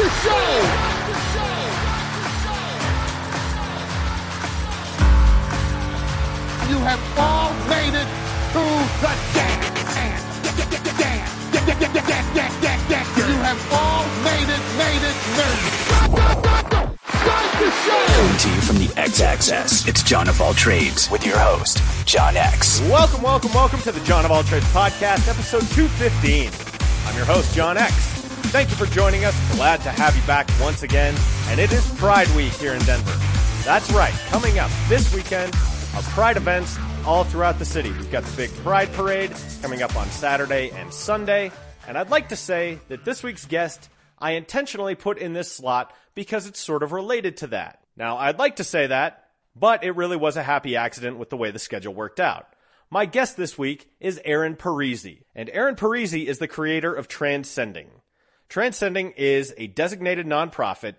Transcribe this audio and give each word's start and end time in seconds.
the 0.00 0.08
show. 0.08 0.50
You 6.70 6.78
have 6.88 7.02
all 7.18 7.52
made 7.68 7.92
it 7.92 8.08
to 8.54 8.62
the 9.02 9.12
dance. 9.34 9.66
You 13.16 13.36
have 13.44 13.60
all 13.72 14.04
made 14.24 14.48
it, 14.48 14.62
made 14.80 15.02
it, 15.04 15.16
made 15.36 15.56
it. 15.56 15.70
Start 17.20 17.50
the 17.60 17.70
show. 17.84 18.06
Coming 18.14 18.38
to 18.38 18.48
you 18.48 18.60
from 18.62 18.78
the 18.78 18.90
X 18.96 19.20
Axis, 19.20 19.86
it's 19.86 20.02
John 20.02 20.28
of 20.28 20.40
All 20.40 20.54
Trades 20.54 21.10
with 21.10 21.26
your 21.26 21.38
host, 21.38 21.82
John 22.06 22.38
X. 22.38 22.80
Welcome, 22.88 23.20
welcome, 23.22 23.52
welcome 23.52 23.80
to 23.80 23.92
the 23.92 24.00
John 24.00 24.24
of 24.24 24.30
All 24.30 24.44
Trades 24.44 24.66
podcast, 24.72 25.28
episode 25.28 25.68
215. 25.74 26.50
I'm 27.06 27.16
your 27.16 27.26
host, 27.26 27.54
John 27.54 27.76
X. 27.76 28.19
Thank 28.50 28.70
you 28.70 28.74
for 28.74 28.86
joining 28.86 29.24
us. 29.24 29.54
Glad 29.54 29.80
to 29.82 29.90
have 29.90 30.16
you 30.16 30.22
back 30.26 30.50
once 30.60 30.82
again. 30.82 31.14
And 31.46 31.60
it 31.60 31.70
is 31.70 31.88
Pride 32.00 32.28
Week 32.30 32.52
here 32.54 32.72
in 32.72 32.82
Denver. 32.82 33.16
That's 33.64 33.92
right. 33.92 34.12
Coming 34.26 34.58
up 34.58 34.72
this 34.88 35.14
weekend 35.14 35.54
are 35.94 36.02
Pride 36.02 36.36
events 36.36 36.76
all 37.06 37.22
throughout 37.22 37.60
the 37.60 37.64
city. 37.64 37.92
We've 37.92 38.10
got 38.10 38.24
the 38.24 38.36
big 38.36 38.52
Pride 38.56 38.92
Parade 38.94 39.32
coming 39.62 39.82
up 39.82 39.94
on 39.94 40.08
Saturday 40.08 40.72
and 40.72 40.92
Sunday. 40.92 41.52
And 41.86 41.96
I'd 41.96 42.10
like 42.10 42.30
to 42.30 42.36
say 42.36 42.80
that 42.88 43.04
this 43.04 43.22
week's 43.22 43.46
guest 43.46 43.88
I 44.18 44.32
intentionally 44.32 44.96
put 44.96 45.18
in 45.18 45.32
this 45.32 45.52
slot 45.52 45.94
because 46.16 46.48
it's 46.48 46.58
sort 46.58 46.82
of 46.82 46.90
related 46.90 47.36
to 47.38 47.46
that. 47.48 47.84
Now, 47.96 48.18
I'd 48.18 48.40
like 48.40 48.56
to 48.56 48.64
say 48.64 48.88
that, 48.88 49.28
but 49.54 49.84
it 49.84 49.92
really 49.92 50.16
was 50.16 50.36
a 50.36 50.42
happy 50.42 50.74
accident 50.74 51.18
with 51.18 51.30
the 51.30 51.36
way 51.36 51.52
the 51.52 51.60
schedule 51.60 51.94
worked 51.94 52.18
out. 52.18 52.48
My 52.90 53.06
guest 53.06 53.36
this 53.36 53.56
week 53.56 53.88
is 54.00 54.20
Aaron 54.24 54.56
Parisi, 54.56 55.22
and 55.36 55.48
Aaron 55.50 55.76
Parisi 55.76 56.26
is 56.26 56.38
the 56.38 56.48
creator 56.48 56.92
of 56.92 57.06
Transcending. 57.06 57.90
Transcending 58.50 59.12
is 59.12 59.54
a 59.58 59.68
designated 59.68 60.26
nonprofit 60.26 60.96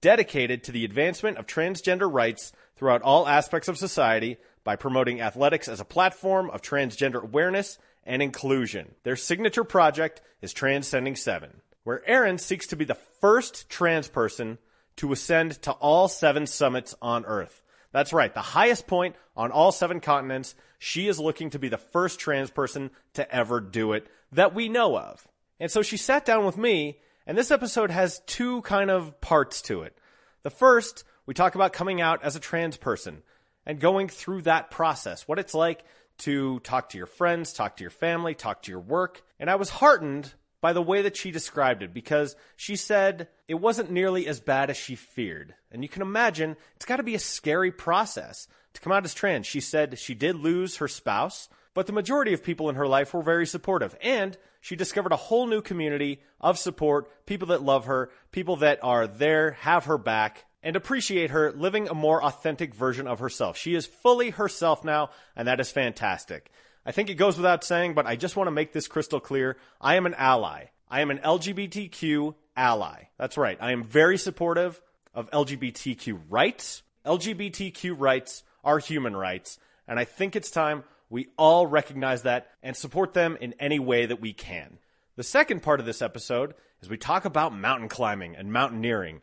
dedicated 0.00 0.62
to 0.62 0.70
the 0.72 0.84
advancement 0.84 1.36
of 1.36 1.48
transgender 1.48 2.10
rights 2.10 2.52
throughout 2.76 3.02
all 3.02 3.26
aspects 3.26 3.66
of 3.66 3.76
society 3.76 4.36
by 4.62 4.76
promoting 4.76 5.20
athletics 5.20 5.66
as 5.66 5.80
a 5.80 5.84
platform 5.84 6.48
of 6.50 6.62
transgender 6.62 7.20
awareness 7.20 7.76
and 8.04 8.22
inclusion. 8.22 8.94
Their 9.02 9.16
signature 9.16 9.64
project 9.64 10.22
is 10.40 10.52
Transcending 10.52 11.16
7, 11.16 11.62
where 11.82 12.08
Aaron 12.08 12.38
seeks 12.38 12.68
to 12.68 12.76
be 12.76 12.84
the 12.84 12.98
first 13.20 13.68
trans 13.68 14.06
person 14.06 14.58
to 14.94 15.10
ascend 15.10 15.60
to 15.62 15.72
all 15.72 16.06
seven 16.06 16.46
summits 16.46 16.94
on 17.02 17.24
Earth. 17.24 17.62
That's 17.90 18.12
right, 18.12 18.32
the 18.32 18.40
highest 18.40 18.86
point 18.86 19.16
on 19.36 19.50
all 19.50 19.72
seven 19.72 19.98
continents. 19.98 20.54
She 20.78 21.08
is 21.08 21.18
looking 21.18 21.50
to 21.50 21.58
be 21.58 21.68
the 21.68 21.78
first 21.78 22.20
trans 22.20 22.52
person 22.52 22.92
to 23.14 23.28
ever 23.34 23.60
do 23.60 23.92
it 23.92 24.06
that 24.30 24.54
we 24.54 24.68
know 24.68 24.96
of. 24.96 25.26
And 25.62 25.70
so 25.70 25.80
she 25.80 25.96
sat 25.96 26.24
down 26.24 26.44
with 26.44 26.58
me, 26.58 26.98
and 27.24 27.38
this 27.38 27.52
episode 27.52 27.92
has 27.92 28.20
two 28.26 28.62
kind 28.62 28.90
of 28.90 29.20
parts 29.20 29.62
to 29.62 29.82
it. 29.82 29.96
The 30.42 30.50
first, 30.50 31.04
we 31.24 31.34
talk 31.34 31.54
about 31.54 31.72
coming 31.72 32.00
out 32.00 32.24
as 32.24 32.34
a 32.34 32.40
trans 32.40 32.76
person 32.76 33.22
and 33.64 33.78
going 33.78 34.08
through 34.08 34.42
that 34.42 34.72
process, 34.72 35.28
what 35.28 35.38
it's 35.38 35.54
like 35.54 35.84
to 36.18 36.58
talk 36.60 36.88
to 36.88 36.98
your 36.98 37.06
friends, 37.06 37.52
talk 37.52 37.76
to 37.76 37.84
your 37.84 37.92
family, 37.92 38.34
talk 38.34 38.62
to 38.62 38.72
your 38.72 38.80
work. 38.80 39.22
And 39.38 39.48
I 39.48 39.54
was 39.54 39.70
heartened 39.70 40.34
by 40.60 40.72
the 40.72 40.82
way 40.82 41.02
that 41.02 41.16
she 41.16 41.30
described 41.30 41.84
it 41.84 41.94
because 41.94 42.34
she 42.56 42.74
said 42.74 43.28
it 43.46 43.54
wasn't 43.54 43.92
nearly 43.92 44.26
as 44.26 44.40
bad 44.40 44.68
as 44.68 44.76
she 44.76 44.96
feared. 44.96 45.54
And 45.70 45.84
you 45.84 45.88
can 45.88 46.02
imagine 46.02 46.56
it's 46.74 46.86
got 46.86 46.96
to 46.96 47.04
be 47.04 47.14
a 47.14 47.20
scary 47.20 47.70
process 47.70 48.48
to 48.74 48.80
come 48.80 48.92
out 48.92 49.04
as 49.04 49.14
trans. 49.14 49.46
She 49.46 49.60
said 49.60 49.96
she 49.96 50.14
did 50.14 50.34
lose 50.34 50.78
her 50.78 50.88
spouse, 50.88 51.48
but 51.74 51.86
the 51.86 51.92
majority 51.92 52.32
of 52.32 52.44
people 52.44 52.68
in 52.68 52.76
her 52.76 52.86
life 52.86 53.14
were 53.14 53.22
very 53.22 53.46
supportive. 53.46 53.96
And 54.02 54.36
she 54.60 54.76
discovered 54.76 55.12
a 55.12 55.16
whole 55.16 55.46
new 55.46 55.62
community 55.62 56.20
of 56.40 56.58
support, 56.58 57.26
people 57.26 57.48
that 57.48 57.62
love 57.62 57.86
her, 57.86 58.10
people 58.30 58.56
that 58.56 58.78
are 58.82 59.06
there, 59.06 59.52
have 59.52 59.86
her 59.86 59.98
back, 59.98 60.44
and 60.62 60.76
appreciate 60.76 61.30
her 61.30 61.52
living 61.52 61.88
a 61.88 61.94
more 61.94 62.22
authentic 62.22 62.74
version 62.74 63.06
of 63.06 63.18
herself. 63.18 63.56
She 63.56 63.74
is 63.74 63.86
fully 63.86 64.30
herself 64.30 64.84
now, 64.84 65.10
and 65.34 65.48
that 65.48 65.60
is 65.60 65.70
fantastic. 65.70 66.50
I 66.84 66.92
think 66.92 67.10
it 67.10 67.14
goes 67.14 67.36
without 67.36 67.64
saying, 67.64 67.94
but 67.94 68.06
I 68.06 68.16
just 68.16 68.36
want 68.36 68.48
to 68.48 68.52
make 68.52 68.72
this 68.72 68.88
crystal 68.88 69.20
clear. 69.20 69.56
I 69.80 69.96
am 69.96 70.06
an 70.06 70.14
ally. 70.14 70.66
I 70.88 71.00
am 71.00 71.10
an 71.10 71.18
LGBTQ 71.18 72.34
ally. 72.56 73.04
That's 73.18 73.38
right. 73.38 73.56
I 73.60 73.72
am 73.72 73.82
very 73.82 74.18
supportive 74.18 74.80
of 75.14 75.30
LGBTQ 75.30 76.20
rights. 76.28 76.82
LGBTQ 77.06 77.94
rights 77.98 78.42
are 78.64 78.78
human 78.78 79.16
rights, 79.16 79.58
and 79.88 79.98
I 79.98 80.04
think 80.04 80.36
it's 80.36 80.50
time 80.50 80.84
we 81.12 81.28
all 81.36 81.66
recognize 81.66 82.22
that 82.22 82.48
and 82.62 82.74
support 82.74 83.12
them 83.12 83.36
in 83.38 83.54
any 83.60 83.78
way 83.78 84.06
that 84.06 84.20
we 84.20 84.32
can. 84.32 84.78
The 85.16 85.22
second 85.22 85.62
part 85.62 85.78
of 85.78 85.84
this 85.84 86.00
episode 86.00 86.54
is 86.80 86.88
we 86.88 86.96
talk 86.96 87.26
about 87.26 87.54
mountain 87.54 87.90
climbing 87.90 88.34
and 88.34 88.50
mountaineering. 88.50 89.20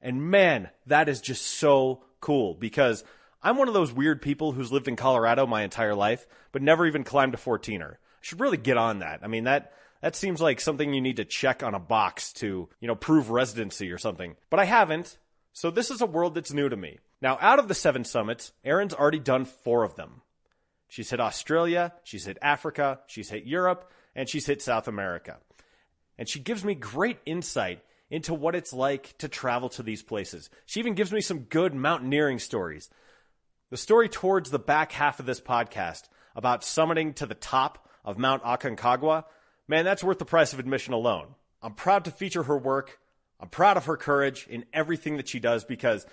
And 0.00 0.30
man, 0.30 0.70
that 0.86 1.08
is 1.08 1.20
just 1.20 1.44
so 1.44 2.04
cool 2.20 2.54
because 2.54 3.02
I'm 3.42 3.56
one 3.56 3.66
of 3.66 3.74
those 3.74 3.92
weird 3.92 4.22
people 4.22 4.52
who's 4.52 4.70
lived 4.70 4.86
in 4.86 4.94
Colorado 4.94 5.44
my 5.44 5.62
entire 5.62 5.96
life, 5.96 6.28
but 6.52 6.62
never 6.62 6.86
even 6.86 7.02
climbed 7.02 7.34
a 7.34 7.38
14er. 7.38 7.94
I 7.94 7.96
should 8.20 8.40
really 8.40 8.56
get 8.56 8.76
on 8.76 9.00
that. 9.00 9.18
I 9.24 9.26
mean, 9.26 9.44
that 9.44 9.72
that 10.00 10.14
seems 10.14 10.40
like 10.40 10.60
something 10.60 10.94
you 10.94 11.00
need 11.00 11.16
to 11.16 11.24
check 11.24 11.64
on 11.64 11.74
a 11.74 11.80
box 11.80 12.32
to, 12.34 12.68
you 12.80 12.86
know, 12.88 12.94
prove 12.94 13.30
residency 13.30 13.90
or 13.90 13.98
something. 13.98 14.36
But 14.48 14.60
I 14.60 14.64
haven't. 14.64 15.18
So 15.52 15.72
this 15.72 15.90
is 15.90 16.00
a 16.00 16.06
world 16.06 16.36
that's 16.36 16.52
new 16.52 16.68
to 16.68 16.76
me. 16.76 17.00
Now, 17.20 17.36
out 17.40 17.58
of 17.58 17.66
the 17.66 17.74
seven 17.74 18.04
summits, 18.04 18.52
Aaron's 18.64 18.94
already 18.94 19.18
done 19.18 19.44
four 19.44 19.82
of 19.82 19.96
them. 19.96 20.21
She's 20.92 21.08
hit 21.08 21.20
Australia, 21.20 21.94
she's 22.04 22.26
hit 22.26 22.36
Africa, 22.42 23.00
she's 23.06 23.30
hit 23.30 23.46
Europe, 23.46 23.90
and 24.14 24.28
she's 24.28 24.44
hit 24.44 24.60
South 24.60 24.88
America. 24.88 25.38
And 26.18 26.28
she 26.28 26.38
gives 26.38 26.66
me 26.66 26.74
great 26.74 27.16
insight 27.24 27.82
into 28.10 28.34
what 28.34 28.54
it's 28.54 28.74
like 28.74 29.16
to 29.16 29.26
travel 29.26 29.70
to 29.70 29.82
these 29.82 30.02
places. 30.02 30.50
She 30.66 30.80
even 30.80 30.92
gives 30.92 31.10
me 31.10 31.22
some 31.22 31.44
good 31.44 31.74
mountaineering 31.74 32.38
stories. 32.38 32.90
The 33.70 33.78
story 33.78 34.10
towards 34.10 34.50
the 34.50 34.58
back 34.58 34.92
half 34.92 35.18
of 35.18 35.24
this 35.24 35.40
podcast 35.40 36.10
about 36.36 36.60
summiting 36.60 37.14
to 37.14 37.24
the 37.24 37.34
top 37.34 37.88
of 38.04 38.18
Mount 38.18 38.42
Aconcagua, 38.42 39.24
man, 39.66 39.86
that's 39.86 40.04
worth 40.04 40.18
the 40.18 40.26
price 40.26 40.52
of 40.52 40.58
admission 40.58 40.92
alone. 40.92 41.28
I'm 41.62 41.72
proud 41.72 42.04
to 42.04 42.10
feature 42.10 42.42
her 42.42 42.58
work. 42.58 42.98
I'm 43.40 43.48
proud 43.48 43.78
of 43.78 43.86
her 43.86 43.96
courage 43.96 44.46
in 44.46 44.66
everything 44.74 45.16
that 45.16 45.28
she 45.28 45.40
does 45.40 45.64
because 45.64 46.04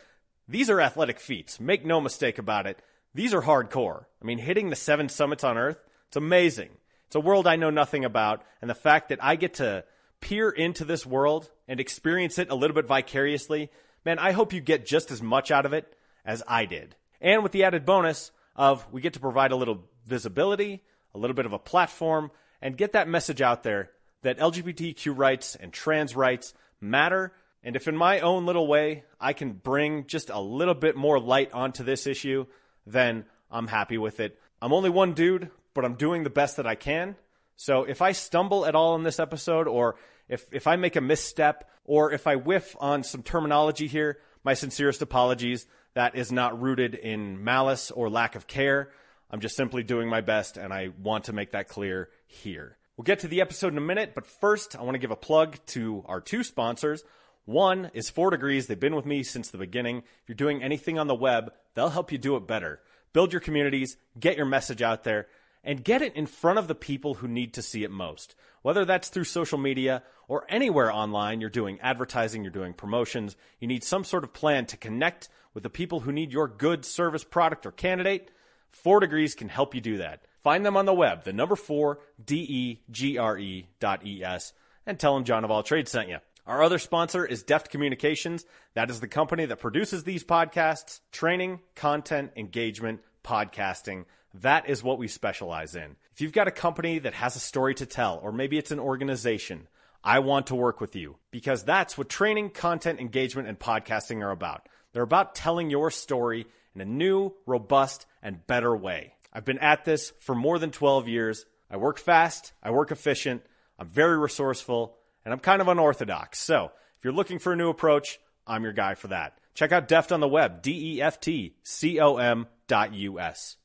these 0.47 0.69
are 0.69 0.79
athletic 0.79 1.19
feats. 1.19 1.59
Make 1.59 1.85
no 1.85 1.99
mistake 1.99 2.37
about 2.37 2.65
it. 2.65 2.81
These 3.13 3.33
are 3.33 3.41
hardcore. 3.41 4.05
I 4.21 4.25
mean, 4.25 4.37
hitting 4.37 4.69
the 4.69 4.75
seven 4.75 5.09
summits 5.09 5.43
on 5.43 5.57
Earth, 5.57 5.77
it's 6.07 6.17
amazing. 6.17 6.69
It's 7.07 7.15
a 7.15 7.19
world 7.19 7.47
I 7.47 7.55
know 7.55 7.69
nothing 7.69 8.05
about, 8.05 8.43
and 8.61 8.69
the 8.69 8.75
fact 8.75 9.09
that 9.09 9.23
I 9.23 9.35
get 9.35 9.55
to 9.55 9.83
peer 10.21 10.49
into 10.49 10.85
this 10.85 11.05
world 11.05 11.49
and 11.67 11.79
experience 11.79 12.37
it 12.37 12.51
a 12.51 12.55
little 12.55 12.75
bit 12.75 12.85
vicariously, 12.85 13.71
man, 14.05 14.19
I 14.19 14.31
hope 14.31 14.53
you 14.53 14.61
get 14.61 14.85
just 14.85 15.11
as 15.11 15.21
much 15.21 15.49
out 15.49 15.65
of 15.65 15.73
it 15.73 15.91
as 16.25 16.43
I 16.47 16.65
did. 16.65 16.95
And 17.21 17.41
with 17.41 17.51
the 17.51 17.63
added 17.63 17.85
bonus 17.85 18.31
of 18.55 18.85
we 18.91 19.01
get 19.01 19.13
to 19.13 19.19
provide 19.19 19.51
a 19.51 19.55
little 19.55 19.85
visibility, 20.05 20.83
a 21.15 21.17
little 21.17 21.35
bit 21.35 21.45
of 21.45 21.53
a 21.53 21.59
platform, 21.59 22.31
and 22.61 22.77
get 22.77 22.93
that 22.93 23.07
message 23.07 23.41
out 23.41 23.63
there 23.63 23.91
that 24.21 24.37
LGBTQ 24.37 25.17
rights 25.17 25.55
and 25.55 25.71
trans 25.71 26.15
rights 26.15 26.53
matter. 26.81 27.33
And 27.63 27.75
if 27.75 27.87
in 27.87 27.95
my 27.95 28.19
own 28.19 28.45
little 28.45 28.67
way 28.67 29.03
I 29.19 29.33
can 29.33 29.53
bring 29.53 30.07
just 30.07 30.29
a 30.29 30.39
little 30.39 30.73
bit 30.73 30.95
more 30.95 31.19
light 31.19 31.51
onto 31.53 31.83
this 31.83 32.05
issue, 32.05 32.45
then 32.85 33.25
I'm 33.51 33.67
happy 33.67 33.97
with 33.97 34.19
it. 34.19 34.39
I'm 34.61 34.73
only 34.73 34.89
one 34.89 35.13
dude, 35.13 35.49
but 35.73 35.85
I'm 35.85 35.95
doing 35.95 36.23
the 36.23 36.29
best 36.29 36.57
that 36.57 36.67
I 36.67 36.75
can. 36.75 37.15
So 37.55 37.83
if 37.83 38.01
I 38.01 38.11
stumble 38.11 38.65
at 38.65 38.75
all 38.75 38.95
in 38.95 39.03
this 39.03 39.19
episode, 39.19 39.67
or 39.67 39.95
if, 40.27 40.45
if 40.51 40.67
I 40.67 40.75
make 40.75 40.95
a 40.95 41.01
misstep, 41.01 41.69
or 41.89 42.11
if 42.11 42.27
I 42.27 42.35
whiff 42.35 42.75
on 42.79 43.03
some 43.03 43.23
terminology 43.23 43.87
here, 43.87 44.19
my 44.43 44.53
sincerest 44.53 45.01
apologies. 45.01 45.65
That 45.95 46.15
is 46.15 46.31
not 46.31 46.61
rooted 46.61 46.93
in 46.93 47.43
malice 47.43 47.89
or 47.89 48.09
lack 48.09 48.35
of 48.35 48.45
care. 48.45 48.91
I'm 49.31 49.39
just 49.39 49.55
simply 49.55 49.83
doing 49.83 50.07
my 50.07 50.21
best, 50.21 50.55
and 50.55 50.71
I 50.71 50.89
want 51.01 51.25
to 51.25 51.33
make 51.33 51.51
that 51.51 51.67
clear 51.67 52.09
here. 52.27 52.77
We'll 52.95 53.05
get 53.05 53.19
to 53.19 53.27
the 53.27 53.41
episode 53.41 53.73
in 53.73 53.77
a 53.77 53.81
minute, 53.81 54.13
but 54.13 54.27
first, 54.27 54.75
I 54.75 54.83
want 54.83 54.95
to 54.95 54.99
give 54.99 55.11
a 55.11 55.15
plug 55.15 55.57
to 55.67 56.03
our 56.05 56.21
two 56.21 56.43
sponsors. 56.43 57.03
One 57.49 57.89
is 57.95 58.11
Four 58.11 58.29
Degrees. 58.29 58.67
They've 58.67 58.79
been 58.79 58.95
with 58.95 59.07
me 59.07 59.23
since 59.23 59.49
the 59.49 59.57
beginning. 59.57 60.03
If 60.21 60.27
you're 60.27 60.35
doing 60.35 60.61
anything 60.61 60.99
on 60.99 61.07
the 61.07 61.15
web, 61.15 61.51
they'll 61.73 61.89
help 61.89 62.11
you 62.11 62.19
do 62.19 62.35
it 62.35 62.45
better. 62.45 62.79
Build 63.11 63.33
your 63.33 63.39
communities, 63.39 63.97
get 64.19 64.37
your 64.37 64.45
message 64.45 64.83
out 64.83 65.03
there, 65.03 65.25
and 65.63 65.83
get 65.83 66.03
it 66.03 66.15
in 66.15 66.27
front 66.27 66.59
of 66.59 66.67
the 66.67 66.75
people 66.75 67.15
who 67.15 67.27
need 67.27 67.55
to 67.55 67.63
see 67.63 67.83
it 67.83 67.89
most. 67.89 68.35
Whether 68.61 68.85
that's 68.85 69.09
through 69.09 69.23
social 69.23 69.57
media 69.57 70.03
or 70.27 70.45
anywhere 70.47 70.93
online, 70.93 71.41
you're 71.41 71.49
doing 71.49 71.79
advertising, 71.81 72.43
you're 72.43 72.51
doing 72.51 72.73
promotions, 72.73 73.35
you 73.59 73.67
need 73.67 73.83
some 73.83 74.03
sort 74.03 74.23
of 74.23 74.31
plan 74.31 74.67
to 74.67 74.77
connect 74.77 75.27
with 75.55 75.63
the 75.63 75.71
people 75.71 76.01
who 76.01 76.11
need 76.11 76.31
your 76.31 76.47
good 76.47 76.85
service, 76.85 77.23
product, 77.23 77.65
or 77.65 77.71
candidate. 77.71 78.29
Four 78.69 78.99
Degrees 78.99 79.33
can 79.33 79.49
help 79.49 79.73
you 79.73 79.81
do 79.81 79.97
that. 79.97 80.21
Find 80.43 80.63
them 80.63 80.77
on 80.77 80.85
the 80.85 80.93
web, 80.93 81.23
the 81.23 81.33
number 81.33 81.55
four, 81.55 81.97
D 82.23 82.45
E 82.47 82.81
G 82.91 83.17
R 83.17 83.39
E 83.39 83.69
dot 83.79 84.05
E 84.05 84.23
S, 84.23 84.53
and 84.85 84.99
tell 84.99 85.15
them 85.15 85.23
John 85.23 85.43
of 85.43 85.49
All 85.49 85.63
Trades 85.63 85.89
sent 85.89 86.09
you. 86.09 86.19
Our 86.49 86.63
other 86.63 86.79
sponsor 86.79 87.23
is 87.23 87.43
Deft 87.43 87.69
Communications. 87.69 88.43
That 88.73 88.89
is 88.89 88.99
the 88.99 89.07
company 89.07 89.45
that 89.45 89.59
produces 89.59 90.03
these 90.03 90.23
podcasts, 90.23 90.99
training, 91.11 91.59
content, 91.75 92.31
engagement, 92.35 93.01
podcasting. 93.23 94.05
That 94.33 94.67
is 94.67 94.81
what 94.81 94.97
we 94.97 95.07
specialize 95.07 95.75
in. 95.75 95.95
If 96.11 96.21
you've 96.21 96.33
got 96.33 96.47
a 96.47 96.51
company 96.51 96.97
that 96.97 97.13
has 97.13 97.35
a 97.35 97.39
story 97.39 97.75
to 97.75 97.85
tell, 97.85 98.19
or 98.23 98.31
maybe 98.31 98.57
it's 98.57 98.71
an 98.71 98.79
organization, 98.79 99.67
I 100.03 100.19
want 100.19 100.47
to 100.47 100.55
work 100.55 100.81
with 100.81 100.95
you 100.95 101.17
because 101.29 101.63
that's 101.63 101.99
what 101.99 102.09
training, 102.09 102.49
content, 102.49 102.99
engagement, 102.99 103.47
and 103.47 103.59
podcasting 103.59 104.23
are 104.23 104.31
about. 104.31 104.67
They're 104.91 105.03
about 105.03 105.35
telling 105.35 105.69
your 105.69 105.91
story 105.91 106.47
in 106.73 106.81
a 106.81 106.85
new, 106.85 107.35
robust, 107.45 108.07
and 108.23 108.47
better 108.47 108.75
way. 108.75 109.13
I've 109.31 109.45
been 109.45 109.59
at 109.59 109.85
this 109.85 110.13
for 110.19 110.33
more 110.33 110.57
than 110.57 110.71
12 110.71 111.07
years. 111.07 111.45
I 111.69 111.77
work 111.77 111.99
fast, 111.99 112.53
I 112.63 112.71
work 112.71 112.89
efficient, 112.89 113.43
I'm 113.77 113.87
very 113.87 114.17
resourceful, 114.17 114.97
and 115.23 115.33
I'm 115.33 115.39
kind 115.39 115.61
of 115.61 115.67
unorthodox. 115.67 116.39
So 116.39 116.71
if 116.97 117.03
you're 117.03 117.13
looking 117.13 117.39
for 117.39 117.53
a 117.53 117.55
new 117.55 117.69
approach, 117.69 118.19
I'm 118.45 118.63
your 118.63 118.73
guy 118.73 118.95
for 118.95 119.07
that. 119.09 119.37
Check 119.53 119.71
out 119.71 119.87
Deft 119.87 120.11
on 120.11 120.19
the 120.19 120.27
web, 120.27 120.61
D 120.61 120.95
E 120.95 121.01
F 121.01 121.19
T 121.19 121.55
C 121.63 121.99
O 121.99 122.17
M 122.17 122.47
dot 122.67 122.93
U 122.93 123.19
S. 123.19 123.57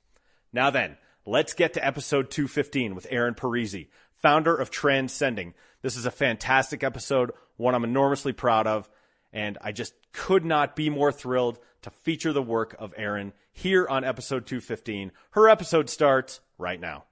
Now 0.53 0.71
then, 0.71 0.97
let's 1.27 1.55
get 1.55 1.75
to 1.75 1.87
episode 1.87 2.31
215 2.31 2.95
with 2.95 3.07
Aaron 3.11 3.35
Parisi, 3.35 3.89
founder 4.17 4.55
of 4.55 4.71
Transcending. 4.71 5.55
This 5.83 5.97
is 5.97 6.07
a 6.07 6.11
fantastic 6.11 6.83
episode, 6.83 7.33
one 7.57 7.75
I'm 7.75 7.85
enormously 7.85 8.33
proud 8.33 8.67
of, 8.67 8.89
and 9.33 9.59
I 9.61 9.73
just 9.73 9.95
could 10.13 10.45
not 10.45 10.77
be 10.77 10.91
more 10.91 11.13
thrilled 11.13 11.59
to 11.83 11.91
feature 11.91 12.33
the 12.33 12.43
work 12.43 12.75
of 12.79 12.95
Aaron 12.97 13.33
here 13.53 13.87
on 13.87 14.05
episode 14.05 14.47
215. 14.47 15.13
Her 15.31 15.49
episode 15.49 15.91
starts 15.91 16.41
right 16.59 16.81
now. 16.81 17.05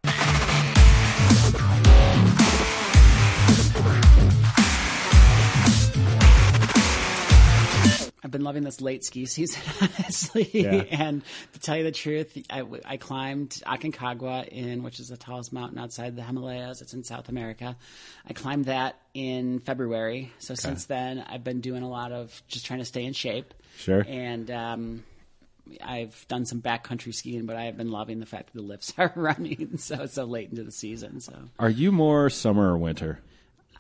I've 8.25 8.31
been 8.31 8.43
loving 8.45 8.63
this 8.63 8.81
late 8.81 9.05
ski 9.05 9.27
season, 9.27 9.63
honestly. 9.81 10.49
Yeah. 10.53 10.85
And 10.91 11.23
to 11.53 11.61
tell 11.61 11.77
you 11.77 11.85
the 11.85 11.93
truth, 11.93 12.39
I, 12.49 12.65
I 12.85 12.97
climbed 12.97 13.63
Aconcagua 13.67 14.49
in, 14.49 14.83
which 14.83 15.01
is 15.01 15.09
the 15.09 15.17
tallest 15.17 15.53
mountain 15.53 15.79
outside 15.79 16.17
the 16.17 16.23
Himalayas. 16.23 16.83
It's 16.83 16.95
in 16.95 17.05
South 17.05 17.29
America. 17.29 17.77
I 18.29 18.33
climbed 18.33 18.67
that 18.67 18.97
in 19.15 19.59
February. 19.61 20.33
So 20.39 20.55
since 20.55 20.87
then, 20.87 21.25
I've 21.29 21.45
been 21.45 21.61
doing 21.61 21.83
a 21.83 21.89
lot 21.89 22.13
of 22.13 22.43
just 22.49 22.65
trying 22.67 22.79
to 22.79 22.85
stay 22.85 23.05
in 23.05 23.13
shape. 23.13 23.55
Sure. 23.77 24.05
And 24.07 24.51
um, 24.51 25.05
I've 25.83 26.27
done 26.29 26.45
some 26.45 26.61
backcountry 26.61 27.15
skiing, 27.15 27.47
but 27.47 27.57
I 27.57 27.65
have 27.65 27.77
been 27.77 27.91
loving 27.91 28.21
the 28.21 28.27
fact 28.27 28.53
that 28.53 28.61
the 28.61 28.67
lifts 28.67 28.93
are 28.99 29.13
running 29.15 29.79
so 29.79 30.07
so 30.07 30.25
late 30.25 30.51
into 30.51 30.63
the 30.65 30.73
season. 30.73 31.21
So 31.21 31.35
Are 31.59 31.71
you 31.71 31.93
more 31.93 32.31
summer 32.31 32.73
or 32.73 32.79
winter? 32.79 33.21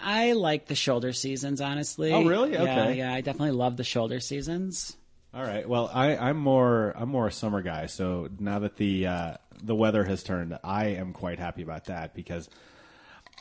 I 0.02 0.32
like 0.32 0.66
the 0.66 0.75
shoulder 0.75 1.12
seasons, 1.12 1.60
honestly. 1.60 2.12
Oh, 2.12 2.25
really? 2.25 2.52
Yeah, 2.52 2.62
Okay. 2.62 2.99
yeah. 2.99 3.12
I 3.14 3.20
definitely 3.20 3.52
love 3.52 3.76
the 3.76 3.84
shoulder 3.84 4.20
seasons. 4.20 4.96
All 5.34 5.43
right. 5.43 5.66
Well, 5.69 5.90
I, 5.93 6.16
I'm 6.16 6.37
more 6.37 6.93
I'm 6.96 7.08
more 7.08 7.26
a 7.28 7.32
summer 7.32 7.62
guy. 7.62 7.87
So 7.87 8.28
now 8.38 8.58
that 8.60 8.76
the 8.76 9.06
uh, 9.06 9.34
the 9.62 9.75
weather 9.75 10.04
has 10.04 10.22
turned, 10.22 10.58
I 10.62 10.87
am 10.88 11.12
quite 11.12 11.38
happy 11.38 11.62
about 11.62 11.87
that 11.87 12.14
because 12.14 12.50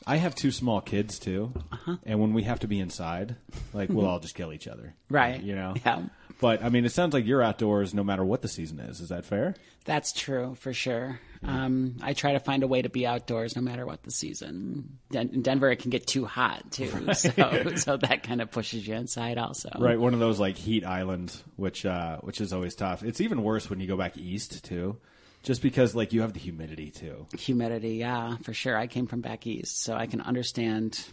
I 0.08 0.16
have 0.18 0.34
two 0.34 0.52
small 0.52 0.82
kids 0.82 1.20
too, 1.20 1.54
Uh-huh. 1.72 1.98
and 2.06 2.20
when 2.20 2.34
we 2.34 2.44
have 2.44 2.60
to 2.62 2.68
be 2.68 2.80
inside, 2.80 3.36
like 3.74 3.90
we'll 3.90 4.06
all 4.10 4.20
just 4.20 4.36
kill 4.36 4.54
each 4.54 4.68
other, 4.68 4.96
Right. 5.10 5.42
You 5.42 5.56
know. 5.56 5.74
Yeah. 5.86 6.04
But 6.42 6.64
I 6.64 6.70
mean, 6.70 6.86
it 6.86 6.92
sounds 6.92 7.14
like 7.14 7.26
you're 7.28 7.44
outdoors 7.44 7.94
no 7.94 8.04
matter 8.04 8.26
what 8.26 8.42
the 8.42 8.48
season 8.48 8.80
is. 8.80 9.00
Is 9.00 9.10
that 9.10 9.26
fair? 9.26 9.54
That's 9.86 10.12
true 10.12 10.56
for 10.56 10.74
sure. 10.74 11.20
Um, 11.44 11.98
I 12.02 12.14
try 12.14 12.34
to 12.34 12.40
find 12.40 12.64
a 12.64 12.68
way 12.68 12.82
to 12.82 12.90
be 12.90 13.06
outdoors 13.08 13.56
no 13.56 13.62
matter 13.62 13.86
what 13.86 14.04
the 14.04 14.12
season. 14.12 14.98
Den- 15.12 15.30
in 15.34 15.42
Denver, 15.42 15.72
it 15.72 15.78
can 15.78 15.90
get 15.90 16.06
too 16.06 16.26
hot 16.26 16.72
too, 16.72 17.14
so 17.14 17.30
so 17.76 17.98
that 17.98 18.24
kind 18.24 18.42
of 18.42 18.52
pushes 18.52 18.88
you 18.88 18.96
inside 18.96 19.38
also. 19.38 19.70
Right. 19.80 20.00
One 20.00 20.14
of 20.14 20.20
those 20.20 20.40
like 20.40 20.58
heat 20.58 20.84
islands, 20.84 21.44
which 21.56 21.86
uh, 21.86 22.18
which 22.22 22.42
is 22.42 22.54
always 22.54 22.76
tough. 22.76 23.04
It's 23.04 23.22
even 23.22 23.44
worse 23.44 23.70
when 23.70 23.80
you 23.80 23.88
go 23.88 23.98
back 23.98 24.18
east 24.18 24.64
too, 24.64 24.98
just 25.44 25.62
because 25.62 25.96
like 25.96 26.12
you 26.12 26.22
have 26.22 26.34
the 26.34 26.40
humidity 26.40 26.90
too. 26.92 27.28
Humidity, 27.38 27.96
yeah, 27.96 28.38
for 28.38 28.54
sure. 28.54 28.78
I 28.78 28.88
came 28.88 29.08
from 29.08 29.22
back 29.22 29.46
east, 29.48 29.82
so 29.82 29.96
I 29.96 30.08
can 30.08 30.22
understand 30.22 31.04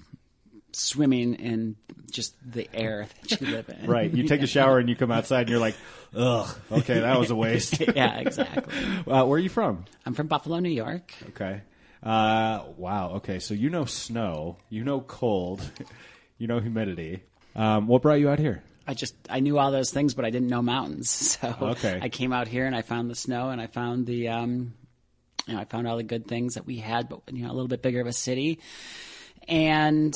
swimming 0.78 1.34
in 1.34 1.76
just 2.10 2.34
the 2.44 2.68
air 2.72 3.06
that 3.22 3.40
you 3.40 3.46
live 3.50 3.68
in. 3.68 3.86
Right. 3.86 4.12
You 4.12 4.26
take 4.28 4.42
a 4.42 4.46
shower 4.46 4.78
and 4.78 4.88
you 4.88 4.96
come 4.96 5.10
outside 5.12 5.42
and 5.42 5.50
you're 5.50 5.58
like, 5.60 5.76
ugh, 6.16 6.48
okay, 6.72 7.00
that 7.00 7.18
was 7.18 7.30
a 7.30 7.34
waste. 7.44 7.80
yeah, 7.96 8.18
exactly. 8.18 8.72
uh, 9.06 9.24
where 9.24 9.36
are 9.36 9.38
you 9.38 9.48
from? 9.48 9.84
I'm 10.06 10.14
from 10.14 10.26
Buffalo, 10.28 10.58
New 10.60 10.70
York. 10.70 11.12
Okay. 11.30 11.62
Uh, 12.02 12.62
wow. 12.76 13.14
Okay. 13.16 13.38
So 13.40 13.54
you 13.54 13.70
know 13.70 13.84
snow, 13.84 14.56
you 14.70 14.84
know 14.84 15.00
cold, 15.00 15.60
you 16.38 16.46
know 16.46 16.60
humidity. 16.60 17.22
Um, 17.56 17.88
what 17.88 18.02
brought 18.02 18.20
you 18.20 18.28
out 18.30 18.38
here? 18.38 18.62
I 18.86 18.94
just 18.94 19.14
I 19.28 19.40
knew 19.40 19.58
all 19.58 19.70
those 19.72 19.90
things, 19.90 20.14
but 20.14 20.24
I 20.24 20.30
didn't 20.30 20.48
know 20.48 20.62
mountains. 20.62 21.10
So 21.10 21.54
Okay. 21.60 21.98
I 22.00 22.08
came 22.08 22.32
out 22.32 22.48
here 22.48 22.64
and 22.66 22.74
I 22.74 22.82
found 22.82 23.10
the 23.10 23.14
snow 23.14 23.50
and 23.50 23.60
I 23.60 23.66
found 23.66 24.06
the 24.06 24.28
um, 24.28 24.72
you 25.46 25.54
know 25.54 25.60
I 25.60 25.64
found 25.64 25.86
all 25.88 25.96
the 25.98 26.02
good 26.04 26.26
things 26.26 26.54
that 26.54 26.64
we 26.66 26.76
had, 26.76 27.08
but 27.08 27.20
you 27.32 27.42
know 27.44 27.50
a 27.50 27.52
little 27.54 27.68
bit 27.68 27.82
bigger 27.82 28.00
of 28.00 28.06
a 28.06 28.12
city 28.12 28.60
and 29.48 30.14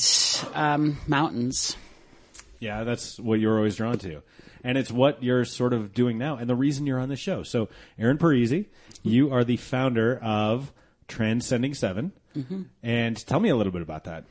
um, 0.54 0.98
mountains. 1.06 1.76
Yeah, 2.58 2.84
that's 2.84 3.18
what 3.18 3.40
you're 3.40 3.56
always 3.56 3.76
drawn 3.76 3.98
to. 3.98 4.22
And 4.62 4.78
it's 4.78 4.92
what 4.92 5.22
you're 5.22 5.44
sort 5.44 5.72
of 5.72 5.92
doing 5.92 6.18
now, 6.18 6.36
and 6.36 6.48
the 6.48 6.54
reason 6.54 6.86
you're 6.86 7.00
on 7.00 7.08
the 7.08 7.16
show. 7.16 7.42
So, 7.42 7.68
Aaron 7.98 8.18
Parisi, 8.18 8.66
you 9.02 9.32
are 9.32 9.42
the 9.42 9.56
founder 9.56 10.18
of 10.22 10.72
Transcending 11.08 11.74
7 11.74 12.12
And 12.82 13.26
tell 13.26 13.40
me 13.40 13.48
a 13.48 13.56
little 13.56 13.72
bit 13.72 13.82
about 13.82 14.04
that. 14.04 14.24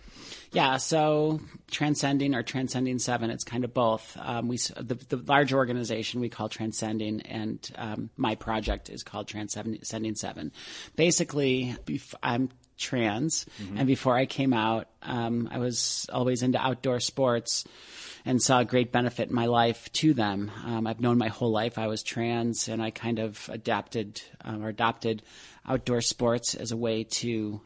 Yeah, 0.53 0.77
so 0.77 1.39
transcending 1.69 2.36
or 2.36 2.44
transcending 2.44 3.00
seven, 3.00 3.30
it's 3.30 3.45
kind 3.45 3.63
of 3.63 3.74
both. 3.74 4.18
Um, 4.19 4.50
we 4.50 4.57
the, 4.57 4.95
the 4.95 5.18
large 5.18 5.54
organization 5.54 6.19
we 6.19 6.27
call 6.27 6.50
transcending, 6.50 7.21
and 7.21 7.71
um, 7.77 8.09
my 8.18 8.36
project 8.36 8.89
is 8.89 9.01
called 9.01 9.30
transcending 9.30 10.15
seven. 10.15 10.51
Basically, 10.97 11.75
I'm 12.21 12.50
trans, 12.81 13.45
and 13.78 13.88
before 13.88 14.18
I 14.18 14.25
came 14.25 14.54
out, 14.54 14.88
um, 15.01 15.48
I 15.51 15.60
was 15.60 16.07
always 16.12 16.44
into 16.44 16.60
outdoor 16.60 17.00
sports 17.00 17.63
and 18.25 18.42
saw 18.42 18.60
a 18.60 18.66
great 18.66 18.92
benefit 18.92 19.30
in 19.30 19.36
my 19.36 19.45
life 19.45 19.92
to 19.94 20.13
them. 20.13 20.51
Um, 20.66 20.86
I've 20.86 21.00
known 21.00 21.18
my 21.18 21.30
whole 21.30 21.51
life 21.51 21.78
I 21.78 21.88
was 21.88 22.04
trans, 22.04 22.68
and 22.68 22.81
I 22.81 22.92
kind 22.92 23.19
of 23.19 23.50
adapted 23.51 24.22
um, 24.44 24.63
or 24.63 24.69
adopted 24.69 25.24
outdoor 25.66 26.01
sports 26.01 26.56
as 26.56 26.72
a 26.72 26.78
way 26.78 27.04
to 27.04 27.62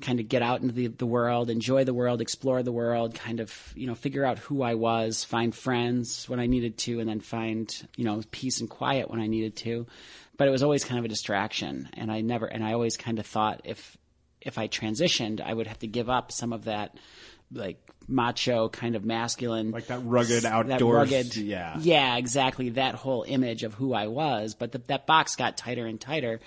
kind 0.00 0.20
of 0.20 0.28
get 0.28 0.42
out 0.42 0.60
into 0.60 0.74
the, 0.74 0.88
the 0.88 1.06
world, 1.06 1.48
enjoy 1.48 1.84
the 1.84 1.94
world, 1.94 2.20
explore 2.20 2.62
the 2.62 2.72
world, 2.72 3.14
kind 3.14 3.40
of, 3.40 3.72
you 3.74 3.86
know, 3.86 3.94
figure 3.94 4.24
out 4.24 4.38
who 4.38 4.62
I 4.62 4.74
was, 4.74 5.24
find 5.24 5.54
friends 5.54 6.28
when 6.28 6.38
I 6.38 6.46
needed 6.46 6.76
to, 6.78 7.00
and 7.00 7.08
then 7.08 7.20
find, 7.20 7.74
you 7.96 8.04
know, 8.04 8.22
peace 8.30 8.60
and 8.60 8.68
quiet 8.68 9.10
when 9.10 9.20
I 9.20 9.26
needed 9.26 9.56
to. 9.56 9.86
But 10.36 10.48
it 10.48 10.50
was 10.50 10.62
always 10.62 10.84
kind 10.84 10.98
of 10.98 11.06
a 11.06 11.08
distraction. 11.08 11.88
And 11.94 12.12
I 12.12 12.20
never, 12.20 12.44
and 12.46 12.62
I 12.62 12.74
always 12.74 12.98
kind 12.98 13.18
of 13.18 13.26
thought 13.26 13.62
if, 13.64 13.96
if 14.46 14.58
I 14.58 14.68
transitioned, 14.68 15.40
I 15.40 15.52
would 15.52 15.66
have 15.66 15.78
to 15.80 15.86
give 15.86 16.08
up 16.08 16.32
some 16.32 16.52
of 16.52 16.64
that, 16.64 16.96
like, 17.52 17.78
macho 18.08 18.68
kind 18.68 18.94
of 18.94 19.04
masculine 19.04 19.72
Like 19.72 19.88
that 19.88 19.98
rugged 20.04 20.44
outdoors 20.44 21.10
that 21.10 21.16
rugged, 21.16 21.36
yeah. 21.36 21.76
yeah, 21.80 22.16
exactly. 22.16 22.70
That 22.70 22.94
whole 22.94 23.24
image 23.26 23.64
of 23.64 23.74
who 23.74 23.92
I 23.92 24.06
was, 24.06 24.54
but 24.54 24.72
the, 24.72 24.78
that 24.86 25.06
box 25.06 25.34
got 25.34 25.56
tighter 25.56 25.86
and 25.86 26.00
tighter, 26.00 26.40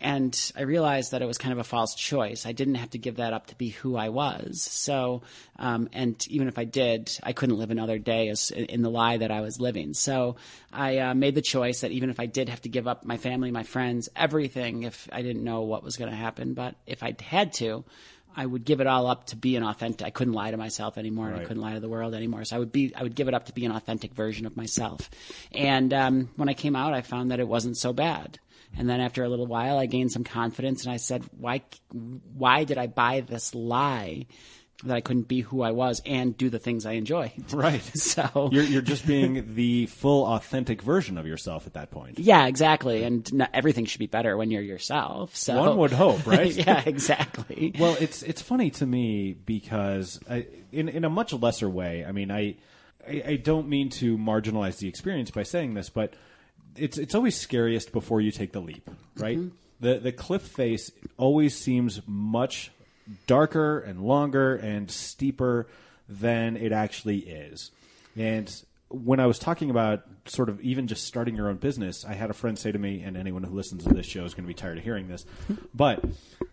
and 0.00 0.52
I 0.56 0.62
realized 0.62 1.12
that 1.12 1.22
it 1.22 1.26
was 1.26 1.38
kind 1.38 1.52
of 1.52 1.58
a 1.58 1.64
false 1.64 1.94
choice. 1.94 2.44
I 2.44 2.52
didn't 2.52 2.74
have 2.74 2.90
to 2.90 2.98
give 2.98 3.16
that 3.16 3.32
up 3.32 3.46
to 3.46 3.54
be 3.54 3.70
who 3.70 3.96
I 3.96 4.10
was. 4.10 4.62
So, 4.62 5.22
um, 5.58 5.88
and 5.92 6.26
even 6.28 6.48
if 6.48 6.58
I 6.58 6.64
did, 6.64 7.10
I 7.22 7.32
couldn't 7.32 7.58
live 7.58 7.70
another 7.70 7.98
day 7.98 8.28
as 8.28 8.50
in 8.50 8.82
the 8.82 8.90
lie 8.90 9.16
that 9.16 9.30
I 9.30 9.40
was 9.40 9.58
living. 9.58 9.94
So, 9.94 10.36
I 10.72 10.98
uh, 10.98 11.14
made 11.14 11.34
the 11.34 11.42
choice 11.42 11.80
that 11.80 11.92
even 11.92 12.10
if 12.10 12.20
I 12.20 12.26
did 12.26 12.50
have 12.50 12.60
to 12.62 12.68
give 12.68 12.86
up 12.86 13.04
my 13.04 13.16
family, 13.16 13.50
my 13.50 13.62
friends, 13.62 14.10
everything, 14.14 14.82
if 14.82 15.08
I 15.10 15.22
didn't 15.22 15.44
know 15.44 15.62
what 15.62 15.82
was 15.82 15.96
going 15.96 16.10
to 16.10 16.16
happen, 16.16 16.54
but 16.54 16.74
if 16.86 17.02
I 17.02 17.14
had 17.20 17.52
to. 17.54 17.84
I 18.38 18.44
would 18.44 18.66
give 18.66 18.82
it 18.82 18.86
all 18.86 19.06
up 19.06 19.28
to 19.28 19.36
be 19.36 19.56
an 19.56 19.62
authentic. 19.62 20.06
I 20.06 20.10
couldn't 20.10 20.34
lie 20.34 20.50
to 20.50 20.58
myself 20.58 20.98
anymore, 20.98 21.28
and 21.28 21.40
I 21.40 21.44
couldn't 21.44 21.62
lie 21.62 21.72
to 21.72 21.80
the 21.80 21.88
world 21.88 22.14
anymore. 22.14 22.44
So 22.44 22.56
I 22.56 22.58
would 22.58 22.70
be, 22.70 22.94
I 22.94 23.02
would 23.02 23.14
give 23.14 23.28
it 23.28 23.34
up 23.34 23.46
to 23.46 23.54
be 23.54 23.64
an 23.64 23.72
authentic 23.72 24.12
version 24.12 24.44
of 24.44 24.58
myself. 24.58 25.08
And 25.52 25.94
um, 25.94 26.28
when 26.36 26.50
I 26.50 26.52
came 26.52 26.76
out, 26.76 26.92
I 26.92 27.00
found 27.00 27.30
that 27.30 27.40
it 27.40 27.48
wasn't 27.48 27.78
so 27.78 27.94
bad. 27.94 28.38
And 28.76 28.88
then 28.88 29.00
after 29.00 29.24
a 29.24 29.28
little 29.28 29.46
while, 29.46 29.78
I 29.78 29.86
gained 29.86 30.12
some 30.12 30.24
confidence, 30.24 30.84
and 30.84 30.92
I 30.92 30.96
said, 30.96 31.24
"Why, 31.38 31.62
why 31.92 32.64
did 32.64 32.78
I 32.78 32.86
buy 32.86 33.20
this 33.20 33.54
lie 33.54 34.26
that 34.84 34.94
I 34.94 35.00
couldn't 35.00 35.26
be 35.26 35.40
who 35.40 35.62
I 35.62 35.70
was 35.70 36.02
and 36.04 36.36
do 36.36 36.50
the 36.50 36.58
things 36.58 36.84
I 36.84 36.92
enjoyed?" 36.92 37.32
Right. 37.54 37.80
So 37.96 38.50
You're, 38.52 38.64
you're 38.64 38.82
just 38.82 39.06
being 39.06 39.54
the 39.54 39.86
full 39.86 40.26
authentic 40.26 40.82
version 40.82 41.16
of 41.16 41.26
yourself 41.26 41.66
at 41.66 41.72
that 41.74 41.90
point. 41.90 42.18
yeah, 42.18 42.46
exactly. 42.46 43.02
And 43.04 43.32
not, 43.32 43.50
everything 43.54 43.86
should 43.86 44.00
be 44.00 44.06
better 44.06 44.36
when 44.36 44.50
you're 44.50 44.60
yourself. 44.62 45.34
So 45.34 45.56
One 45.58 45.78
would 45.78 45.92
hope, 45.92 46.26
right? 46.36 46.52
yeah, 46.52 46.82
exactly. 46.84 47.72
Well, 47.78 47.96
it's 48.00 48.22
it's 48.22 48.42
funny 48.42 48.70
to 48.72 48.84
me 48.86 49.32
because 49.32 50.20
I, 50.28 50.46
in 50.72 50.88
in 50.90 51.04
a 51.04 51.10
much 51.10 51.32
lesser 51.32 51.70
way. 51.70 52.04
I 52.06 52.12
mean, 52.12 52.30
I, 52.30 52.56
I 53.08 53.22
I 53.28 53.36
don't 53.36 53.68
mean 53.68 53.88
to 53.90 54.18
marginalize 54.18 54.76
the 54.78 54.88
experience 54.88 55.30
by 55.30 55.44
saying 55.44 55.72
this, 55.74 55.88
but 55.88 56.12
it's 56.78 56.98
it's 56.98 57.14
always 57.14 57.36
scariest 57.36 57.92
before 57.92 58.20
you 58.20 58.30
take 58.30 58.52
the 58.52 58.60
leap, 58.60 58.88
right? 59.16 59.38
Mm-hmm. 59.38 59.56
The 59.80 59.98
the 59.98 60.12
cliff 60.12 60.42
face 60.42 60.90
always 61.16 61.56
seems 61.56 62.00
much 62.06 62.70
darker 63.26 63.78
and 63.80 64.00
longer 64.00 64.56
and 64.56 64.90
steeper 64.90 65.66
than 66.08 66.56
it 66.56 66.72
actually 66.72 67.18
is. 67.18 67.70
And 68.16 68.52
when 68.88 69.20
I 69.20 69.26
was 69.26 69.38
talking 69.38 69.70
about 69.70 70.02
sort 70.26 70.48
of 70.48 70.60
even 70.60 70.86
just 70.86 71.04
starting 71.04 71.34
your 71.36 71.48
own 71.48 71.56
business, 71.56 72.04
I 72.04 72.14
had 72.14 72.30
a 72.30 72.34
friend 72.34 72.58
say 72.58 72.72
to 72.72 72.78
me, 72.78 73.02
and 73.02 73.16
anyone 73.16 73.42
who 73.42 73.54
listens 73.54 73.84
to 73.84 73.92
this 73.92 74.06
show 74.06 74.24
is 74.24 74.32
going 74.34 74.44
to 74.44 74.48
be 74.48 74.54
tired 74.54 74.78
of 74.78 74.84
hearing 74.84 75.08
this, 75.08 75.26
but 75.74 76.04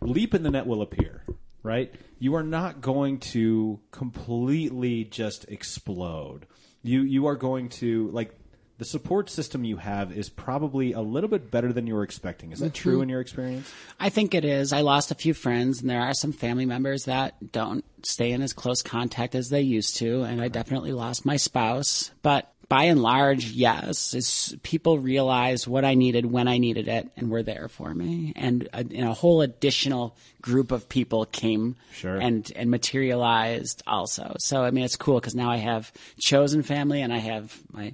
leap 0.01 0.33
in 0.33 0.43
the 0.43 0.51
net 0.51 0.65
will 0.67 0.81
appear. 0.81 1.23
right? 1.63 1.93
You 2.19 2.35
are 2.35 2.43
not 2.43 2.81
going 2.81 3.19
to 3.19 3.79
completely 3.91 5.05
just 5.05 5.45
explode. 5.49 6.45
You 6.83 7.01
you 7.01 7.27
are 7.27 7.35
going 7.35 7.69
to 7.69 8.09
like 8.11 8.37
the 8.83 8.89
support 8.89 9.29
system 9.29 9.63
you 9.63 9.77
have 9.77 10.11
is 10.11 10.27
probably 10.27 10.91
a 10.91 10.99
little 10.99 11.29
bit 11.29 11.49
better 11.49 11.71
than 11.71 11.87
you 11.87 11.95
were 11.95 12.03
expecting. 12.03 12.51
Is 12.51 12.59
that 12.59 12.73
mm-hmm. 12.73 12.89
true 12.89 13.01
in 13.01 13.07
your 13.07 13.21
experience? 13.21 13.71
I 13.97 14.09
think 14.09 14.33
it 14.33 14.43
is. 14.43 14.73
I 14.73 14.81
lost 14.81 15.09
a 15.09 15.15
few 15.15 15.33
friends, 15.33 15.79
and 15.79 15.89
there 15.89 16.01
are 16.01 16.13
some 16.13 16.33
family 16.33 16.65
members 16.65 17.05
that 17.05 17.53
don't 17.53 17.85
stay 18.03 18.33
in 18.33 18.41
as 18.41 18.51
close 18.51 18.81
contact 18.81 19.35
as 19.35 19.47
they 19.47 19.61
used 19.61 19.95
to, 19.99 20.23
and 20.23 20.41
I 20.41 20.49
definitely 20.49 20.91
lost 20.91 21.25
my 21.25 21.37
spouse. 21.37 22.11
But 22.23 22.51
by 22.67 22.83
and 22.83 23.01
large, 23.01 23.51
yes, 23.51 24.13
it's, 24.13 24.53
people 24.63 24.99
realized 24.99 25.65
what 25.65 25.85
I 25.85 25.93
needed 25.93 26.25
when 26.25 26.49
I 26.49 26.57
needed 26.57 26.89
it, 26.89 27.09
and 27.15 27.31
were 27.31 27.41
there 27.41 27.69
for 27.69 27.93
me. 27.93 28.33
And 28.35 28.67
a, 28.73 28.79
and 28.79 29.05
a 29.05 29.13
whole 29.13 29.41
additional 29.41 30.17
group 30.41 30.73
of 30.73 30.89
people 30.89 31.23
came 31.23 31.77
Sure. 31.93 32.17
and 32.17 32.51
and 32.53 32.69
materialized 32.69 33.81
also. 33.87 34.35
So 34.39 34.61
I 34.61 34.71
mean, 34.71 34.83
it's 34.83 34.97
cool 34.97 35.21
because 35.21 35.35
now 35.35 35.51
I 35.51 35.57
have 35.57 35.89
chosen 36.19 36.63
family, 36.63 37.01
and 37.01 37.13
I 37.13 37.19
have 37.19 37.57
my 37.71 37.93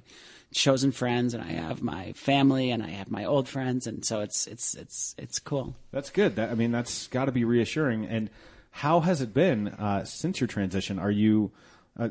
chosen 0.52 0.92
friends, 0.92 1.34
and 1.34 1.42
I 1.42 1.52
have 1.52 1.82
my 1.82 2.12
family, 2.12 2.70
and 2.70 2.82
I 2.82 2.90
have 2.90 3.10
my 3.10 3.24
old 3.24 3.48
friends, 3.48 3.86
and 3.86 4.04
so 4.04 4.20
it's 4.20 4.46
it's 4.46 4.74
it's 4.74 5.14
it's 5.18 5.38
cool. 5.38 5.74
That's 5.92 6.10
good. 6.10 6.36
That, 6.36 6.50
I 6.50 6.54
mean, 6.54 6.72
that's 6.72 7.06
got 7.08 7.26
to 7.26 7.32
be 7.32 7.44
reassuring. 7.44 8.06
And 8.06 8.30
how 8.70 9.00
has 9.00 9.20
it 9.20 9.32
been 9.34 9.68
uh, 9.68 10.04
since 10.04 10.40
your 10.40 10.48
transition? 10.48 10.98
Are 10.98 11.10
you? 11.10 11.52
Uh, 11.98 12.08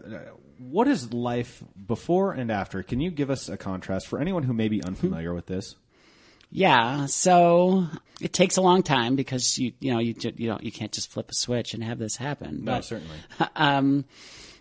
what 0.57 0.87
is 0.87 1.13
life 1.13 1.63
before 1.87 2.33
and 2.33 2.51
after? 2.51 2.83
Can 2.83 2.99
you 2.99 3.11
give 3.11 3.29
us 3.29 3.47
a 3.47 3.57
contrast 3.57 4.07
for 4.07 4.19
anyone 4.19 4.43
who 4.43 4.53
may 4.53 4.67
be 4.67 4.83
unfamiliar 4.83 5.33
with 5.33 5.45
this? 5.45 5.75
Yeah, 6.51 7.05
so 7.05 7.87
it 8.19 8.33
takes 8.33 8.57
a 8.57 8.61
long 8.61 8.83
time 8.83 9.15
because 9.15 9.57
you 9.57 9.73
you 9.79 9.93
know 9.93 9.99
you 9.99 10.15
you 10.35 10.47
don't 10.47 10.63
you 10.63 10.71
can't 10.71 10.91
just 10.91 11.11
flip 11.11 11.29
a 11.29 11.33
switch 11.33 11.73
and 11.73 11.83
have 11.83 11.99
this 11.99 12.15
happen. 12.15 12.65
No, 12.65 12.73
But, 12.73 12.85
certainly. 12.85 13.17
um, 13.55 14.05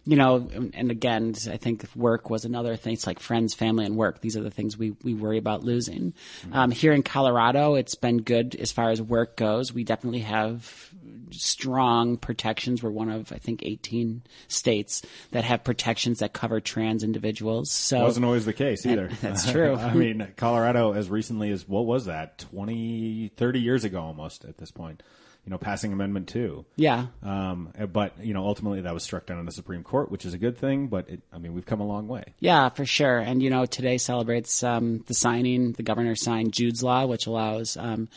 you 0.09 0.17
know, 0.17 0.49
and- 0.55 0.75
and 0.75 0.91
again, 0.91 1.35
I 1.51 1.59
think 1.59 1.85
work 1.95 2.31
was 2.31 2.47
another 2.47 2.77
thing. 2.77 2.95
It's 2.95 3.07
like 3.07 3.21
friends, 3.21 3.53
family, 3.53 3.85
and 3.85 3.95
work. 3.95 4.23
These 4.23 4.39
are 4.39 4.43
the 4.43 4.51
things 4.51 4.79
we, 4.79 4.95
we 5.05 5.13
worry 5.13 5.37
about 5.37 5.65
losing. 5.65 6.15
Um, 6.51 6.71
here 6.71 6.95
in 6.95 7.03
Colorado, 7.03 7.75
it's 7.75 7.95
been 7.95 8.23
good 8.23 8.57
as 8.57 8.73
far 8.73 8.89
as 8.91 9.03
work 9.03 9.37
goes. 9.37 9.71
We 9.75 9.85
definitely 9.85 10.21
have 10.21 10.89
strong 11.31 12.17
protections. 12.17 12.83
We're 12.83 12.89
one 12.91 13.11
of, 13.11 13.33
I 13.33 13.37
think, 13.37 13.63
18 13.63 14.23
states 14.49 15.03
that 15.33 15.45
have 15.45 15.63
protections 15.63 16.21
that 16.21 16.33
cover 16.33 16.59
trans 16.59 17.05
individuals. 17.05 17.71
So 17.71 17.99
that 17.99 18.05
Wasn't 18.05 18.25
always 18.25 18.47
the 18.47 18.55
case 18.55 18.87
either. 18.87 19.11
That's 19.21 19.51
true. 19.53 19.77
I 19.77 19.93
mean, 19.93 20.27
Colorado, 20.37 20.93
as 20.95 21.11
recently 21.11 21.51
as 21.51 21.69
what 21.69 21.85
was 21.85 22.07
that, 22.07 22.39
20, 22.39 23.33
30 23.37 23.61
years 23.61 23.85
ago 23.85 24.01
almost 24.01 24.47
at 24.47 24.57
this 24.57 24.71
point, 24.71 25.03
you 25.49 25.51
know, 25.51 25.57
passing 25.57 25.95
Amendment 25.95 26.29
2. 26.29 26.63
yeah, 26.77 27.07
Um, 27.23 27.73
but, 27.91 28.13
you 28.23 28.35
know, 28.35 28.45
ultimately 28.45 28.83
that 28.83 28.93
was 28.93 29.03
struck 29.03 29.25
down 29.25 29.39
in 29.39 29.47
the 29.47 29.51
Supreme 29.53 29.83
Court, 29.83 30.11
which 30.11 30.27
is 30.27 30.35
a 30.35 30.39
good 30.39 30.59
thing, 30.59 30.89
but 30.89 31.09
it, 31.09 31.23
I 31.33 31.39
mean, 31.39 31.55
we've 31.55 31.65
come 31.65 31.81
a 31.81 31.87
long 31.87 32.07
way. 32.07 32.35
Yeah, 32.39 32.69
for 32.69 32.85
sure. 32.85 33.19
And 33.19 33.43
you 33.43 33.49
know, 33.49 33.65
today 33.65 33.97
celebrates 33.97 34.63
um, 34.63 35.03
the 35.07 35.15
signing. 35.15 35.73
The 35.73 35.83
governor 35.83 36.17
signed 36.17 36.53
Jude's 36.53 36.83
Law, 36.83 37.07
which 37.07 37.27
allows 37.27 37.79
um, 37.79 38.11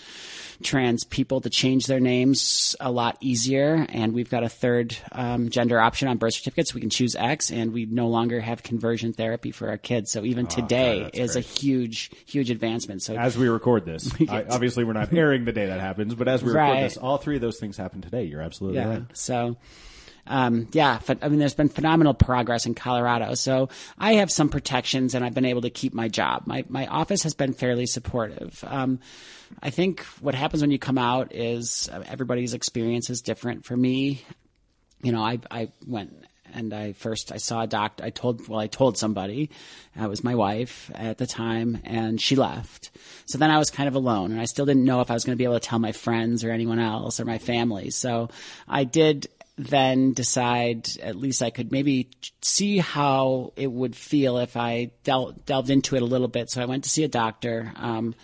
trans 0.62 1.06
people 1.06 1.40
to 1.40 1.50
change 1.50 1.86
their 1.88 2.02
names 2.02 2.76
a 2.82 2.92
lot 2.92 3.16
easier. 3.22 3.86
And 3.88 4.14
we've 4.14 4.30
got 4.30 4.44
a 4.44 4.50
third 4.50 4.98
um, 5.14 5.50
gender 5.50 5.80
option 5.80 6.10
on 6.10 6.18
birth 6.18 6.34
certificates. 6.34 6.74
We 6.74 6.82
can 6.82 6.90
choose 6.90 7.16
X, 7.16 7.50
and 7.50 7.72
we 7.72 7.86
no 7.86 8.10
longer 8.10 8.42
have 8.42 8.62
conversion 8.62 9.14
therapy 9.14 9.52
for 9.52 9.70
our 9.70 9.78
kids. 9.78 10.12
So 10.12 10.26
even 10.26 10.48
today 10.48 11.04
that's 11.04 11.18
is 11.18 11.32
great. 11.34 11.46
a 11.46 11.48
huge, 11.48 12.12
huge 12.26 12.50
advancement. 12.52 13.04
So 13.04 13.16
As 13.16 13.38
we 13.38 13.48
record 13.48 13.86
this, 13.86 14.12
I, 14.30 14.44
obviously 14.50 14.84
we're 14.84 14.92
not 14.94 15.14
airing 15.14 15.46
the 15.46 15.54
day 15.54 15.68
that 15.68 15.80
happens, 15.80 16.14
but 16.14 16.28
as 16.28 16.42
we 16.44 16.50
record 16.50 16.62
Right. 16.62 16.82
this, 16.82 16.98
all 16.98 17.18
three 17.22 17.36
of 17.36 17.42
those 17.42 17.60
things 17.60 17.78
happen 17.78 18.02
today. 18.02 18.24
You're 18.24 18.42
absolutely 18.42 18.80
yeah. 18.80 18.90
right. 18.90 19.04
So, 19.14 19.58
um, 20.28 20.68
yeah, 20.72 21.00
I 21.22 21.30
mean, 21.30 21.40
there's 21.40 21.56
been 21.56 21.70
phenomenal 21.70 22.14
progress 22.14 22.66
in 22.66 22.76
Colorado. 22.76 23.34
So 23.36 23.70
I 23.98 24.14
have 24.14 24.32
some 24.32 24.50
protections 24.50 25.16
and 25.16 25.26
I've 25.26 25.34
been 25.34 25.46
able 25.46 25.62
to 25.62 25.70
keep 25.70 25.94
my 25.94 26.08
job. 26.08 26.44
My, 26.46 26.64
my 26.70 26.86
office 26.88 27.24
has 27.24 27.34
been 27.34 27.54
fairly 27.54 27.86
supportive. 27.86 28.64
Um, 28.68 29.00
I 29.62 29.70
think 29.70 30.02
what 30.22 30.36
happens 30.36 30.62
when 30.62 30.72
you 30.72 30.80
come 30.80 30.98
out 30.98 31.34
is 31.34 31.90
uh, 31.92 32.04
everybody's 32.08 32.54
experience 32.54 33.10
is 33.10 33.22
different. 33.22 33.66
For 33.66 33.76
me, 33.76 34.24
you 35.02 35.12
know, 35.12 35.24
I, 35.24 35.40
I 35.50 35.70
went 35.88 36.14
and 36.54 36.74
I 36.74 36.94
first 36.94 37.32
I 37.32 37.38
saw 37.38 37.62
a 37.62 37.68
doctor. 37.68 38.04
I 38.04 38.10
told 38.10 38.48
well, 38.48 38.60
I 38.60 38.68
told 38.68 38.98
somebody, 38.98 39.50
uh, 40.00 40.06
it 40.06 40.10
was 40.10 40.24
my 40.24 40.36
wife 40.36 40.92
at 40.94 41.18
the 41.18 41.28
time, 41.28 41.80
and 41.84 42.20
she 42.20 42.36
left. 42.36 42.92
So 43.26 43.38
then 43.38 43.52
I 43.52 43.58
was 43.58 43.70
kind 43.70 43.88
of 43.88 43.96
alone, 43.96 44.32
and 44.32 44.42
I 44.42 44.46
still 44.46 44.66
didn't 44.66 44.86
know 44.86 45.02
if 45.02 45.12
I 45.12 45.14
was 45.14 45.24
going 45.24 45.36
to 45.36 45.38
be 45.38 45.46
able 45.46 45.60
to 45.60 45.68
tell 45.68 45.80
my 45.80 45.92
friends 45.92 46.44
or 46.44 46.52
anyone 46.52 46.80
else 46.80 47.20
or 47.20 47.26
my 47.26 47.38
family. 47.38 47.90
So 47.90 48.30
I 48.68 48.84
did 48.84 49.28
then 49.58 50.14
decide 50.14 50.90
at 51.02 51.16
least 51.16 51.44
I 51.44 51.50
could 51.50 51.72
maybe 51.72 52.10
see 52.42 52.78
how 52.78 53.54
it 53.56 53.72
would 53.72 53.96
feel 53.96 54.38
if 54.38 54.58
I 54.58 54.92
del- 55.04 55.34
delved 55.46 55.70
into 55.70 55.96
it 55.96 56.02
a 56.02 56.06
little 56.06 56.28
bit. 56.28 56.50
So 56.50 56.62
I 56.62 56.66
went 56.66 56.84
to 56.86 56.90
see 56.90 57.04
a 57.04 57.10
doctor. 57.10 57.72
Um, 57.76 58.16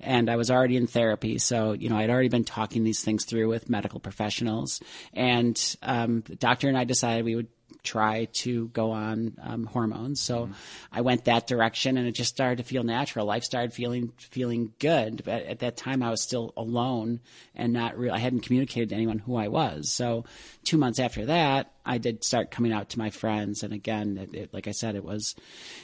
and 0.00 0.28
I 0.28 0.36
was 0.36 0.50
already 0.50 0.76
in 0.76 0.86
therapy. 0.86 1.38
So, 1.38 1.72
you 1.72 1.88
know, 1.88 1.96
I'd 1.96 2.10
already 2.10 2.28
been 2.28 2.44
talking 2.44 2.84
these 2.84 3.02
things 3.02 3.24
through 3.24 3.48
with 3.48 3.70
medical 3.70 4.00
professionals. 4.00 4.82
And 5.14 5.58
um, 5.82 6.22
the 6.26 6.36
doctor 6.36 6.68
and 6.68 6.76
I 6.76 6.84
decided 6.84 7.24
we 7.24 7.36
would 7.36 7.48
try 7.84 8.24
to 8.32 8.68
go 8.68 8.90
on 8.90 9.36
um, 9.42 9.66
hormones. 9.66 10.20
So 10.20 10.50
I 10.90 11.02
went 11.02 11.26
that 11.26 11.46
direction, 11.46 11.96
and 11.96 12.08
it 12.08 12.12
just 12.12 12.30
started 12.30 12.58
to 12.58 12.64
feel 12.64 12.82
natural. 12.82 13.26
Life 13.26 13.44
started 13.44 13.72
feeling 13.72 14.12
feeling 14.18 14.72
good. 14.78 15.22
But 15.24 15.44
at 15.44 15.60
that 15.60 15.76
time, 15.76 16.02
I 16.02 16.10
was 16.10 16.22
still 16.22 16.52
alone 16.56 17.20
and 17.54 17.72
not 17.72 17.98
real. 17.98 18.12
I 18.12 18.18
hadn't 18.18 18.40
communicated 18.40 18.88
to 18.88 18.94
anyone 18.94 19.18
who 19.18 19.36
I 19.36 19.48
was. 19.48 19.92
So 19.92 20.24
two 20.64 20.78
months 20.78 20.98
after 20.98 21.26
that, 21.26 21.70
I 21.86 21.98
did 21.98 22.24
start 22.24 22.50
coming 22.50 22.72
out 22.72 22.90
to 22.90 22.98
my 22.98 23.10
friends, 23.10 23.62
and 23.62 23.72
again, 23.74 24.16
it, 24.16 24.34
it, 24.34 24.54
like 24.54 24.66
I 24.66 24.70
said, 24.70 24.96
it 24.96 25.04
was 25.04 25.34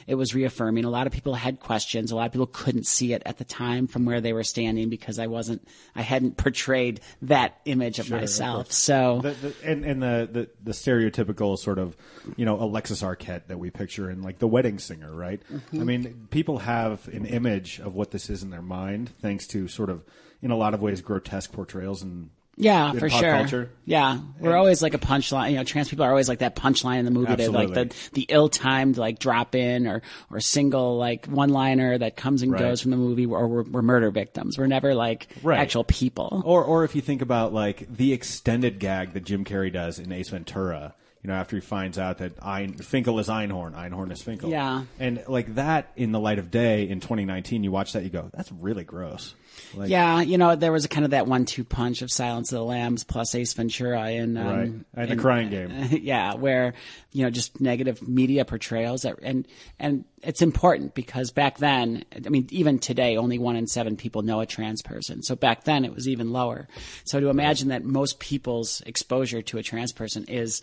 it 0.07 0.15
was 0.15 0.33
reaffirming. 0.33 0.83
A 0.83 0.89
lot 0.89 1.05
of 1.05 1.13
people 1.13 1.35
had 1.35 1.59
questions. 1.59 2.11
A 2.11 2.15
lot 2.15 2.25
of 2.25 2.31
people 2.31 2.47
couldn't 2.47 2.87
see 2.87 3.13
it 3.13 3.21
at 3.25 3.37
the 3.37 3.43
time 3.43 3.87
from 3.87 4.05
where 4.05 4.19
they 4.19 4.33
were 4.33 4.43
standing 4.43 4.89
because 4.89 5.19
I 5.19 5.27
wasn't, 5.27 5.67
I 5.95 6.01
hadn't 6.01 6.37
portrayed 6.37 7.01
that 7.21 7.59
image 7.65 7.99
of 7.99 8.09
myself. 8.09 8.71
So 8.71 9.21
The, 9.21 9.31
the, 9.31 9.55
and 9.63 9.85
and 9.85 10.01
the, 10.01 10.29
the 10.31 10.49
the 10.63 10.71
stereotypical 10.71 11.57
sort 11.57 11.77
of 11.77 11.95
you 12.35 12.45
know 12.45 12.59
Alexis 12.59 13.03
Arquette 13.03 13.47
that 13.47 13.59
we 13.59 13.69
picture 13.69 14.09
in 14.09 14.23
like 14.23 14.39
the 14.39 14.47
wedding 14.47 14.79
singer, 14.79 15.13
right? 15.13 15.41
Mm-hmm. 15.51 15.81
I 15.81 15.83
mean, 15.83 16.27
people 16.31 16.59
have 16.59 17.07
an 17.09 17.25
image 17.25 17.79
of 17.79 17.93
what 17.93 18.11
this 18.11 18.29
is 18.29 18.41
in 18.41 18.49
their 18.49 18.61
mind 18.63 19.11
thanks 19.21 19.45
to 19.47 19.67
sort 19.67 19.89
of 19.89 20.03
in 20.41 20.49
a 20.49 20.57
lot 20.57 20.73
of 20.73 20.81
ways 20.81 21.01
grotesque 21.01 21.51
portrayals 21.51 22.01
and 22.01 22.31
Yeah, 22.57 22.91
for 22.93 23.09
sure. 23.09 23.31
culture. 23.31 23.69
Yeah, 23.85 24.19
we're 24.39 24.55
always 24.55 24.81
like 24.83 24.93
a 24.93 24.99
punchline. 24.99 25.51
You 25.51 25.57
know, 25.57 25.63
trans 25.63 25.89
people 25.89 26.05
are 26.05 26.09
always 26.09 26.29
like 26.29 26.39
that 26.39 26.55
punchline 26.55 26.99
in 26.99 27.05
the 27.05 27.11
movie. 27.11 27.47
Like 27.47 27.73
the 27.73 27.91
the 28.13 28.25
ill-timed 28.29 28.97
like 28.97 29.19
drop 29.19 29.55
in 29.55 29.87
or 29.87 30.01
or 30.29 30.39
single 30.41 30.97
like 30.97 31.25
one-liner 31.27 31.97
that 31.97 32.15
comes 32.17 32.41
and 32.43 32.51
Right. 32.51 32.59
goes 32.59 32.81
from 32.81 32.91
the 32.91 32.97
movie. 32.97 33.25
Or 33.25 33.47
we're, 33.47 33.63
we're 33.63 33.81
murder 33.81 34.11
victims. 34.11 34.57
We're 34.57 34.67
never 34.67 34.93
like 34.93 35.27
Right. 35.41 35.59
actual 35.59 35.85
people. 35.85 36.43
Or, 36.45 36.63
or 36.63 36.83
if 36.83 36.93
you 36.95 37.01
think 37.01 37.21
about 37.21 37.53
like 37.53 37.87
the 37.95 38.13
extended 38.13 38.79
gag 38.79 39.13
that 39.13 39.23
Jim 39.23 39.43
Carrey 39.45 39.71
does 39.73 39.97
in 39.97 40.11
Ace 40.11 40.29
Ventura, 40.29 40.93
you 41.23 41.29
know, 41.29 41.33
after 41.35 41.55
he 41.55 41.61
finds 41.61 41.97
out 41.97 42.17
that 42.17 42.33
Ein, 42.43 42.73
Finkel 42.73 43.17
is 43.19 43.27
Einhorn, 43.27 43.73
Einhorn 43.75 44.11
is 44.11 44.21
Finkel. 44.21 44.49
Yeah. 44.49 44.83
And 44.99 45.23
like 45.27 45.55
that 45.55 45.91
in 45.95 46.11
the 46.11 46.19
light 46.19 46.37
of 46.39 46.51
day 46.51 46.89
in 46.89 46.99
2019, 46.99 47.63
you 47.63 47.71
watch 47.71 47.93
that, 47.93 48.03
you 48.03 48.09
go, 48.09 48.29
that's 48.33 48.51
really 48.51 48.83
gross. 48.83 49.35
Like, 49.73 49.89
Yeah, 49.89 50.21
you 50.21 50.37
know, 50.37 50.55
there 50.55 50.71
was 50.71 50.85
a 50.85 50.87
kind 50.89 51.05
of 51.05 51.11
that 51.11 51.27
one-two 51.27 51.63
punch 51.63 52.01
of 52.01 52.11
Silence 52.11 52.51
of 52.51 52.57
the 52.59 52.63
Lambs 52.65 53.03
plus 53.03 53.33
Ace 53.35 53.53
Ventura 53.53 54.09
in 54.11 54.37
um, 54.37 54.45
Right. 54.47 54.71
And 54.95 55.07
the 55.09 55.13
in- 55.13 55.19
crying 55.19 55.49
game. 55.49 55.71
yeah, 56.01 56.33
where 56.35 56.73
you 57.13 57.23
know 57.23 57.29
just 57.29 57.59
negative 57.61 58.07
media 58.07 58.45
portrayals 58.45 59.01
that, 59.03 59.17
and 59.21 59.47
and 59.79 60.05
it's 60.23 60.41
important 60.41 60.93
because 60.93 61.31
back 61.31 61.57
then, 61.57 62.03
I 62.25 62.29
mean, 62.29 62.47
even 62.51 62.79
today, 62.79 63.17
only 63.17 63.39
one 63.39 63.55
in 63.55 63.67
seven 63.67 63.97
people 63.97 64.21
know 64.21 64.39
a 64.41 64.45
trans 64.45 64.81
person. 64.81 65.23
So 65.23 65.35
back 65.35 65.63
then, 65.63 65.83
it 65.85 65.93
was 65.93 66.07
even 66.07 66.31
lower. 66.31 66.67
So 67.05 67.19
to 67.19 67.29
imagine 67.29 67.69
that 67.69 67.83
most 67.83 68.19
people's 68.19 68.81
exposure 68.85 69.41
to 69.41 69.57
a 69.57 69.63
trans 69.63 69.91
person 69.93 70.25
is 70.25 70.61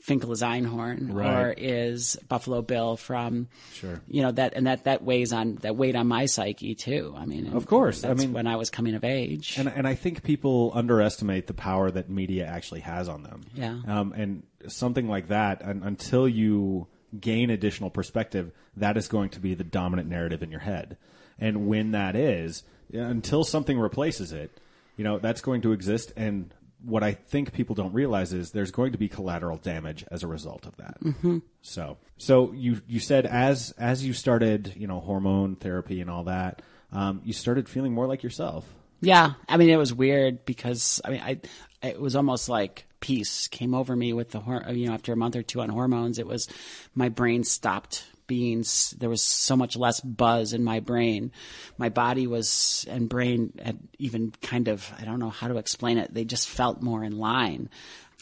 Finkel 0.00 0.32
is 0.32 0.40
Einhorn 0.40 1.12
or 1.14 1.52
is 1.58 2.16
Buffalo 2.26 2.62
Bill 2.62 2.96
from 2.96 3.48
Sure. 3.74 4.00
you 4.08 4.22
know 4.22 4.32
that 4.32 4.54
and 4.54 4.66
that 4.66 4.84
that 4.84 5.02
weighs 5.02 5.30
on 5.30 5.56
that 5.56 5.76
weighed 5.76 5.94
on 5.96 6.06
my 6.06 6.24
psyche 6.24 6.74
too. 6.74 7.14
I 7.18 7.26
mean, 7.26 7.52
Of 7.52 7.66
course. 7.66 8.02
I 8.04 8.14
mean- 8.14 8.32
when 8.40 8.46
I 8.46 8.56
was 8.56 8.70
coming 8.70 8.94
of 8.94 9.04
age. 9.04 9.58
And, 9.58 9.68
and 9.68 9.86
I 9.86 9.94
think 9.94 10.22
people 10.22 10.72
underestimate 10.74 11.46
the 11.46 11.52
power 11.52 11.90
that 11.90 12.08
media 12.08 12.46
actually 12.46 12.80
has 12.80 13.06
on 13.06 13.22
them. 13.22 13.42
Yeah. 13.54 13.76
Um, 13.86 14.14
and 14.16 14.44
something 14.66 15.06
like 15.08 15.28
that, 15.28 15.62
un 15.62 15.82
until 15.84 16.26
you 16.26 16.86
gain 17.20 17.50
additional 17.50 17.90
perspective, 17.90 18.50
that 18.78 18.96
is 18.96 19.08
going 19.08 19.28
to 19.30 19.40
be 19.40 19.52
the 19.52 19.62
dominant 19.62 20.08
narrative 20.08 20.42
in 20.42 20.50
your 20.50 20.60
head. 20.60 20.96
And 21.38 21.66
when 21.66 21.90
that 21.90 22.16
is, 22.16 22.62
until 22.94 23.44
something 23.44 23.78
replaces 23.78 24.32
it, 24.32 24.58
you 24.96 25.04
know, 25.04 25.18
that's 25.18 25.42
going 25.42 25.60
to 25.60 25.72
exist. 25.72 26.14
And 26.16 26.54
what 26.82 27.02
I 27.02 27.12
think 27.12 27.52
people 27.52 27.74
don't 27.74 27.92
realize 27.92 28.32
is 28.32 28.52
there's 28.52 28.70
going 28.70 28.92
to 28.92 28.98
be 28.98 29.08
collateral 29.08 29.58
damage 29.58 30.06
as 30.10 30.22
a 30.22 30.26
result 30.26 30.66
of 30.66 30.78
that. 30.78 30.98
Mm-hmm. 31.02 31.38
So, 31.60 31.98
so 32.16 32.52
you 32.52 32.80
you 32.88 33.00
said 33.00 33.26
as 33.26 33.74
as 33.76 34.02
you 34.02 34.14
started, 34.14 34.72
you 34.78 34.86
know, 34.86 35.00
hormone 35.00 35.56
therapy 35.56 36.00
and 36.00 36.08
all 36.08 36.24
that, 36.24 36.62
um, 36.92 37.20
you 37.24 37.32
started 37.32 37.68
feeling 37.68 37.92
more 37.92 38.06
like 38.06 38.22
yourself. 38.22 38.66
Yeah, 39.00 39.32
I 39.48 39.56
mean 39.56 39.70
it 39.70 39.76
was 39.76 39.94
weird 39.94 40.44
because 40.44 41.00
I 41.04 41.10
mean 41.10 41.20
I 41.20 41.40
it 41.82 42.00
was 42.00 42.16
almost 42.16 42.48
like 42.48 42.86
peace 43.00 43.48
came 43.48 43.74
over 43.74 43.96
me 43.96 44.12
with 44.12 44.30
the 44.30 44.40
hor- 44.40 44.64
you 44.70 44.88
know 44.88 44.94
after 44.94 45.12
a 45.12 45.16
month 45.16 45.36
or 45.36 45.42
two 45.42 45.60
on 45.60 45.70
hormones. 45.70 46.18
It 46.18 46.26
was 46.26 46.48
my 46.94 47.08
brain 47.08 47.44
stopped 47.44 48.04
being 48.26 48.64
there 48.98 49.10
was 49.10 49.22
so 49.22 49.56
much 49.56 49.76
less 49.76 50.00
buzz 50.00 50.52
in 50.52 50.62
my 50.62 50.78
brain. 50.78 51.32
My 51.78 51.88
body 51.88 52.28
was 52.28 52.86
and 52.88 53.08
brain 53.08 53.52
had 53.60 53.78
even 53.98 54.32
kind 54.40 54.68
of 54.68 54.88
I 55.00 55.04
don't 55.04 55.18
know 55.18 55.30
how 55.30 55.48
to 55.48 55.56
explain 55.56 55.98
it. 55.98 56.14
They 56.14 56.24
just 56.24 56.48
felt 56.48 56.80
more 56.80 57.02
in 57.02 57.18
line. 57.18 57.70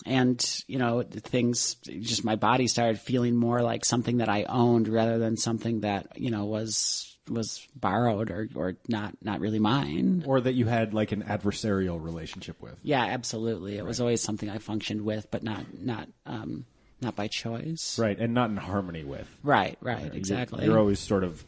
And 0.07 0.65
you 0.67 0.79
know 0.79 1.03
things, 1.03 1.75
just 1.75 2.25
my 2.25 2.37
body 2.37 2.69
started 2.69 3.01
feeling 3.01 3.37
more 3.37 3.61
like 3.61 3.85
something 3.85 4.19
that 4.19 4.29
I 4.29 4.45
owned 4.45 4.89
rather 4.89 5.19
than 5.19 5.37
something 5.37 5.81
that 5.81 6.19
you 6.19 6.31
know 6.31 6.47
was 6.47 7.18
was 7.30 7.66
borrowed 7.75 8.30
or, 8.30 8.49
or 8.54 8.76
not 8.88 9.14
not 9.23 9.40
really 9.40 9.58
mine. 9.58 10.25
or 10.26 10.40
that 10.40 10.54
you 10.54 10.66
had 10.66 10.94
like 10.94 11.12
an 11.12 11.23
adversarial 11.25 12.02
relationship 12.02 12.61
with. 12.61 12.75
Yeah, 12.82 13.04
absolutely. 13.04 13.76
It 13.78 13.85
was 13.85 14.00
always 14.00 14.23
something 14.23 14.49
I 14.50 14.58
functioned 14.58 15.02
with, 15.02 15.30
but 15.30 15.42
not 15.42 15.64
not 15.80 16.08
um, 16.26 16.64
not 17.00 17.14
by 17.16 17.28
choice. 17.28 17.99
Right, 17.99 18.18
and 18.18 18.35
not 18.35 18.50
in 18.50 18.56
harmony 18.56 19.04
with. 19.04 19.28
Right, 19.42 19.76
right, 19.80 20.04
You're- 20.06 20.16
exactly. 20.16 20.64
You're, 20.64 20.78
always 20.78 20.99
sort 20.99 21.23
of, 21.25 21.44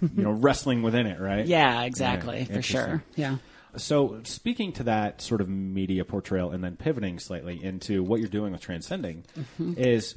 you 0.00 0.22
know, 0.22 0.30
wrestling 0.46 0.82
within 0.82 1.06
it, 1.06 1.18
right? 1.20 1.44
yeah, 1.46 1.82
exactly, 1.82 2.44
for 2.44 2.62
sure. 2.62 3.02
Yeah. 3.16 3.38
So, 3.76 4.20
speaking 4.24 4.72
to 4.74 4.82
that 4.84 5.22
sort 5.22 5.40
of 5.40 5.48
media 5.48 6.04
portrayal 6.04 6.50
and 6.50 6.62
then 6.62 6.76
pivoting 6.76 7.18
slightly 7.18 7.64
into 7.64 8.02
what 8.02 8.20
you're 8.20 8.28
doing 8.28 8.52
with 8.52 8.60
transcending 8.60 9.24
Mm-hmm. 9.36 9.74
is, 9.78 10.14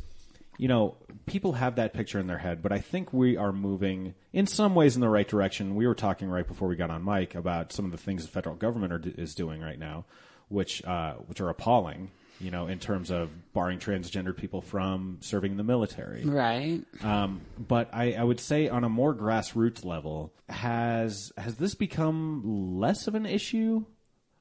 you 0.57 0.67
know, 0.67 0.95
people 1.25 1.53
have 1.53 1.75
that 1.75 1.93
picture 1.93 2.19
in 2.19 2.27
their 2.27 2.37
head, 2.37 2.61
but 2.61 2.71
I 2.71 2.79
think 2.79 3.11
we 3.13 3.35
are 3.37 3.51
moving 3.51 4.13
in 4.31 4.47
some 4.47 4.75
ways 4.75 4.95
in 4.95 5.01
the 5.01 5.09
right 5.09 5.27
direction. 5.27 5.75
We 5.75 5.87
were 5.87 5.95
talking 5.95 6.29
right 6.29 6.47
before 6.47 6.67
we 6.67 6.75
got 6.75 6.89
on 6.89 7.03
mic 7.03 7.35
about 7.35 7.71
some 7.73 7.85
of 7.85 7.91
the 7.91 7.97
things 7.97 8.23
the 8.23 8.31
federal 8.31 8.55
government 8.55 8.93
are, 8.93 9.01
is 9.17 9.35
doing 9.35 9.61
right 9.61 9.77
now, 9.79 10.05
which 10.49 10.83
uh, 10.85 11.13
which 11.27 11.41
are 11.41 11.49
appalling. 11.49 12.11
You 12.37 12.51
know, 12.51 12.67
in 12.67 12.79
terms 12.79 13.11
of 13.11 13.29
barring 13.53 13.79
transgender 13.79 14.35
people 14.35 14.59
from 14.59 15.19
serving 15.21 15.51
in 15.51 15.57
the 15.57 15.63
military, 15.63 16.25
Right. 16.25 16.81
um, 17.01 17.39
but 17.57 17.89
I, 17.93 18.11
I 18.11 18.23
would 18.25 18.41
say 18.41 18.67
on 18.67 18.83
a 18.83 18.89
more 18.89 19.15
grassroots 19.15 19.85
level, 19.85 20.33
has 20.49 21.31
has 21.37 21.55
this 21.55 21.75
become 21.75 22.77
less 22.77 23.07
of 23.07 23.15
an 23.15 23.25
issue, 23.25 23.85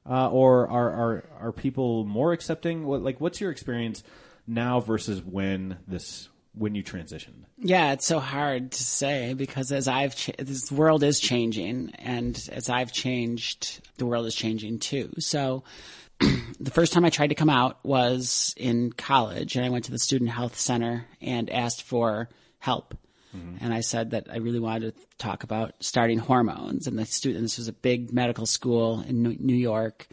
uh, 0.09 0.29
or 0.29 0.67
are, 0.69 0.91
are 0.91 1.23
are 1.39 1.51
people 1.53 2.03
more 2.03 2.33
accepting? 2.33 2.85
What 2.85 3.01
like 3.01 3.21
what's 3.21 3.39
your 3.39 3.49
experience 3.49 4.03
now 4.47 4.79
versus 4.79 5.21
when 5.23 5.77
this 5.87 6.29
when 6.53 6.75
you 6.75 6.83
transitioned? 6.83 7.45
Yeah, 7.57 7.93
it's 7.93 8.05
so 8.05 8.19
hard 8.19 8.71
to 8.71 8.83
say 8.83 9.33
because 9.33 9.71
as 9.71 9.87
I've 9.87 10.15
ch- 10.15 10.31
this 10.37 10.71
world 10.71 11.03
is 11.03 11.19
changing, 11.19 11.91
and 11.99 12.41
as 12.51 12.69
I've 12.69 12.91
changed, 12.91 13.81
the 13.97 14.05
world 14.05 14.25
is 14.25 14.35
changing 14.35 14.79
too. 14.79 15.11
So, 15.19 15.63
the 16.19 16.71
first 16.71 16.93
time 16.93 17.05
I 17.05 17.09
tried 17.09 17.27
to 17.27 17.35
come 17.35 17.49
out 17.49 17.83
was 17.83 18.53
in 18.57 18.91
college, 18.93 19.55
and 19.55 19.65
I 19.65 19.69
went 19.69 19.85
to 19.85 19.91
the 19.91 19.99
student 19.99 20.31
health 20.31 20.57
center 20.57 21.05
and 21.21 21.49
asked 21.49 21.83
for 21.83 22.29
help. 22.59 22.97
Mm-hmm. 23.35 23.63
And 23.63 23.73
I 23.73 23.81
said 23.81 24.11
that 24.11 24.27
I 24.31 24.37
really 24.37 24.59
wanted 24.59 24.95
to 24.95 25.05
talk 25.17 25.43
about 25.43 25.73
starting 25.81 26.19
hormones. 26.19 26.87
And 26.87 26.97
the 26.97 27.05
student, 27.05 27.43
this 27.43 27.57
was 27.57 27.67
a 27.67 27.73
big 27.73 28.13
medical 28.13 28.45
school 28.45 29.01
in 29.01 29.23
New 29.23 29.55
York. 29.55 30.07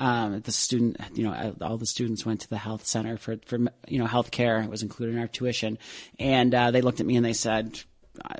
Um, 0.00 0.40
the 0.40 0.50
student, 0.50 0.96
you 1.14 1.24
know, 1.24 1.54
all 1.60 1.76
the 1.76 1.86
students 1.86 2.24
went 2.24 2.40
to 2.40 2.48
the 2.48 2.56
health 2.56 2.86
center 2.86 3.18
for, 3.18 3.36
for 3.44 3.58
you 3.86 3.98
know, 3.98 4.06
healthcare. 4.06 4.64
It 4.64 4.70
was 4.70 4.82
included 4.82 5.14
in 5.14 5.20
our 5.20 5.28
tuition. 5.28 5.78
And 6.18 6.54
uh, 6.54 6.70
they 6.70 6.80
looked 6.80 7.00
at 7.00 7.06
me 7.06 7.16
and 7.16 7.24
they 7.24 7.34
said, 7.34 7.78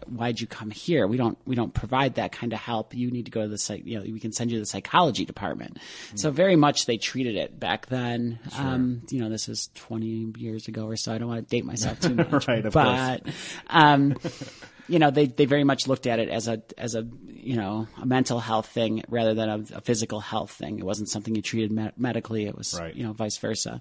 why'd 0.07 0.41
you 0.41 0.47
come 0.47 0.71
here? 0.71 1.07
We 1.07 1.17
don't 1.17 1.39
we 1.47 1.55
don't 1.55 1.73
provide 1.73 2.17
that 2.17 2.33
kind 2.33 2.53
of 2.53 2.59
help. 2.59 2.95
You 2.95 3.11
need 3.11 3.27
to 3.27 3.31
go 3.31 3.43
to 3.43 3.49
the 3.49 3.59
psych. 3.59 3.83
You 3.85 3.99
know, 3.99 4.03
we 4.03 4.21
can 4.21 4.33
send 4.33 4.51
you 4.51 4.57
to 4.57 4.61
the 4.63 4.67
psychology 4.67 5.25
department. 5.25 5.79
So 6.15 6.31
very 6.31 6.57
much 6.57 6.87
they 6.87 6.97
treated 6.99 7.37
it 7.37 7.59
back 7.59 7.87
then. 7.87 8.39
Um, 8.59 9.03
you 9.11 9.21
know, 9.21 9.29
this 9.29 9.49
is 9.49 9.71
twenty 9.75 10.33
years 10.37 10.69
ago 10.69 10.87
or 10.87 10.97
so. 10.97 11.13
I 11.13 11.19
don't 11.19 11.29
want 11.29 11.49
to 11.49 11.57
date 11.57 11.65
myself 11.65 12.01
too 12.01 12.15
much, 12.31 12.49
Right, 12.49 12.65
of 12.65 12.73
but 12.73 13.23
um, 13.69 14.17
you 14.91 14.99
know, 14.99 15.11
they 15.11 15.27
they 15.27 15.45
very 15.47 15.65
much 15.65 15.87
looked 15.87 16.07
at 16.07 16.19
it 16.19 16.29
as 16.29 16.49
a 16.49 16.63
as 16.77 16.95
a 16.95 17.07
you 17.27 17.57
know 17.57 17.87
a 18.03 18.05
mental 18.07 18.41
health 18.41 18.67
thing 18.67 19.03
rather 19.09 19.33
than 19.35 19.49
a, 19.49 19.77
a 19.77 19.81
physical 19.81 20.21
health 20.21 20.51
thing. 20.51 20.79
It 20.79 20.85
wasn't 20.85 21.09
something 21.09 21.35
you 21.35 21.43
treated 21.43 21.73
me- 21.73 21.91
medically. 21.97 22.47
It 22.47 22.57
was 22.57 22.79
Right. 22.79 22.95
you 22.95 23.05
know 23.05 23.13
vice 23.13 23.39
versa. 23.39 23.81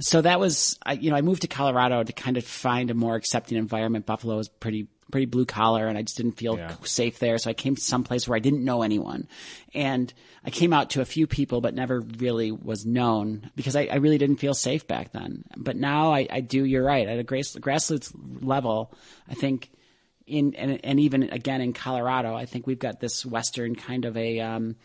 So 0.00 0.22
that 0.22 0.40
was 0.40 0.78
I, 0.84 0.92
you 0.94 1.10
know 1.10 1.16
I 1.16 1.20
moved 1.20 1.42
to 1.42 1.48
Colorado 1.48 2.02
to 2.02 2.12
kind 2.12 2.36
of 2.36 2.44
find 2.44 2.90
a 2.90 2.94
more 2.94 3.14
accepting 3.16 3.58
environment. 3.58 4.06
Buffalo 4.06 4.36
was 4.36 4.48
pretty 4.48 4.88
pretty 5.12 5.26
blue 5.26 5.46
collar 5.46 5.86
and 5.86 5.96
I 5.96 6.02
just 6.02 6.16
didn't 6.16 6.32
feel 6.32 6.56
Yeah. 6.58 6.74
safe 6.82 7.20
there. 7.20 7.38
So 7.38 7.48
I 7.48 7.52
came 7.54 7.76
to 7.76 7.80
some 7.80 8.02
place 8.02 8.26
where 8.26 8.34
I 8.34 8.40
didn't 8.40 8.64
know 8.64 8.82
anyone. 8.82 9.28
And 9.72 10.12
I 10.44 10.50
came 10.50 10.72
out 10.72 10.90
to 10.90 11.00
a 11.00 11.04
few 11.04 11.28
people, 11.28 11.60
but 11.60 11.74
never 11.74 12.00
really 12.00 12.50
was 12.50 12.84
known 12.84 13.50
because 13.54 13.76
I, 13.76 13.82
I 13.84 13.96
really 13.96 14.18
didn't 14.18 14.38
feel 14.38 14.52
safe 14.54 14.84
back 14.88 15.12
then. 15.12 15.44
But 15.56 15.76
now 15.76 16.12
I, 16.12 16.26
I 16.28 16.40
do, 16.40 16.64
you're 16.64 16.82
right. 16.84 17.06
At 17.06 17.20
a 17.20 17.22
grass, 17.22 17.54
grassroots 17.54 18.10
level, 18.42 18.92
I 19.28 19.34
think 19.34 19.70
in, 20.26 20.54
and, 20.54 20.80
and 20.84 21.00
even 21.00 21.24
again 21.24 21.60
in 21.60 21.72
Colorado, 21.72 22.34
I 22.34 22.46
think 22.46 22.66
we've 22.66 22.78
got 22.78 23.00
this 23.00 23.24
Western 23.24 23.74
kind 23.74 24.04
of 24.04 24.16
a, 24.16 24.40
um, 24.40 24.76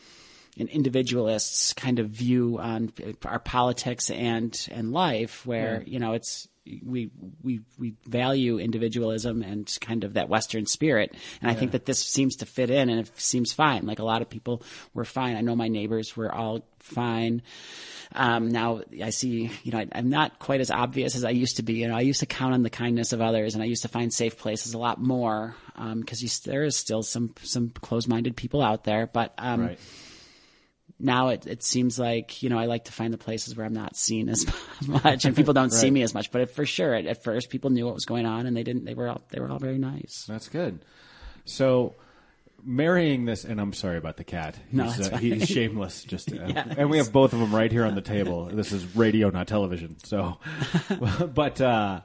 an 0.58 0.68
individualist's 0.68 1.74
kind 1.74 2.00
of 2.00 2.10
view 2.10 2.60
on 2.60 2.92
our 3.26 3.40
politics 3.40 4.10
and 4.10 4.68
and 4.72 4.92
life, 4.92 5.46
where 5.46 5.84
you 5.86 6.00
know 6.00 6.14
it's 6.14 6.48
we 6.84 7.10
we 7.42 7.62
we 7.80 7.96
value 8.06 8.60
individualism 8.60 9.42
and 9.42 9.78
kind 9.82 10.04
of 10.04 10.14
that 10.14 10.30
Western 10.30 10.66
spirit, 10.66 11.16
and 11.42 11.50
I 11.50 11.54
think 11.54 11.72
that 11.72 11.86
this 11.86 12.00
seems 12.00 12.36
to 12.38 12.46
fit 12.46 12.70
in, 12.70 12.90
and 12.90 13.00
it 13.00 13.12
seems 13.20 13.54
fine. 13.54 13.86
Like 13.86 14.00
a 14.00 14.04
lot 14.06 14.22
of 14.22 14.30
people 14.30 14.62
were 14.94 15.06
fine. 15.06 15.36
I 15.36 15.42
know 15.42 15.56
my 15.56 15.70
neighbors 15.70 16.16
were 16.16 16.34
all 16.34 16.66
fine. 16.80 17.42
Um, 18.14 18.50
now 18.50 18.82
I 19.02 19.10
see, 19.12 19.52
you 19.64 19.72
know, 19.72 19.80
I, 19.80 19.88
I'm 19.94 20.10
not 20.10 20.38
quite 20.40 20.60
as 20.60 20.70
obvious 20.70 21.16
as 21.16 21.24
I 21.24 21.30
used 21.30 21.58
to 21.58 21.64
be. 21.64 21.76
You 21.76 21.88
know, 21.88 21.96
I 21.96 22.02
used 22.02 22.20
to 22.20 22.26
count 22.26 22.54
on 22.54 22.64
the 22.64 22.70
kindness 22.70 23.14
of 23.14 23.22
others, 23.22 23.54
and 23.54 23.64
I 23.64 23.68
used 23.68 23.84
to 23.84 23.88
find 23.88 24.14
safe 24.14 24.38
places 24.38 24.74
a 24.74 24.78
lot 24.78 25.02
more 25.02 25.56
because 25.96 26.22
you 26.22 26.30
there 26.52 26.64
is 26.64 26.76
still 26.76 27.04
some 27.04 27.34
some 27.42 27.70
closed-minded 27.70 28.36
people 28.36 28.62
out 28.62 28.84
there, 28.84 29.08
but 29.08 29.34
um, 29.38 29.62
Right. 29.62 29.80
now 31.00 31.30
it, 31.30 31.48
it 31.48 31.64
seems 31.64 31.98
like 31.98 32.44
you 32.44 32.50
know 32.50 32.60
I 32.60 32.66
like 32.66 32.86
to 32.86 32.92
find 32.92 33.14
the 33.14 33.18
places 33.18 33.56
where 33.56 33.66
I'm 33.66 33.74
not 33.74 33.96
seen 33.96 34.30
as 34.30 34.46
much 34.88 35.26
and 35.26 35.36
people 35.36 35.54
don't 35.54 35.72
see 35.82 35.90
me 35.90 36.02
as 36.04 36.14
much. 36.14 36.32
But 36.32 36.54
for 36.54 36.66
sure, 36.66 36.94
at, 36.94 37.06
at 37.06 37.24
first, 37.24 37.50
people 37.50 37.70
knew 37.70 37.86
what 37.86 37.94
was 37.96 38.06
going 38.06 38.26
on 38.26 38.46
and 38.46 38.56
they 38.56 38.64
didn't. 38.64 38.86
They 38.86 38.94
were 38.94 39.08
all 39.08 39.22
they 39.30 39.40
were 39.40 39.50
all 39.50 39.60
very 39.60 39.78
nice. 39.78 40.26
That's 40.28 40.50
good. 40.50 40.80
So, 41.46 41.96
marrying 42.64 43.26
this, 43.26 43.44
and 43.44 43.60
I'm 43.60 43.74
sorry 43.74 43.98
about 43.98 44.18
the 44.18 44.24
cat. 44.24 44.58
No, 44.72 44.86
he's, 44.90 45.12
uh, 45.12 45.18
he's 45.18 45.48
shameless. 45.48 46.04
Just, 46.04 46.32
uh, 46.34 46.46
Yes. 46.48 46.76
and 46.78 46.90
we 46.90 46.98
have 46.98 47.12
both 47.12 47.34
of 47.34 47.40
them 47.40 47.54
right 47.54 47.72
here 47.72 47.86
on 47.86 47.96
the 47.96 48.02
table. 48.02 48.46
This 48.46 48.72
is 48.72 48.96
radio, 48.96 49.30
not 49.30 49.48
television. 49.48 49.98
So, 50.04 50.38
but 51.34 51.60
uh, 51.62 52.02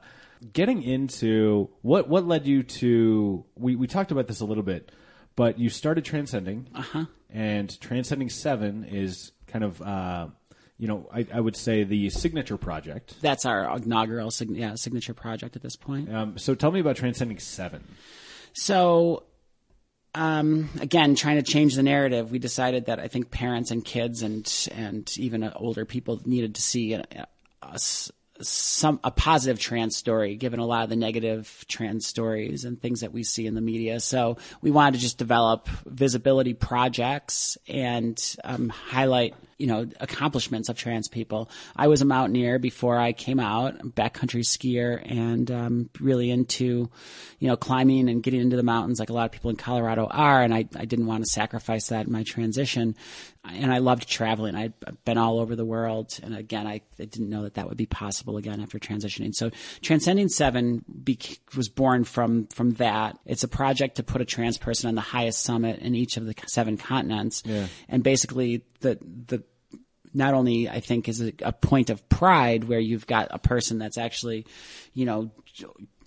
getting 0.53 0.83
into 0.83 1.69
what 1.81 2.07
what 2.07 2.27
led 2.27 2.45
you 2.45 2.63
to 2.63 3.45
we 3.55 3.75
we 3.75 3.87
talked 3.87 4.11
about 4.11 4.27
this 4.27 4.39
a 4.39 4.45
little 4.45 4.63
bit, 4.63 4.91
but 5.35 5.59
you 5.59 5.69
started 5.69 6.05
transcending, 6.05 6.67
uh-huh. 6.73 7.05
and 7.29 7.79
transcending 7.79 8.29
seven 8.29 8.83
is 8.85 9.31
kind 9.47 9.63
of. 9.63 9.81
Uh, 9.81 10.27
you 10.79 10.87
know, 10.87 11.09
I, 11.11 11.25
I 11.33 11.39
would 11.39 11.55
say 11.55 11.85
the 11.85 12.11
signature 12.11 12.55
project. 12.55 13.15
That's 13.19 13.47
our 13.47 13.77
inaugural 13.77 14.29
sign- 14.29 14.53
yeah, 14.53 14.75
signature 14.75 15.15
project 15.15 15.55
at 15.55 15.63
this 15.63 15.75
point. 15.75 16.13
Um, 16.13 16.37
so 16.37 16.53
tell 16.53 16.71
me 16.71 16.79
about 16.79 16.97
transcending 16.97 17.39
seven. 17.39 17.83
So, 18.53 19.23
um, 20.17 20.69
again, 20.81 21.13
trying 21.15 21.35
to 21.35 21.43
change 21.43 21.75
the 21.75 21.83
narrative, 21.83 22.31
we 22.31 22.39
decided 22.39 22.87
that 22.87 22.99
I 22.99 23.07
think 23.07 23.29
parents 23.29 23.69
and 23.69 23.85
kids 23.85 24.23
and 24.23 24.69
and 24.73 25.17
even 25.17 25.43
uh, 25.43 25.53
older 25.55 25.85
people 25.85 26.19
needed 26.25 26.55
to 26.55 26.61
see 26.61 26.93
a, 26.93 27.05
a 27.61 27.79
some 28.41 28.99
a 29.03 29.11
positive 29.11 29.59
trans 29.59 29.95
story, 29.95 30.35
given 30.35 30.59
a 30.59 30.65
lot 30.65 30.83
of 30.83 30.89
the 30.89 30.95
negative 30.95 31.65
trans 31.67 32.07
stories 32.07 32.65
and 32.65 32.81
things 32.81 33.01
that 33.01 33.13
we 33.13 33.23
see 33.23 33.45
in 33.45 33.53
the 33.53 33.61
media. 33.61 33.99
So 33.99 34.37
we 34.61 34.71
wanted 34.71 34.95
to 34.95 35.01
just 35.01 35.19
develop 35.19 35.67
visibility 35.85 36.53
projects 36.53 37.57
and 37.67 38.19
um, 38.43 38.69
highlight 38.69 39.35
you 39.57 39.67
know 39.67 39.87
accomplishments 39.99 40.69
of 40.69 40.77
trans 40.77 41.07
people. 41.07 41.49
I 41.75 41.87
was 41.87 42.01
a 42.01 42.05
mountaineer 42.05 42.59
before 42.59 42.97
I 42.97 43.13
came 43.13 43.39
out, 43.39 43.79
backcountry 43.79 44.43
skier, 44.43 45.01
and 45.03 45.49
um, 45.49 45.89
really 45.99 46.29
into 46.29 46.89
you 47.39 47.47
know 47.47 47.57
climbing 47.57 48.09
and 48.09 48.21
getting 48.21 48.41
into 48.41 48.55
the 48.55 48.63
mountains 48.63 48.99
like 48.99 49.09
a 49.09 49.13
lot 49.13 49.25
of 49.25 49.31
people 49.31 49.49
in 49.49 49.55
Colorado 49.55 50.07
are. 50.09 50.43
And 50.43 50.53
I, 50.53 50.65
I 50.75 50.85
didn't 50.85 51.07
want 51.07 51.23
to 51.23 51.29
sacrifice 51.29 51.87
that 51.87 52.07
in 52.07 52.11
my 52.11 52.23
transition. 52.23 52.95
And 53.43 53.71
I 53.71 53.77
loved 53.77 54.09
traveling. 54.09 54.55
I'd 54.55 54.73
I've 54.85 55.03
been 55.05 55.17
all 55.17 55.39
over 55.39 55.55
the 55.55 55.65
world, 55.65 56.19
and 56.21 56.35
again, 56.35 56.67
I, 56.67 56.81
I 56.99 57.05
didn't 57.05 57.29
know 57.29 57.43
that 57.43 57.53
that 57.53 57.67
would 57.67 57.77
be 57.77 57.85
possible 57.85 58.37
again 58.37 58.61
after 58.61 58.77
transitioning. 58.77 59.33
So, 59.33 59.51
Transcending 59.81 60.27
Seven 60.27 60.83
bec 60.87 61.39
was 61.55 61.69
born 61.69 62.03
from 62.03 62.47
from 62.47 62.71
that. 62.71 63.17
It's 63.25 63.43
a 63.43 63.47
project 63.47 63.95
to 63.95 64.03
put 64.03 64.21
a 64.21 64.25
trans 64.25 64.57
person 64.57 64.89
on 64.89 64.95
the 64.95 65.01
highest 65.01 65.43
summit 65.43 65.79
in 65.79 65.95
each 65.95 66.17
of 66.17 66.25
the 66.25 66.35
seven 66.47 66.75
continents, 66.75 67.41
and 67.87 68.03
basically 68.03 68.63
the 68.81 68.97
the 69.27 69.43
not 70.13 70.33
only 70.33 70.69
I 70.69 70.79
think 70.79 71.07
is 71.07 71.21
a, 71.21 71.33
a 71.41 71.51
point 71.51 71.89
of 71.89 72.07
pride 72.09 72.63
where 72.63 72.79
you've 72.79 73.07
got 73.07 73.27
a 73.31 73.39
person 73.39 73.79
that's 73.79 73.97
actually, 73.97 74.45
you 74.93 75.05
know, 75.05 75.31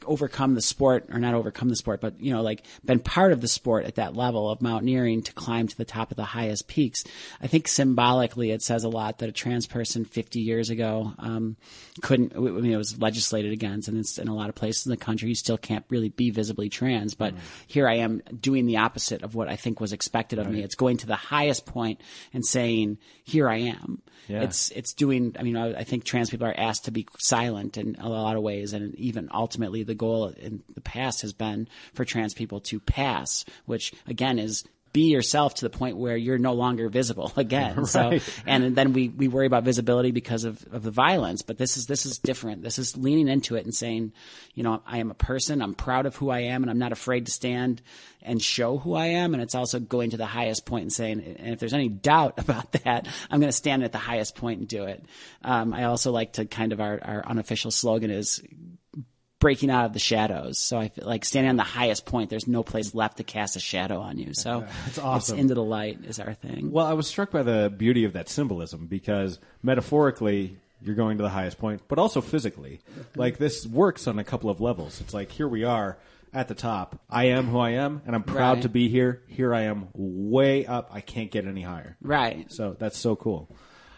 overcome 0.07 0.55
the 0.55 0.63
sport 0.63 1.07
or 1.11 1.19
not 1.19 1.35
overcome 1.35 1.69
the 1.69 1.77
sport, 1.77 2.01
but 2.01 2.21
you 2.21 2.33
know, 2.33 2.43
like 2.43 2.65
been 2.85 3.01
part 3.01 3.33
of 3.33 3.41
the 3.41 3.49
sport 3.49 3.85
at 3.85 3.97
that 3.97 4.15
level 4.15 4.51
of 4.51 4.61
mountaineering 4.63 5.23
to 5.23 5.33
climb 5.33 5.69
to 5.69 5.77
the 5.77 5.85
top 5.85 6.11
of 6.11 6.17
the 6.17 6.25
highest 6.25 6.69
peaks. 6.69 7.05
I 7.41 7.47
think 7.47 7.69
symbolically 7.69 8.51
it 8.51 8.63
says 8.63 8.85
a 8.85 8.89
lot 8.89 9.19
that 9.19 9.29
a 9.29 9.33
trans 9.33 9.67
person 9.67 10.05
50 10.05 10.41
years 10.41 10.71
ago 10.71 11.13
um, 11.19 11.57
couldn't. 12.03 12.35
I 12.35 12.39
mean, 12.39 12.73
it 12.73 12.77
was 12.77 12.99
legislated 12.99 13.53
against, 13.53 13.89
and 13.89 13.99
it's 13.99 14.19
in 14.19 14.29
a 14.29 14.35
lot 14.35 14.49
of 14.49 14.55
places 14.55 14.87
in 14.87 14.91
the 14.91 14.97
country 14.97 15.29
you 15.29 15.35
still 15.35 15.59
can't 15.59 15.85
really 15.89 16.09
be 16.09 16.31
visibly 16.31 16.69
trans. 16.69 17.15
But 17.15 17.35
here 17.67 17.89
I 17.89 17.97
am 17.97 18.23
doing 18.41 18.67
the 18.67 18.79
opposite 18.79 19.23
of 19.23 19.35
what 19.35 19.49
I 19.49 19.57
think 19.57 19.81
was 19.81 19.93
expected 19.93 20.39
of 20.39 20.51
me. 20.51 20.63
It's 20.63 20.75
going 20.75 20.99
to 20.99 21.07
the 21.07 21.17
highest 21.17 21.67
point 21.67 22.01
and 22.33 22.45
saying, 22.45 22.99
"Here 23.25 23.49
I 23.49 23.57
am." 23.57 24.03
Yeah. 24.29 24.43
It's 24.43 24.71
it's 24.71 24.93
doing. 24.93 25.35
I 25.39 25.43
mean, 25.43 25.57
I, 25.57 25.81
I 25.81 25.85
think 25.85 26.05
trans 26.05 26.31
people 26.31 26.47
are 26.47 26.55
asked 26.57 26.85
to 26.85 26.91
be 26.91 27.07
silent 27.19 27.77
in 27.77 27.97
a 27.99 28.09
lot 28.09 28.37
of 28.37 28.43
ways, 28.43 28.73
and 28.73 28.95
even 28.95 29.29
ultimately, 29.33 29.83
the 29.90 29.94
goal 29.94 30.29
in 30.29 30.62
the 30.74 30.81
past 30.81 31.22
has 31.22 31.33
been 31.33 31.68
for 31.92 32.05
trans 32.05 32.33
people 32.33 32.61
to 32.61 32.81
pass, 32.81 33.44
which 33.66 33.92
again 34.07 34.38
is 34.38 34.64
be 34.92 35.11
yourself 35.11 35.55
to 35.55 35.64
the 35.64 35.70
point 35.70 35.96
where 35.96 36.16
you're 36.16 36.38
no 36.38 36.53
longer 36.53 36.88
visible 36.88 37.33
again. 37.37 37.85
So, 37.90 38.20
and 38.46 38.76
then 38.76 38.92
we, 38.92 39.09
we 39.09 39.26
worry 39.26 39.46
about 39.46 39.64
visibility 39.64 40.12
because 40.12 40.44
of, 40.44 40.64
of 40.72 40.85
the 40.85 40.92
violence, 40.92 41.42
but 41.42 41.59
this 41.59 41.76
is, 41.76 41.87
this 41.87 42.07
is 42.07 42.18
different. 42.18 42.62
This 42.62 42.79
is 42.79 42.96
leaning 42.96 43.26
into 43.26 43.57
it 43.57 43.64
and 43.64 43.74
saying, 43.74 44.12
you 44.55 44.62
know, 44.62 44.81
I 44.87 44.98
am 44.98 45.11
a 45.11 45.14
person. 45.14 45.61
I'm 45.61 45.74
proud 45.74 46.07
of 46.07 46.14
who 46.14 46.31
I 46.31 46.40
am 46.40 46.62
and 46.62 46.70
I'm 46.70 46.79
not 46.79 46.92
afraid 46.92 47.26
to 47.26 47.33
stand 47.33 47.83
and 48.22 48.40
show 48.40 48.79
who 48.79 48.94
I 48.94 49.07
am. 49.07 49.35
And 49.35 49.42
it's 49.42 49.57
also 49.57 49.81
going 49.81 50.11
to 50.11 50.16
the 50.18 50.26
highest 50.26 50.66
point 50.66 50.83
and 50.83 50.92
saying, 50.92 51.37
and 51.38 51.53
if 51.53 51.59
there's 51.59 51.74
any 51.74 51.88
doubt 51.88 52.35
about 52.38 52.70
that, 52.72 53.09
I'm 53.29 53.40
going 53.40 53.50
to 53.50 53.57
stand 53.57 53.83
at 53.83 53.92
the 53.92 53.98
highest 53.98 54.37
point 54.37 54.61
and 54.61 54.68
do 54.68 54.85
it. 54.85 55.05
Um, 55.42 55.74
I 55.74 55.85
also 55.85 56.12
like 56.12 56.35
to 56.35 56.44
kind 56.44 56.72
of 56.72 56.81
our, 56.81 57.00
our 57.03 57.26
unofficial 57.26 57.72
slogan 57.72 58.11
is 58.11 58.40
breaking 59.40 59.70
out 59.70 59.87
of 59.87 59.92
the 59.92 59.98
shadows. 59.98 60.59
So 60.59 60.79
I 60.79 60.88
feel 60.88 61.07
like 61.07 61.24
standing 61.24 61.50
on 61.50 61.57
the 61.57 61.62
highest 61.64 62.07
point, 62.07 62.31
there's 62.31 62.46
no 62.46 62.62
place 62.62 62.94
left 62.94 63.16
to 63.16 63.24
cast 63.24 63.57
a 63.57 63.61
shadow 63.61 63.98
on 64.00 64.18
you. 64.18 64.33
So 64.35 64.61
That's 64.85 64.98
awesome. 64.98 65.35
It's 65.37 65.40
into 65.42 65.55
the 65.55 65.64
light 65.64 65.98
is 66.05 66.20
our 66.20 66.35
thing. 66.35 66.70
Well, 66.70 66.87
I 66.87 66.92
was 66.92 67.09
struck 67.09 67.31
by 67.33 67.42
the 67.42 67.72
beauty 67.76 68.05
of 68.05 68.12
that 68.12 68.29
symbolism 68.29 68.87
because 68.87 69.38
metaphorically, 69.62 70.57
you're 70.83 70.94
going 70.94 71.16
to 71.18 71.22
the 71.22 71.29
highest 71.31 71.59
point, 71.59 71.83
but 71.88 71.98
also 71.98 72.20
physically. 72.20 72.81
Like 73.16 73.38
this 73.38 73.66
works 73.66 74.07
on 74.07 74.18
a 74.18 74.24
couple 74.24 74.50
of 74.50 74.61
levels. 74.61 75.00
It's 75.00 75.12
like 75.14 75.31
here 75.33 75.48
we 75.48 75.64
are 75.64 75.98
at 76.33 76.48
the 76.48 76.55
top. 76.55 77.00
I 77.11 77.24
am 77.24 77.46
who 77.48 77.59
I 77.59 77.70
am, 77.70 78.03
and 78.07 78.14
I'm 78.14 78.22
proud 78.22 78.55
Right. 78.59 78.62
to 78.62 78.68
be 78.68 78.88
here. 78.88 79.22
Here 79.26 79.53
I 79.55 79.62
am, 79.62 79.88
way 79.94 80.64
up. 80.66 80.90
I 80.92 81.00
can't 81.00 81.31
get 81.31 81.46
any 81.46 81.62
higher. 81.62 81.96
Right. 82.00 82.50
So 82.53 82.76
that's 82.79 82.96
so 82.98 83.16
cool. 83.16 83.55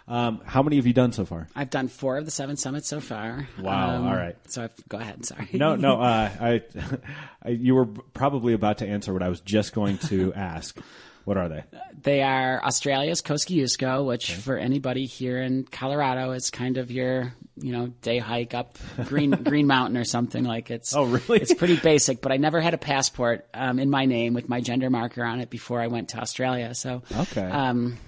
Um, 0.08 0.40
how 0.44 0.62
many 0.62 0.76
have 0.76 0.86
you 0.86 0.92
done 0.92 1.12
so 1.12 1.24
far? 1.24 1.46
I've 1.54 1.70
done 1.70 1.88
four 1.88 2.16
of 2.18 2.24
the 2.24 2.30
seven 2.30 2.56
summits 2.56 2.88
so 2.88 3.00
far. 3.00 3.46
Um, 3.58 3.64
Wow, 3.64 4.04
all 4.08 4.14
right. 4.16 4.36
So 4.48 4.64
I've, 4.64 4.88
go 4.88 4.98
ahead. 4.98 5.24
Sorry. 5.24 5.48
No, 5.52 5.76
no. 5.76 5.92
Uh, 6.02 6.30
I, 6.40 6.62
I, 7.44 7.48
you 7.50 7.74
were 7.74 7.86
probably 7.86 8.52
about 8.52 8.78
to 8.78 8.86
answer 8.88 9.12
what 9.12 9.22
I 9.22 9.28
was 9.28 9.40
just 9.40 9.72
going 9.72 9.98
to 9.98 10.32
ask. 10.34 10.76
What 11.24 11.36
are 11.36 11.48
they? 11.48 11.62
They 12.02 12.22
are 12.22 12.60
Australia's 12.64 13.22
Kosciuszko, 13.22 14.04
which 14.04 14.34
for 14.34 14.58
anybody 14.58 15.06
here 15.06 15.40
in 15.40 15.62
Colorado 15.62 16.32
is 16.32 16.50
kind 16.50 16.78
of 16.78 16.90
your, 16.90 17.32
you 17.56 17.70
know, 17.70 17.86
day 18.02 18.18
hike 18.18 18.54
up 18.54 18.76
Green 19.04 19.30
Green 19.30 19.68
Mountain 19.68 19.96
or 19.96 20.02
something 20.02 20.42
like 20.42 20.72
it's. 20.72 20.96
Oh, 20.96 21.04
really? 21.04 21.38
It's 21.40 21.54
pretty 21.54 21.76
basic, 21.76 22.20
but 22.20 22.32
I 22.32 22.38
never 22.38 22.60
had 22.60 22.74
a 22.74 22.78
passport 22.78 23.46
um, 23.54 23.78
in 23.78 23.88
my 23.88 24.04
name 24.06 24.34
with 24.34 24.48
my 24.48 24.60
gender 24.60 24.90
marker 24.90 25.22
on 25.22 25.38
it 25.38 25.48
before 25.48 25.80
I 25.80 25.86
went 25.86 26.08
to 26.08 26.18
Australia. 26.18 26.74
So 26.74 27.02
Okay. 27.16 27.48
um, 27.48 27.98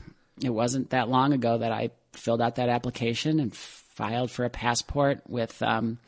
it 0.42 0.50
wasn't 0.50 0.90
that 0.90 1.08
long 1.08 1.32
ago 1.32 1.58
that 1.58 1.72
I 1.72 1.90
filled 2.12 2.42
out 2.42 2.56
that 2.56 2.68
application 2.68 3.40
and 3.40 3.54
filed 3.54 4.30
for 4.30 4.44
a 4.44 4.50
passport 4.50 5.20
with. 5.28 5.62
Um, 5.62 5.98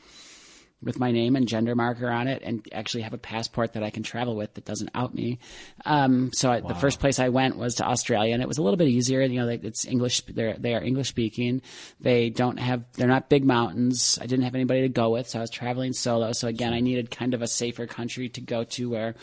with 0.82 1.00
my 1.00 1.10
name 1.10 1.36
and 1.36 1.48
gender 1.48 1.74
marker 1.74 2.08
on 2.08 2.28
it, 2.28 2.42
and 2.44 2.66
actually 2.70 3.02
have 3.02 3.14
a 3.14 3.18
passport 3.18 3.72
that 3.72 3.82
I 3.82 3.90
can 3.90 4.02
travel 4.02 4.36
with 4.36 4.54
that 4.54 4.64
doesn't 4.64 4.90
out 4.94 5.14
me. 5.14 5.38
Um, 5.84 6.30
so 6.32 6.50
I, 6.50 6.60
the 6.60 6.74
first 6.74 7.00
place 7.00 7.18
I 7.18 7.30
went 7.30 7.56
was 7.56 7.76
to 7.76 7.84
Australia, 7.84 8.34
and 8.34 8.42
it 8.42 8.48
was 8.48 8.58
a 8.58 8.62
little 8.62 8.76
bit 8.76 8.88
easier. 8.88 9.22
You 9.22 9.40
know, 9.40 9.46
they, 9.46 9.56
it's 9.56 9.86
English. 9.86 10.22
They're 10.22 10.54
they 10.54 10.74
are 10.74 10.82
English 10.82 11.08
speaking. 11.08 11.62
They 11.98 12.28
don't 12.30 12.58
have. 12.58 12.84
They're 12.92 13.08
not 13.08 13.28
big 13.28 13.44
mountains. 13.44 14.18
I 14.20 14.26
didn't 14.26 14.44
have 14.44 14.54
anybody 14.54 14.82
to 14.82 14.88
go 14.88 15.10
with, 15.10 15.28
so 15.28 15.38
I 15.38 15.42
was 15.42 15.50
traveling 15.50 15.92
solo. 15.92 16.32
So 16.32 16.46
again, 16.46 16.72
I 16.72 16.80
needed 16.80 17.10
kind 17.10 17.32
of 17.32 17.42
a 17.42 17.48
safer 17.48 17.86
country 17.86 18.28
to 18.30 18.40
go 18.40 18.64
to 18.64 18.90
where. 18.90 19.14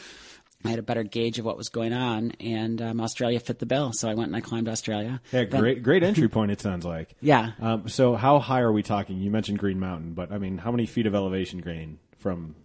I 0.65 0.69
had 0.69 0.79
a 0.79 0.83
better 0.83 1.03
gauge 1.03 1.39
of 1.39 1.45
what 1.45 1.57
was 1.57 1.69
going 1.69 1.93
on, 1.93 2.31
and 2.39 2.81
um, 2.81 3.01
Australia 3.01 3.39
fit 3.39 3.59
the 3.59 3.65
bill. 3.65 3.91
So 3.93 4.09
I 4.09 4.13
went 4.13 4.27
and 4.27 4.35
I 4.35 4.41
climbed 4.41 4.69
Australia. 4.69 5.21
Yeah, 5.31 5.43
great, 5.43 5.83
great 5.83 6.03
entry 6.03 6.29
point. 6.29 6.51
It 6.51 6.61
sounds 6.61 6.85
like. 6.85 7.15
Yeah. 7.21 7.51
Um, 7.61 7.87
so, 7.87 8.15
how 8.15 8.39
high 8.39 8.59
are 8.59 8.71
we 8.71 8.83
talking? 8.83 9.17
You 9.17 9.31
mentioned 9.31 9.57
Green 9.59 9.79
Mountain, 9.79 10.13
but 10.13 10.31
I 10.31 10.37
mean, 10.37 10.57
how 10.57 10.71
many 10.71 10.85
feet 10.85 11.05
of 11.05 11.15
elevation 11.15 11.59
gain 11.59 11.99
from 12.19 12.55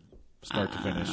start 0.43 0.73
to 0.73 0.79
finish? 0.79 1.09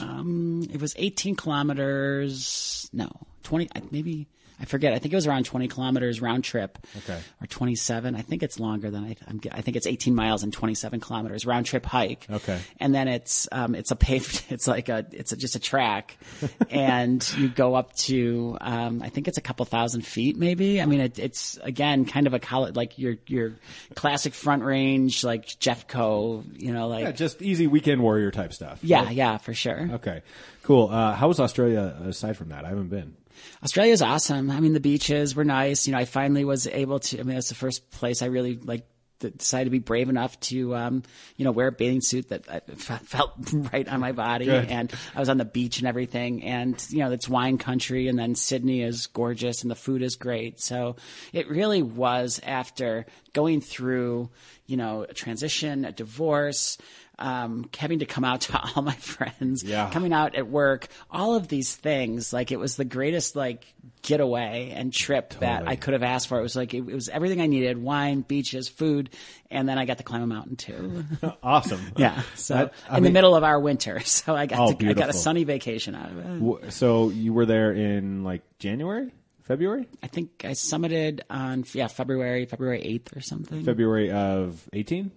It 0.74 0.82
was 0.82 0.96
18 0.98 1.36
kilometers. 1.36 2.90
No, 2.92 3.10
20. 3.44 3.70
Maybe 3.92 4.28
I 4.60 4.66
forget. 4.66 4.94
I 4.94 5.00
think 5.00 5.14
it 5.14 5.18
was 5.18 5.28
around 5.28 5.46
20 5.46 5.68
kilometers 5.68 6.22
round 6.22 6.44
trip. 6.44 6.78
Okay. 6.98 7.20
Or 7.42 7.48
27. 7.48 8.16
I 8.16 8.22
think 8.22 8.44
it's 8.44 8.60
longer 8.60 8.90
than 8.90 9.04
I. 9.04 9.16
I'm, 9.28 9.42
I 9.52 9.62
think 9.62 9.78
it's 9.78 9.88
18 9.88 10.16
miles 10.16 10.44
and 10.44 10.54
27 10.54 11.00
kilometers 11.00 11.46
round 11.46 11.66
trip 11.66 11.86
hike. 11.86 12.26
Okay. 12.30 12.60
And 12.80 12.94
then 12.96 13.08
it's 13.08 13.48
um, 13.52 13.76
it's 13.76 13.92
a 13.92 13.96
paved. 13.96 14.44
It's 14.56 14.68
like 14.68 14.90
a 14.90 15.06
it's 15.12 15.34
a, 15.34 15.38
just 15.38 15.56
a 15.56 15.60
track, 15.60 16.18
and 16.70 17.28
you 17.38 17.50
go 17.50 17.76
up 17.76 17.94
to 17.96 18.58
um, 18.62 19.02
I 19.02 19.10
think 19.10 19.28
it's 19.28 19.38
a 19.38 19.42
couple 19.42 19.66
thousand 19.66 20.06
feet 20.06 20.38
maybe. 20.38 20.82
I 20.82 20.86
mean 20.86 21.02
it, 21.02 21.20
it's 21.20 21.58
again 21.62 22.06
kind 22.06 22.26
of 22.28 22.34
a 22.34 22.40
college 22.40 22.76
like 22.76 22.98
your 22.98 23.16
your 23.28 23.54
classic 23.96 24.34
front 24.34 24.64
range 24.64 25.24
like 25.24 25.48
Jeffco. 25.48 26.44
You 26.58 26.74
know 26.74 26.88
like 26.88 27.04
yeah, 27.04 27.12
just 27.12 27.42
easy 27.42 27.68
weekend 27.68 28.02
warrior 28.02 28.32
type 28.32 28.54
stuff. 28.54 28.80
yeah 28.82 29.06
right? 29.06 29.16
yeah 29.16 29.38
for 29.38 29.54
sure. 29.54 29.90
Okay. 29.94 30.22
Cool. 30.64 30.90
Uh, 30.90 31.14
how 31.14 31.28
was 31.28 31.40
Australia 31.40 31.96
aside 32.06 32.38
from 32.38 32.50
that? 32.50 32.66
I 32.66 32.70
haven't 32.70 32.90
been. 32.90 33.16
Australia's 33.64 34.02
awesome. 34.02 34.52
I 34.52 34.60
mean, 34.60 34.74
the 34.74 34.80
beaches 34.80 35.36
were 35.36 35.46
nice. 35.46 35.88
You 35.88 35.94
know, 35.94 36.00
I 36.00 36.06
finally 36.06 36.46
was 36.46 36.68
able 36.68 37.00
to. 37.00 37.20
I 37.20 37.24
mean, 37.24 37.36
that's 37.36 37.50
the 37.50 37.56
first 37.56 37.92
place 37.92 38.22
I 38.22 38.28
really 38.28 38.58
like 38.58 38.86
decided 39.20 39.66
to 39.66 39.70
be 39.72 39.80
brave 39.80 40.10
enough 40.10 40.40
to, 40.42 40.76
um, 40.76 41.04
you 41.38 41.46
know, 41.46 41.52
wear 41.52 41.68
a 41.68 41.72
bathing 41.72 42.02
suit 42.02 42.30
that 42.30 42.48
f- 42.70 43.02
felt 43.06 43.32
right 43.74 43.88
on 43.88 44.00
my 44.00 44.12
body, 44.12 44.46
Good. 44.46 44.70
and 44.70 44.92
I 45.16 45.20
was 45.20 45.30
on 45.30 45.38
the 45.38 45.46
beach 45.46 45.80
and 45.80 45.88
everything. 45.88 46.44
And 46.44 46.84
you 46.90 47.00
know, 47.00 47.12
it's 47.12 47.30
wine 47.30 47.58
country, 47.58 48.08
and 48.08 48.18
then 48.18 48.36
Sydney 48.36 48.82
is 48.82 49.08
gorgeous, 49.08 49.62
and 49.62 49.72
the 49.72 49.76
food 49.76 50.02
is 50.02 50.16
great. 50.16 50.60
So 50.60 50.96
it 51.34 51.50
really 51.50 51.82
was 51.82 52.40
after 52.44 53.06
going 53.34 53.62
through, 53.62 54.30
you 54.66 54.78
know, 54.78 55.04
a 55.04 55.14
transition, 55.14 55.86
a 55.86 55.92
divorce. 55.92 56.78
Um, 57.18 57.70
having 57.78 58.00
to 58.00 58.06
come 58.06 58.26
out 58.26 58.42
to 58.42 58.60
all 58.76 58.82
my 58.82 58.94
friends, 58.96 59.64
Yeah. 59.64 59.90
coming 59.90 60.12
out 60.12 60.36
at 60.36 60.48
work, 60.50 60.88
all 61.10 61.36
of 61.36 61.48
these 61.48 61.74
things. 61.74 62.34
Like 62.34 62.52
it 62.52 62.60
was 62.60 62.76
the 62.76 62.84
greatest 62.84 63.38
like 63.38 63.66
getaway 64.02 64.72
and 64.76 64.92
trip 64.92 65.34
that 65.40 65.66
I 65.68 65.78
could 65.78 65.94
have 65.94 66.04
asked 66.04 66.28
for. 66.28 66.38
It 66.40 66.44
was 66.44 66.56
like 66.58 66.74
it, 66.74 66.80
it 66.80 66.94
was 66.94 67.08
everything 67.08 67.40
I 67.40 67.48
needed: 67.48 67.78
wine, 67.82 68.20
beaches, 68.22 68.68
food, 68.68 69.12
and 69.50 69.68
then 69.70 69.78
I 69.78 69.86
got 69.86 69.98
to 70.00 70.04
climb 70.04 70.24
a 70.24 70.28
mountain 70.28 70.56
too. 70.58 71.06
Awesome. 71.44 71.80
Yeah, 71.98 72.22
so 72.36 72.72
That- 72.90 72.98
in 72.98 73.04
the 73.04 73.12
middle 73.12 73.36
of 73.36 73.44
our 73.46 73.60
winter, 73.60 74.00
so 74.04 74.36
I 74.36 74.46
got 74.46 74.60
Oh, 74.60 74.74
to, 74.74 74.90
I 74.90 74.94
got 74.94 75.10
a 75.10 75.14
sunny 75.14 75.46
vacation 75.46 75.96
out 75.96 76.12
of 76.12 76.18
it. 76.64 76.74
So 76.74 77.10
you 77.10 77.32
were 77.34 77.46
there 77.46 77.72
in 77.72 78.24
like 78.26 78.42
January, 78.60 79.14
February, 79.44 79.88
I 80.04 80.08
think 80.08 80.44
I 80.44 80.52
summited 80.52 81.22
on 81.30 81.64
yeah 81.74 81.88
February 81.88 82.46
February 82.46 82.82
eighth 82.82 83.16
or 83.16 83.22
something. 83.22 83.64
February 83.64 84.12
of 84.12 84.68
eighteen. 84.74 85.12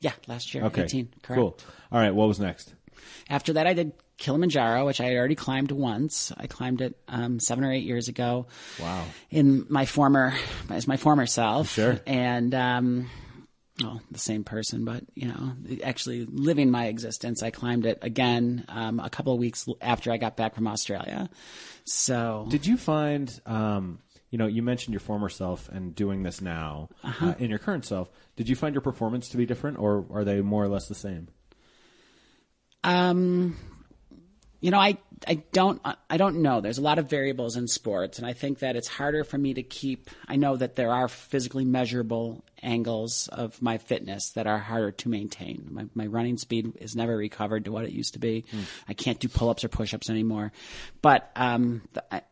Yeah, 0.00 0.12
last 0.26 0.54
year, 0.54 0.64
Okay. 0.64 0.82
eighteen. 0.84 1.08
Correct. 1.22 1.38
Cool. 1.38 1.58
All 1.92 1.98
right. 2.00 2.14
What 2.14 2.28
was 2.28 2.40
next? 2.40 2.74
After 3.28 3.52
that, 3.54 3.66
I 3.66 3.74
did 3.74 3.92
Kilimanjaro, 4.18 4.84
which 4.86 5.00
I 5.00 5.04
had 5.04 5.16
already 5.16 5.34
climbed 5.34 5.70
once. 5.72 6.32
I 6.36 6.46
climbed 6.46 6.80
it 6.80 6.96
um, 7.08 7.40
seven 7.40 7.64
or 7.64 7.72
eight 7.72 7.84
years 7.84 8.08
ago. 8.08 8.46
Wow. 8.80 9.04
In 9.30 9.66
my 9.70 9.86
former, 9.86 10.34
as 10.68 10.86
my 10.86 10.96
former 10.96 11.26
self. 11.26 11.70
Sure. 11.70 11.98
And, 12.06 12.54
um, 12.54 13.08
well, 13.82 14.02
the 14.10 14.18
same 14.18 14.44
person, 14.44 14.84
but 14.84 15.04
you 15.14 15.28
know, 15.28 15.54
actually 15.82 16.26
living 16.26 16.70
my 16.70 16.86
existence. 16.86 17.42
I 17.42 17.50
climbed 17.50 17.86
it 17.86 17.98
again 18.02 18.66
um, 18.68 19.00
a 19.00 19.08
couple 19.08 19.32
of 19.32 19.38
weeks 19.38 19.66
after 19.80 20.12
I 20.12 20.18
got 20.18 20.36
back 20.36 20.54
from 20.54 20.66
Australia. 20.66 21.30
So 21.84 22.46
Did 22.50 22.66
you 22.66 22.76
find, 22.76 23.40
um, 23.46 24.00
you 24.30 24.36
know, 24.38 24.46
you 24.46 24.62
mentioned 24.62 24.92
your 24.92 25.00
former 25.00 25.30
self 25.30 25.68
and 25.70 25.94
doing 25.94 26.22
this 26.22 26.42
now 26.42 26.90
Uh-huh. 27.02 27.28
uh, 27.28 27.34
in 27.38 27.48
your 27.48 27.58
current 27.58 27.86
self. 27.86 28.10
Did 28.40 28.48
you 28.48 28.56
find 28.56 28.74
your 28.74 28.80
performance 28.80 29.28
to 29.28 29.36
be 29.36 29.44
different, 29.44 29.78
or 29.78 30.06
are 30.10 30.24
they 30.24 30.40
more 30.40 30.64
or 30.64 30.68
less 30.68 30.88
the 30.88 30.94
same? 30.94 31.28
Um, 32.82 33.54
you 34.62 34.70
know, 34.70 34.78
I 34.78 34.96
I 35.28 35.42
don't 35.52 35.78
I 36.08 36.16
don't 36.16 36.36
know. 36.40 36.62
There's 36.62 36.78
a 36.78 36.80
lot 36.80 36.98
of 36.98 37.10
variables 37.10 37.58
in 37.58 37.68
sports, 37.68 38.16
and 38.16 38.26
I 38.26 38.32
think 38.32 38.60
that 38.60 38.76
it's 38.76 38.88
harder 38.88 39.24
for 39.24 39.36
me 39.36 39.52
to 39.52 39.62
keep. 39.62 40.08
I 40.26 40.36
know 40.36 40.56
that 40.56 40.74
there 40.74 40.90
are 40.90 41.06
physically 41.06 41.66
measurable 41.66 42.42
angles 42.62 43.28
of 43.28 43.60
my 43.62 43.78
fitness 43.78 44.30
that 44.30 44.46
are 44.46 44.58
harder 44.58 44.92
to 44.92 45.08
maintain. 45.08 45.68
My, 45.70 45.86
my 45.94 46.06
running 46.06 46.38
speed 46.38 46.72
is 46.80 46.96
never 46.96 47.16
recovered 47.16 47.64
to 47.66 47.72
what 47.72 47.84
it 47.84 47.92
used 47.92 48.14
to 48.14 48.18
be. 48.18 48.44
I 48.88 48.94
can't 48.94 49.18
do 49.18 49.28
pull 49.28 49.48
ups 49.48 49.64
or 49.64 49.68
push 49.68 49.94
ups 49.94 50.10
anymore. 50.10 50.52
But 51.02 51.30
um, 51.36 51.82
the, 51.92 52.14
I, 52.14 52.22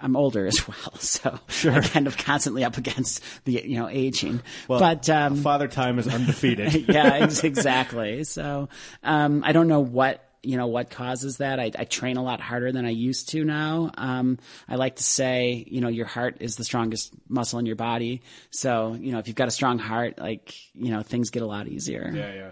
I'm 0.00 0.16
older 0.16 0.46
as 0.46 0.66
well, 0.68 0.96
so 0.98 1.38
I'm 1.64 1.82
kind 1.82 2.06
of 2.06 2.16
constantly 2.16 2.64
up 2.64 2.76
against 2.76 3.22
the 3.44 3.52
you 3.52 3.78
know 3.78 3.88
aging. 3.88 4.42
but 4.68 5.08
um, 5.08 5.36
Father 5.36 5.68
Time 5.68 5.98
is 5.98 6.06
undefeated. 6.08 6.88
yeah, 6.88 7.24
exactly. 7.24 8.24
So 8.24 8.68
um, 9.02 9.42
I 9.44 9.52
don't 9.52 9.68
know 9.68 9.80
what 9.80 10.25
you 10.46 10.56
know 10.56 10.66
what 10.68 10.90
causes 10.90 11.38
that. 11.38 11.58
I, 11.60 11.70
I 11.78 11.84
train 11.84 12.16
a 12.16 12.22
lot 12.22 12.40
harder 12.40 12.72
than 12.72 12.86
I 12.86 12.90
used 12.90 13.28
to 13.30 13.44
now. 13.44 13.90
Um, 13.98 14.38
I 14.68 14.76
like 14.76 14.96
to 14.96 15.02
say, 15.02 15.64
you 15.66 15.80
know, 15.80 15.88
your 15.88 16.06
heart 16.06 16.36
is 16.40 16.56
the 16.56 16.64
strongest 16.64 17.12
muscle 17.28 17.58
in 17.58 17.66
your 17.66 17.76
body. 17.76 18.22
So 18.50 18.94
you 18.94 19.12
know, 19.12 19.18
if 19.18 19.26
you've 19.26 19.36
got 19.36 19.48
a 19.48 19.52
strong 19.52 19.78
heart, 19.78 20.18
like 20.18 20.54
you 20.74 20.90
know, 20.90 21.02
things 21.02 21.30
get 21.30 21.42
a 21.42 21.46
lot 21.46 21.66
easier. 21.68 22.10
Yeah, 22.14 22.32
yeah. 22.34 22.50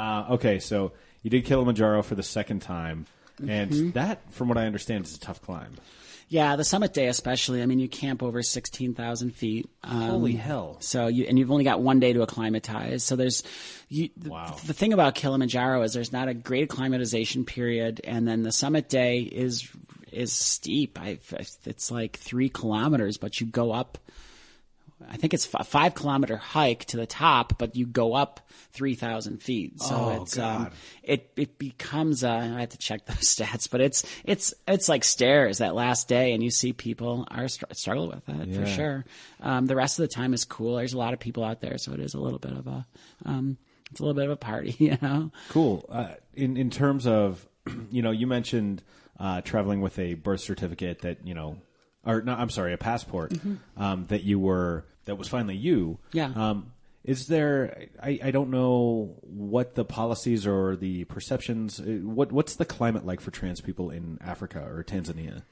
Uh, 0.00 0.34
okay, 0.34 0.58
so 0.58 0.92
you 1.22 1.30
did 1.30 1.44
Kilimanjaro 1.44 2.02
for 2.02 2.14
the 2.14 2.22
second 2.22 2.60
time, 2.60 3.06
and 3.40 3.70
Mm-hmm. 3.70 3.90
that, 3.92 4.32
from 4.32 4.48
what 4.48 4.58
I 4.58 4.66
understand, 4.66 5.04
is 5.06 5.14
a 5.16 5.20
tough 5.20 5.40
climb. 5.42 5.72
Yeah, 6.28 6.56
the 6.56 6.64
summit 6.64 6.92
day 6.92 7.06
especially. 7.06 7.62
I 7.62 7.66
mean, 7.66 7.78
you 7.78 7.88
camp 7.88 8.22
over 8.22 8.42
sixteen 8.42 8.94
thousand 8.94 9.30
feet. 9.34 9.68
Um, 9.84 10.00
Holy 10.02 10.32
hell! 10.32 10.76
So 10.80 11.06
you 11.06 11.24
and 11.28 11.38
you've 11.38 11.52
only 11.52 11.62
got 11.64 11.80
one 11.80 12.00
day 12.00 12.12
to 12.12 12.22
acclimatize. 12.22 13.04
So 13.04 13.14
there's 13.14 13.44
you. 13.88 14.08
th- 14.08 14.26
Wow. 14.26 14.56
The 14.66 14.72
thing 14.74 14.92
about 14.92 15.14
Kilimanjaro 15.14 15.82
is 15.82 15.92
there's 15.92 16.12
not 16.12 16.28
a 16.28 16.34
great 16.34 16.64
acclimatization 16.64 17.44
period, 17.44 18.00
and 18.02 18.26
then 18.26 18.42
the 18.42 18.50
summit 18.52 18.88
day 18.88 19.20
is 19.20 19.70
is 20.10 20.32
steep. 20.32 20.98
I 21.00 21.18
it's 21.64 21.90
like 21.92 22.16
three 22.16 22.48
kilometers, 22.48 23.18
but 23.18 23.40
you 23.40 23.46
go 23.46 23.70
up. 23.70 23.98
I 25.08 25.16
think 25.18 25.34
it's 25.34 25.48
a 25.52 25.62
five 25.64 25.94
kilometer 25.94 26.36
hike 26.36 26.86
to 26.86 26.96
the 26.96 27.06
top, 27.06 27.58
but 27.58 27.76
you 27.76 27.86
go 27.86 28.14
up 28.14 28.40
three 28.72 28.94
thousand 28.94 29.42
feet. 29.42 29.80
So 29.80 29.94
Oh, 29.94 30.22
it's 30.22 30.38
um, 30.38 30.70
it 31.02 31.30
it 31.36 31.58
becomes 31.58 32.24
a, 32.24 32.30
I 32.30 32.60
have 32.60 32.70
to 32.70 32.78
check 32.78 33.04
those 33.06 33.18
stats, 33.18 33.68
but 33.70 33.80
it's 33.80 34.04
it's 34.24 34.54
it's 34.66 34.88
like 34.88 35.04
stairs 35.04 35.58
that 35.58 35.74
last 35.74 36.08
day, 36.08 36.32
and 36.32 36.42
you 36.42 36.50
see 36.50 36.72
people 36.72 37.26
are 37.30 37.48
str- 37.48 37.66
struggle 37.72 38.08
with 38.08 38.24
that 38.26 38.54
for 38.54 38.66
sure. 38.66 39.04
Um, 39.40 39.66
the 39.66 39.76
rest 39.76 39.98
of 39.98 40.08
the 40.08 40.14
time 40.14 40.32
is 40.32 40.44
cool. 40.44 40.76
There's 40.76 40.94
a 40.94 40.98
lot 40.98 41.12
of 41.12 41.20
people 41.20 41.44
out 41.44 41.60
there, 41.60 41.76
so 41.78 41.92
it 41.92 42.00
is 42.00 42.14
a 42.14 42.20
little 42.20 42.38
bit 42.38 42.52
of 42.52 42.66
a 42.66 42.86
um, 43.26 43.58
it's 43.90 44.00
a 44.00 44.02
little 44.02 44.14
bit 44.14 44.24
of 44.24 44.30
a 44.30 44.36
party, 44.36 44.74
you 44.78 44.96
know. 45.02 45.30
Cool. 45.50 45.84
Uh, 45.90 46.14
in 46.34 46.56
in 46.56 46.70
terms 46.70 47.06
of, 47.06 47.46
you 47.90 48.00
know, 48.02 48.10
you 48.12 48.26
mentioned 48.26 48.82
uh, 49.20 49.42
traveling 49.42 49.80
with 49.82 49.98
a 49.98 50.14
birth 50.14 50.40
certificate 50.40 51.00
that 51.02 51.26
you 51.26 51.34
know, 51.34 51.58
or 52.06 52.22
no, 52.22 52.32
I'm 52.34 52.50
sorry, 52.50 52.72
a 52.72 52.78
passport 52.78 53.32
um, 53.76 54.06
that 54.08 54.22
you 54.22 54.38
were 54.38 54.84
that 55.04 55.16
was 55.16 55.28
finally 55.28 55.56
you. 55.56 55.98
Yeah. 56.12 56.32
Um, 56.34 56.72
is 57.04 57.26
there? 57.28 57.86
I, 58.02 58.18
I 58.22 58.30
don't 58.32 58.50
know 58.50 59.14
what 59.22 59.74
the 59.76 59.84
policies 59.84 60.46
or 60.46 60.74
the 60.76 61.04
perceptions. 61.04 61.78
uh, 61.80 61.84
What 62.02 62.32
what's 62.32 62.56
the 62.56 62.64
climate 62.64 63.06
like 63.06 63.20
for 63.20 63.30
trans 63.30 63.60
people 63.60 63.90
in 63.90 64.18
Africa 64.20 64.60
or 64.66 64.82
Tanzania? 64.82 65.42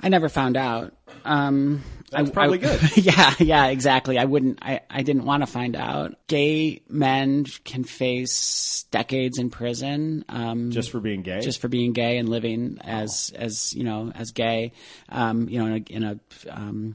I 0.00 0.08
never 0.08 0.28
found 0.28 0.56
out. 0.56 0.94
Um, 1.24 1.82
That's 2.10 2.30
I- 2.30 2.32
probably 2.32 2.58
I- 2.58 2.76
good. 2.78 2.96
yeah, 3.04 3.34
yeah, 3.38 3.66
exactly. 3.66 4.18
I 4.18 4.24
wouldn't. 4.24 4.58
I, 4.62 4.80
I 4.88 5.02
didn't 5.02 5.24
want 5.24 5.42
to 5.42 5.46
find 5.46 5.74
out. 5.76 6.14
Gay 6.28 6.82
men 6.88 7.44
can 7.64 7.84
face 7.84 8.84
decades 8.90 9.38
in 9.38 9.50
prison. 9.50 10.24
Um, 10.28 10.70
Just 10.70 10.90
for 10.90 11.00
being 11.00 11.22
gay? 11.22 11.40
just 11.40 11.60
for 11.60 11.68
being 11.68 11.92
gay 11.92 12.18
and 12.18 12.28
living 12.28 12.78
as 12.82 13.32
as 13.34 13.74
you 13.74 13.84
know 13.84 14.12
as 14.14 14.30
gay. 14.32 14.72
Um, 15.08 15.48
you 15.48 15.58
know, 15.58 15.66
in 15.66 15.72
a, 15.72 15.92
in 15.92 16.04
a 16.04 16.20
um, 16.56 16.94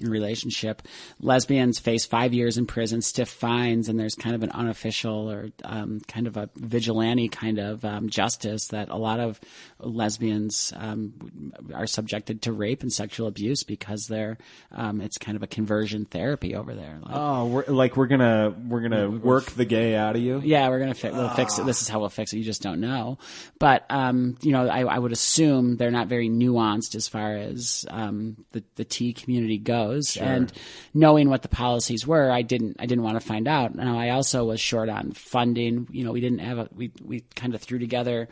relationship. 0.00 0.82
Lesbians 1.20 1.78
face 1.78 2.06
five 2.06 2.32
years 2.34 2.58
in 2.58 2.66
prison, 2.66 3.02
stiff 3.02 3.28
fines, 3.28 3.88
and 3.88 3.98
there's 3.98 4.14
kind 4.14 4.34
of 4.34 4.42
an 4.42 4.50
unofficial 4.50 5.30
or 5.30 5.48
um, 5.64 6.00
kind 6.08 6.26
of 6.26 6.36
a 6.36 6.48
vigilante 6.56 7.28
kind 7.28 7.58
of 7.58 7.84
um, 7.84 8.08
justice 8.08 8.68
that 8.68 8.88
a 8.90 8.96
lot 8.96 9.20
of 9.20 9.40
lesbians 9.80 10.72
um, 10.76 11.52
are 11.74 11.86
subjected 11.86 12.42
to 12.42 12.52
rape 12.52 12.82
and 12.82 12.92
sexual 12.92 13.26
abuse 13.26 13.62
because 13.64 14.06
they're 14.08 14.38
um, 14.72 15.00
it's 15.00 15.18
kind 15.18 15.36
of 15.36 15.42
a 15.42 15.46
conversion 15.46 16.04
therapy 16.04 16.54
over 16.54 16.74
there. 16.74 16.98
Like, 17.02 17.14
Oh, 17.16 17.46
we're, 17.46 17.64
like 17.66 17.96
we're 17.96 18.06
gonna 18.06 18.54
we're 18.68 18.80
gonna 18.80 19.10
work 19.10 19.46
the 19.52 19.64
gay 19.64 19.94
out 19.96 20.16
of 20.16 20.22
you. 20.22 20.40
yeah, 20.44 20.68
we're 20.68 20.78
gonna 20.80 20.94
fi- 20.94 21.10
we'll 21.10 21.30
fix 21.30 21.58
it. 21.58 21.66
This 21.66 21.82
is 21.82 21.88
how 21.88 22.00
we'll 22.00 22.08
fix 22.08 22.32
it. 22.32 22.38
You 22.38 22.44
just 22.44 22.62
don't 22.62 22.80
know. 22.80 23.18
But 23.58 23.84
um, 23.90 24.36
you 24.42 24.52
know, 24.52 24.68
I, 24.68 24.80
I 24.82 24.98
would 24.98 25.12
assume 25.12 25.76
they're 25.76 25.90
not 25.90 26.08
very 26.08 26.28
nuanced 26.28 26.94
as 26.94 27.08
far 27.08 27.34
as 27.36 27.86
um, 27.90 28.36
the 28.52 28.62
the 28.76 28.84
T 28.84 29.12
community 29.12 29.58
goes. 29.58 29.87
And 30.24 30.52
knowing 30.94 31.28
what 31.28 31.42
the 31.42 31.48
policies 31.48 32.06
were, 32.06 32.30
I 32.30 32.42
didn't 32.42 32.76
I 32.78 32.86
didn't 32.86 33.04
want 33.04 33.20
to 33.20 33.26
find 33.26 33.48
out. 33.48 33.74
Now 33.74 33.98
I 33.98 34.10
also 34.10 34.44
was 34.44 34.60
short 34.60 34.88
on 34.88 35.12
funding. 35.12 35.88
You 35.90 36.04
know, 36.04 36.12
we 36.12 36.20
didn't 36.20 36.40
have 36.40 36.58
a 36.58 36.68
we 36.74 36.92
we 37.02 37.20
kind 37.34 37.54
of 37.54 37.60
threw 37.60 37.78
together 37.78 38.28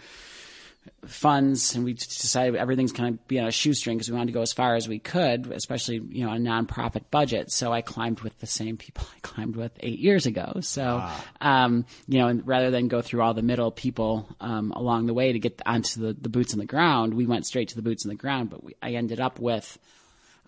funds 1.07 1.75
and 1.75 1.85
we 1.85 1.95
decided 1.95 2.57
everything's 2.57 2.93
kind 2.93 3.15
of 3.15 3.29
be 3.29 3.39
on 3.39 3.47
a 3.47 3.53
shoestring 3.53 3.97
because 3.97 4.11
we 4.11 4.17
wanted 4.17 4.29
to 4.29 4.33
go 4.33 4.43
as 4.43 4.53
far 4.53 4.75
as 4.75 4.89
we 4.89 4.99
could, 4.99 5.51
especially, 5.53 6.01
you 6.09 6.25
know, 6.25 6.33
a 6.33 6.37
nonprofit 6.37 7.05
budget. 7.11 7.51
So 7.51 7.73
I 7.73 7.83
climbed 7.83 8.21
with 8.21 8.39
the 8.41 8.47
same 8.47 8.77
people 8.77 9.07
I 9.17 9.21
climbed 9.21 9.57
with 9.57 9.73
eight 9.81 9.99
years 9.99 10.27
ago. 10.27 10.59
So, 10.61 11.09
um, 11.41 11.87
you 12.09 12.19
know, 12.19 12.29
and 12.29 12.47
rather 12.47 12.71
than 12.71 12.89
go 12.89 13.03
through 13.03 13.23
all 13.23 13.35
the 13.35 13.43
middle 13.43 13.71
people, 13.71 14.29
um, 14.41 14.73
along 14.73 15.07
the 15.07 15.15
way 15.15 15.33
to 15.33 15.39
get 15.39 15.61
onto 15.67 16.01
the, 16.01 16.13
the 16.13 16.29
boots 16.29 16.53
on 16.53 16.59
the 16.59 16.67
ground, 16.67 17.15
we 17.15 17.27
went 17.27 17.47
straight 17.47 17.69
to 17.69 17.77
the 17.77 17.83
boots 17.83 18.05
on 18.05 18.09
the 18.09 18.17
ground, 18.17 18.51
but 18.51 18.65
we, 18.65 18.75
I 18.83 18.93
ended 18.93 19.21
up 19.21 19.39
with, 19.39 19.79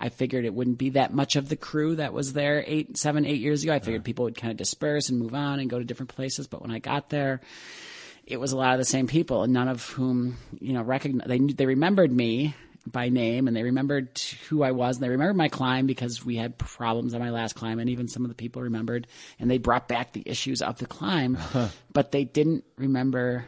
I 0.01 0.09
figured 0.09 0.45
it 0.45 0.55
wouldn't 0.55 0.79
be 0.79 0.91
that 0.91 1.13
much 1.13 1.37
of 1.37 1.49
the 1.49 1.57
crew 1.57 1.97
that 1.97 2.13
was 2.13 2.33
there 2.33 2.63
eight, 2.67 2.97
seven, 2.97 3.27
eight 3.27 3.41
years 3.41 3.63
ago. 3.63 3.73
I 3.73 3.79
figured 3.79 4.05
people 4.05 4.25
would 4.25 4.37
kind 4.37 4.51
of 4.51 4.57
disperse 4.57 5.09
and 5.09 5.19
move 5.19 5.35
on 5.35 5.61
and 5.61 5.69
go 5.69 5.79
to 5.79 5.85
different 5.85 6.15
places. 6.15 6.47
But 6.47 6.63
when 6.63 6.71
I 6.71 6.79
got 6.79 7.11
there, 7.11 7.41
it 8.25 8.39
was 8.39 8.53
a 8.53 8.57
lot 8.57 8.75
of 8.75 8.79
the 8.79 8.85
same 8.85 9.07
people, 9.07 9.43
and 9.43 9.53
none 9.53 9.69
of 9.69 9.89
whom 9.91 10.37
you 10.61 10.73
know 10.73 10.83
recognize. 10.83 11.27
They 11.27 11.39
they 11.39 11.67
remembered 11.67 12.13
me 12.13 12.55
by 12.87 13.09
name, 13.09 13.49
and 13.49 13.57
they 13.57 13.63
remembered 13.63 14.19
who 14.49 14.63
I 14.63 14.71
was, 14.71 14.97
and 14.97 15.05
they 15.05 15.09
remembered 15.09 15.37
my 15.37 15.49
climb 15.49 15.87
because 15.87 16.25
we 16.25 16.37
had 16.37 16.59
problems 16.59 17.15
on 17.15 17.21
my 17.21 17.31
last 17.31 17.55
climb, 17.55 17.79
and 17.79 17.91
even 17.91 18.09
some 18.09 18.25
of 18.25 18.29
the 18.29 18.35
people 18.35 18.63
remembered, 18.63 19.07
and 19.39 19.51
they 19.51 19.59
brought 19.59 19.89
back 19.89 20.13
the 20.13 20.23
issues 20.27 20.63
of 20.63 20.79
the 20.79 20.87
climb, 20.87 21.37
uh-huh. 21.37 21.69
but 21.93 22.13
they 22.13 22.25
didn't 22.25 22.65
remember 22.77 23.45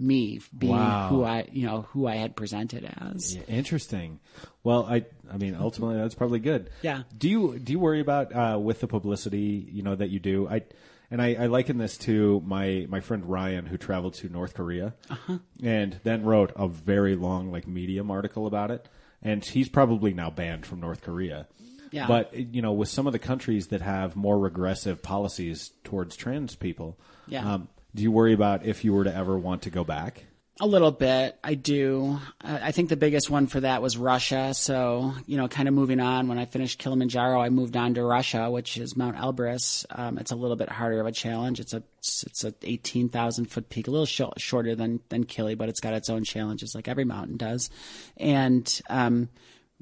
me 0.00 0.40
being 0.56 0.72
Wow. 0.72 1.08
who 1.08 1.24
I 1.24 1.46
you 1.52 1.66
know 1.66 1.82
who 1.90 2.06
I 2.06 2.16
had 2.16 2.34
presented 2.36 2.84
as. 2.84 3.36
Yeah, 3.36 3.42
Interesting. 3.48 4.18
Well, 4.64 4.84
I 4.86 5.04
I 5.32 5.36
mean, 5.36 5.54
ultimately, 5.54 5.96
that's 5.96 6.14
probably 6.14 6.40
good. 6.40 6.70
Yeah. 6.82 7.02
Do 7.16 7.28
you 7.28 7.58
do 7.58 7.72
you 7.72 7.78
worry 7.78 8.00
about 8.00 8.34
uh, 8.34 8.58
with 8.58 8.80
the 8.80 8.86
publicity 8.88 9.68
you 9.70 9.82
know 9.82 9.94
that 9.94 10.10
you 10.10 10.18
do? 10.18 10.48
I 10.48 10.62
and 11.10 11.20
I, 11.20 11.34
I 11.34 11.46
liken 11.46 11.78
this 11.78 11.96
to 11.98 12.42
my 12.46 12.86
my 12.88 13.00
friend 13.00 13.24
Ryan 13.26 13.66
who 13.66 13.76
traveled 13.76 14.14
to 14.14 14.28
North 14.28 14.54
Korea 14.54 14.94
Uh-huh. 15.10 15.38
and 15.62 15.98
then 16.04 16.24
wrote 16.24 16.52
a 16.56 16.68
very 16.68 17.14
long 17.16 17.50
like 17.52 17.66
Medium 17.66 18.10
article 18.10 18.46
about 18.46 18.70
it, 18.70 18.88
and 19.22 19.44
he's 19.44 19.68
probably 19.68 20.14
now 20.14 20.30
banned 20.30 20.66
from 20.66 20.80
North 20.80 21.02
Korea. 21.02 21.46
Yeah. 21.92 22.06
But 22.06 22.34
you 22.54 22.62
know, 22.62 22.72
with 22.72 22.88
some 22.88 23.06
of 23.08 23.12
the 23.12 23.18
countries 23.18 23.68
that 23.68 23.80
have 23.82 24.14
more 24.14 24.38
regressive 24.38 25.02
policies 25.02 25.72
towards 25.82 26.14
trans 26.16 26.54
people, 26.54 26.96
Yeah. 27.26 27.54
um, 27.54 27.68
do 27.94 28.02
you 28.02 28.12
worry 28.12 28.32
about 28.32 28.64
if 28.64 28.84
you 28.84 28.92
were 28.92 29.04
to 29.04 29.14
ever 29.14 29.38
want 29.38 29.62
to 29.62 29.70
go 29.70 29.84
back? 29.84 30.24
A 30.62 30.66
little 30.66 30.90
bit, 30.90 31.38
I 31.42 31.54
do. 31.54 32.18
I 32.44 32.72
think 32.72 32.90
the 32.90 32.96
biggest 32.96 33.30
one 33.30 33.46
for 33.46 33.60
that 33.60 33.80
was 33.80 33.96
Russia. 33.96 34.52
So, 34.52 35.14
you 35.24 35.38
know, 35.38 35.48
kind 35.48 35.68
of 35.68 35.74
moving 35.74 36.00
on. 36.00 36.28
When 36.28 36.36
I 36.36 36.44
finished 36.44 36.78
Kilimanjaro, 36.78 37.40
I 37.40 37.48
moved 37.48 37.78
on 37.78 37.94
to 37.94 38.04
Russia, 38.04 38.50
which 38.50 38.76
is 38.76 38.94
Mount 38.94 39.16
Elbrus. 39.16 39.86
Um, 39.88 40.18
it's 40.18 40.32
a 40.32 40.36
little 40.36 40.56
bit 40.56 40.68
harder 40.68 41.00
of 41.00 41.06
a 41.06 41.12
challenge. 41.12 41.60
It's 41.60 41.72
a 41.72 41.82
it's 41.98 42.44
a 42.44 42.52
eighteen 42.60 43.08
thousand 43.08 43.46
foot 43.46 43.70
peak, 43.70 43.88
a 43.88 43.90
little 43.90 44.04
sh- 44.04 44.20
shorter 44.36 44.74
than 44.74 45.00
than 45.08 45.24
Kili, 45.24 45.56
but 45.56 45.70
it's 45.70 45.80
got 45.80 45.94
its 45.94 46.10
own 46.10 46.24
challenges, 46.24 46.74
like 46.74 46.88
every 46.88 47.04
mountain 47.06 47.38
does. 47.38 47.70
And 48.18 48.82
um, 48.90 49.30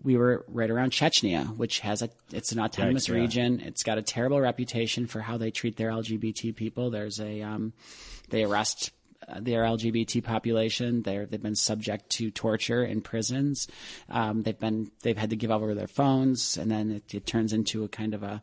we 0.02 0.16
were 0.16 0.44
right 0.48 0.70
around 0.70 0.92
Chechnya, 0.92 1.56
which 1.56 1.80
has 1.80 2.02
a 2.02 2.10
it's 2.32 2.52
an 2.52 2.60
autonomous 2.60 3.08
region. 3.08 3.60
It's 3.60 3.82
got 3.82 3.98
a 3.98 4.02
terrible 4.02 4.40
reputation 4.40 5.06
for 5.06 5.20
how 5.20 5.36
they 5.36 5.50
treat 5.50 5.76
their 5.76 5.90
LGBT 5.90 6.54
people. 6.54 6.90
There's 6.90 7.20
a 7.20 7.42
um, 7.42 7.72
they 8.30 8.44
arrest 8.44 8.92
their 9.40 9.62
LGBT 9.62 10.22
population. 10.24 11.02
They're 11.02 11.26
they've 11.26 11.42
been 11.42 11.54
subject 11.56 12.10
to 12.10 12.30
torture 12.30 12.84
in 12.84 13.00
prisons. 13.00 13.68
Um, 14.08 14.42
they've 14.42 14.58
been 14.58 14.90
they've 15.02 15.16
had 15.18 15.30
to 15.30 15.36
give 15.36 15.50
over 15.50 15.74
their 15.74 15.88
phones, 15.88 16.56
and 16.56 16.70
then 16.70 16.90
it, 16.92 17.14
it 17.14 17.26
turns 17.26 17.52
into 17.52 17.84
a 17.84 17.88
kind 17.88 18.14
of 18.14 18.22
a 18.22 18.40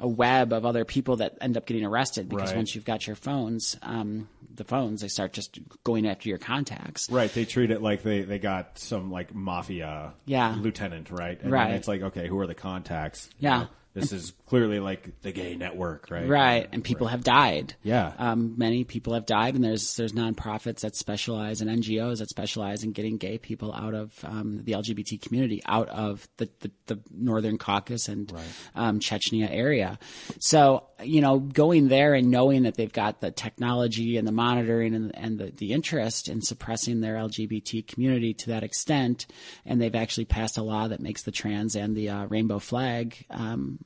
a 0.00 0.06
web 0.06 0.52
of 0.52 0.64
other 0.64 0.84
people 0.84 1.16
that 1.16 1.36
end 1.40 1.56
up 1.56 1.66
getting 1.66 1.84
arrested 1.84 2.28
because 2.28 2.50
Right. 2.50 2.56
once 2.56 2.74
you've 2.74 2.84
got 2.84 3.06
your 3.08 3.16
phones, 3.16 3.76
um, 3.82 4.28
the 4.54 4.62
phones 4.62 5.00
they 5.00 5.08
start 5.08 5.32
just 5.32 5.58
going 5.82 6.06
after 6.06 6.28
your 6.28 6.38
contacts. 6.38 7.10
Right, 7.10 7.32
they 7.32 7.44
treat 7.44 7.72
it 7.72 7.82
like 7.82 8.04
they, 8.04 8.22
they 8.22 8.38
got 8.38 8.78
some 8.78 9.10
like 9.10 9.34
mafia 9.34 10.12
Yeah. 10.24 10.54
lieutenant, 10.60 11.10
right? 11.10 11.40
And 11.42 11.50
Right. 11.50 11.72
it's 11.72 11.88
like, 11.88 12.02
okay, 12.02 12.28
who 12.28 12.38
are 12.38 12.46
the 12.46 12.54
contacts? 12.54 13.28
You 13.40 13.48
Yeah. 13.48 13.58
know, 13.62 13.68
This 14.00 14.12
is 14.12 14.32
clearly 14.46 14.80
like 14.80 15.20
the 15.22 15.32
gay 15.32 15.54
network, 15.56 16.10
right? 16.10 16.26
Right, 16.26 16.68
and 16.72 16.82
people 16.82 17.06
have 17.08 17.24
died. 17.24 17.74
Yeah. 17.82 18.12
um, 18.18 18.54
many 18.56 18.84
people 18.84 19.14
have 19.14 19.26
died, 19.26 19.54
and 19.54 19.64
there's 19.64 19.96
there's 19.96 20.12
nonprofits 20.12 20.80
that 20.80 20.96
specialize 20.96 21.60
and 21.60 21.70
NGOs 21.70 22.18
that 22.18 22.28
specialize 22.28 22.84
in 22.84 22.92
getting 22.92 23.16
gay 23.16 23.38
people 23.38 23.72
out 23.72 23.94
of 23.94 24.12
um, 24.24 24.62
the 24.64 24.72
LGBT 24.72 25.20
community, 25.20 25.62
out 25.66 25.88
of 25.88 26.28
the 26.36 26.48
the, 26.60 26.70
the 26.86 27.00
Northern 27.10 27.58
Caucasus 27.58 28.08
and 28.08 28.32
um, 28.74 29.00
Chechnya 29.00 29.48
area. 29.50 29.98
So 30.38 30.88
you 31.02 31.20
know, 31.20 31.38
going 31.38 31.88
there 31.88 32.14
and 32.14 32.30
knowing 32.30 32.64
that 32.64 32.74
they've 32.74 32.92
got 32.92 33.20
the 33.20 33.30
technology 33.30 34.16
and 34.16 34.26
the 34.26 34.32
monitoring 34.32 34.94
and, 34.94 35.16
and 35.16 35.38
the, 35.38 35.50
the 35.50 35.72
interest 35.72 36.28
in 36.28 36.42
suppressing 36.42 37.00
their 37.00 37.14
LGBT 37.14 37.86
community 37.86 38.34
to 38.34 38.48
that 38.48 38.64
extent, 38.64 39.26
and 39.64 39.80
they've 39.80 39.94
actually 39.94 40.24
passed 40.24 40.58
a 40.58 40.62
law 40.62 40.88
that 40.88 41.00
makes 41.00 41.22
the 41.22 41.30
trans 41.30 41.76
and 41.76 41.96
the 41.96 42.08
uh, 42.08 42.26
rainbow 42.26 42.58
flag 42.58 43.24
um, 43.30 43.78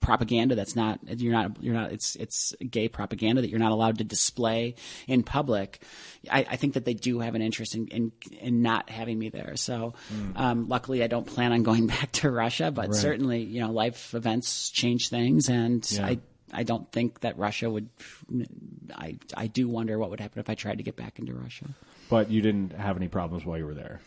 propaganda 0.00 0.54
that's 0.54 0.74
not 0.74 0.98
you're 1.20 1.32
not 1.32 1.62
you're 1.62 1.74
not 1.74 1.92
it's 1.92 2.16
it's 2.16 2.54
gay 2.70 2.88
propaganda 2.88 3.42
that 3.42 3.50
you're 3.50 3.58
not 3.58 3.70
allowed 3.70 3.98
to 3.98 4.04
display 4.04 4.74
in 5.06 5.22
public 5.22 5.82
i, 6.30 6.38
I 6.48 6.56
think 6.56 6.72
that 6.72 6.86
they 6.86 6.94
do 6.94 7.20
have 7.20 7.34
an 7.34 7.42
interest 7.42 7.74
in 7.74 7.86
in, 7.88 8.12
in 8.40 8.62
not 8.62 8.88
having 8.88 9.18
me 9.18 9.28
there 9.28 9.56
so 9.56 9.92
um, 10.36 10.68
luckily 10.68 11.04
i 11.04 11.06
don't 11.06 11.26
plan 11.26 11.52
on 11.52 11.62
going 11.62 11.86
back 11.94 12.10
to 12.12 12.30
russia 12.30 12.70
but 12.70 12.94
certainly 12.94 13.42
you 13.42 13.60
know 13.60 13.70
life 13.72 14.14
events 14.14 14.70
change 14.70 15.10
things 15.10 15.48
and 15.50 15.88
Yeah. 15.92 16.06
i 16.06 16.18
I 16.52 16.64
don't 16.64 16.90
think 16.90 17.20
that 17.20 17.38
Russia 17.38 17.70
would. 17.70 17.90
I 18.92 19.18
I 19.36 19.46
do 19.46 19.68
wonder 19.68 19.96
what 20.00 20.10
would 20.10 20.18
happen 20.18 20.40
if 20.40 20.50
I 20.50 20.56
tried 20.56 20.78
to 20.78 20.82
get 20.82 20.96
back 20.96 21.20
into 21.20 21.32
Russia. 21.32 21.66
But 22.08 22.28
you 22.28 22.42
didn't 22.42 22.72
have 22.72 22.96
any 22.96 23.06
problems 23.06 23.46
while 23.46 23.56
you 23.56 23.66
were 23.66 23.74
there. 23.74 24.00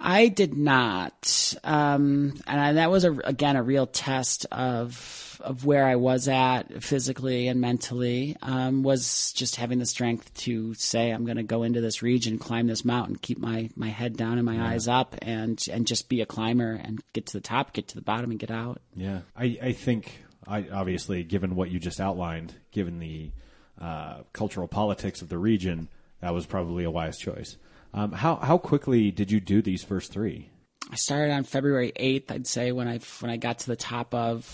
I 0.00 0.28
did 0.28 0.56
not, 0.56 1.54
um, 1.62 2.34
and 2.46 2.60
I, 2.60 2.72
that 2.74 2.90
was 2.90 3.04
a, 3.04 3.12
again 3.12 3.56
a 3.56 3.62
real 3.62 3.86
test 3.86 4.46
of 4.50 5.40
of 5.40 5.64
where 5.64 5.86
I 5.86 5.96
was 5.96 6.26
at 6.26 6.82
physically 6.82 7.48
and 7.48 7.60
mentally. 7.60 8.36
Um, 8.42 8.82
was 8.82 9.32
just 9.32 9.56
having 9.56 9.78
the 9.78 9.86
strength 9.86 10.32
to 10.34 10.74
say 10.74 11.10
I'm 11.10 11.24
going 11.24 11.36
to 11.36 11.42
go 11.42 11.62
into 11.62 11.80
this 11.80 12.02
region, 12.02 12.38
climb 12.38 12.66
this 12.66 12.84
mountain, 12.84 13.16
keep 13.16 13.38
my 13.38 13.70
my 13.76 13.88
head 13.88 14.16
down 14.16 14.38
and 14.38 14.44
my 14.44 14.72
eyes 14.72 14.88
up, 14.88 15.14
and 15.22 15.64
and 15.70 15.86
just 15.86 16.08
be 16.08 16.20
a 16.20 16.26
climber 16.26 16.72
and 16.72 17.00
get 17.12 17.26
to 17.26 17.32
the 17.34 17.42
top, 17.42 17.72
get 17.72 17.88
to 17.88 17.94
the 17.94 18.02
bottom, 18.02 18.30
and 18.30 18.40
get 18.40 18.50
out. 18.50 18.80
Yeah, 18.94 19.20
I, 19.36 19.58
I 19.62 19.72
think 19.72 20.24
I 20.46 20.66
obviously, 20.72 21.22
given 21.24 21.54
what 21.54 21.70
you 21.70 21.78
just 21.78 22.00
outlined, 22.00 22.54
given 22.70 22.98
the 22.98 23.32
uh, 23.80 24.22
cultural 24.32 24.68
politics 24.68 25.22
of 25.22 25.28
the 25.28 25.38
region, 25.38 25.88
that 26.20 26.34
was 26.34 26.46
probably 26.46 26.84
a 26.84 26.90
wise 26.90 27.18
choice. 27.18 27.56
Um, 27.94 28.12
how 28.12 28.36
how 28.36 28.58
quickly 28.58 29.10
did 29.10 29.30
you 29.30 29.40
do 29.40 29.62
these 29.62 29.82
first 29.84 30.12
three? 30.12 30.50
I 30.90 30.96
started 30.96 31.32
on 31.32 31.44
February 31.44 31.92
8th, 31.98 32.30
I'd 32.30 32.46
say, 32.46 32.72
when 32.72 32.88
I 32.88 32.98
when 33.20 33.30
I 33.30 33.36
got 33.36 33.60
to 33.60 33.66
the 33.68 33.76
top 33.76 34.12
of 34.14 34.44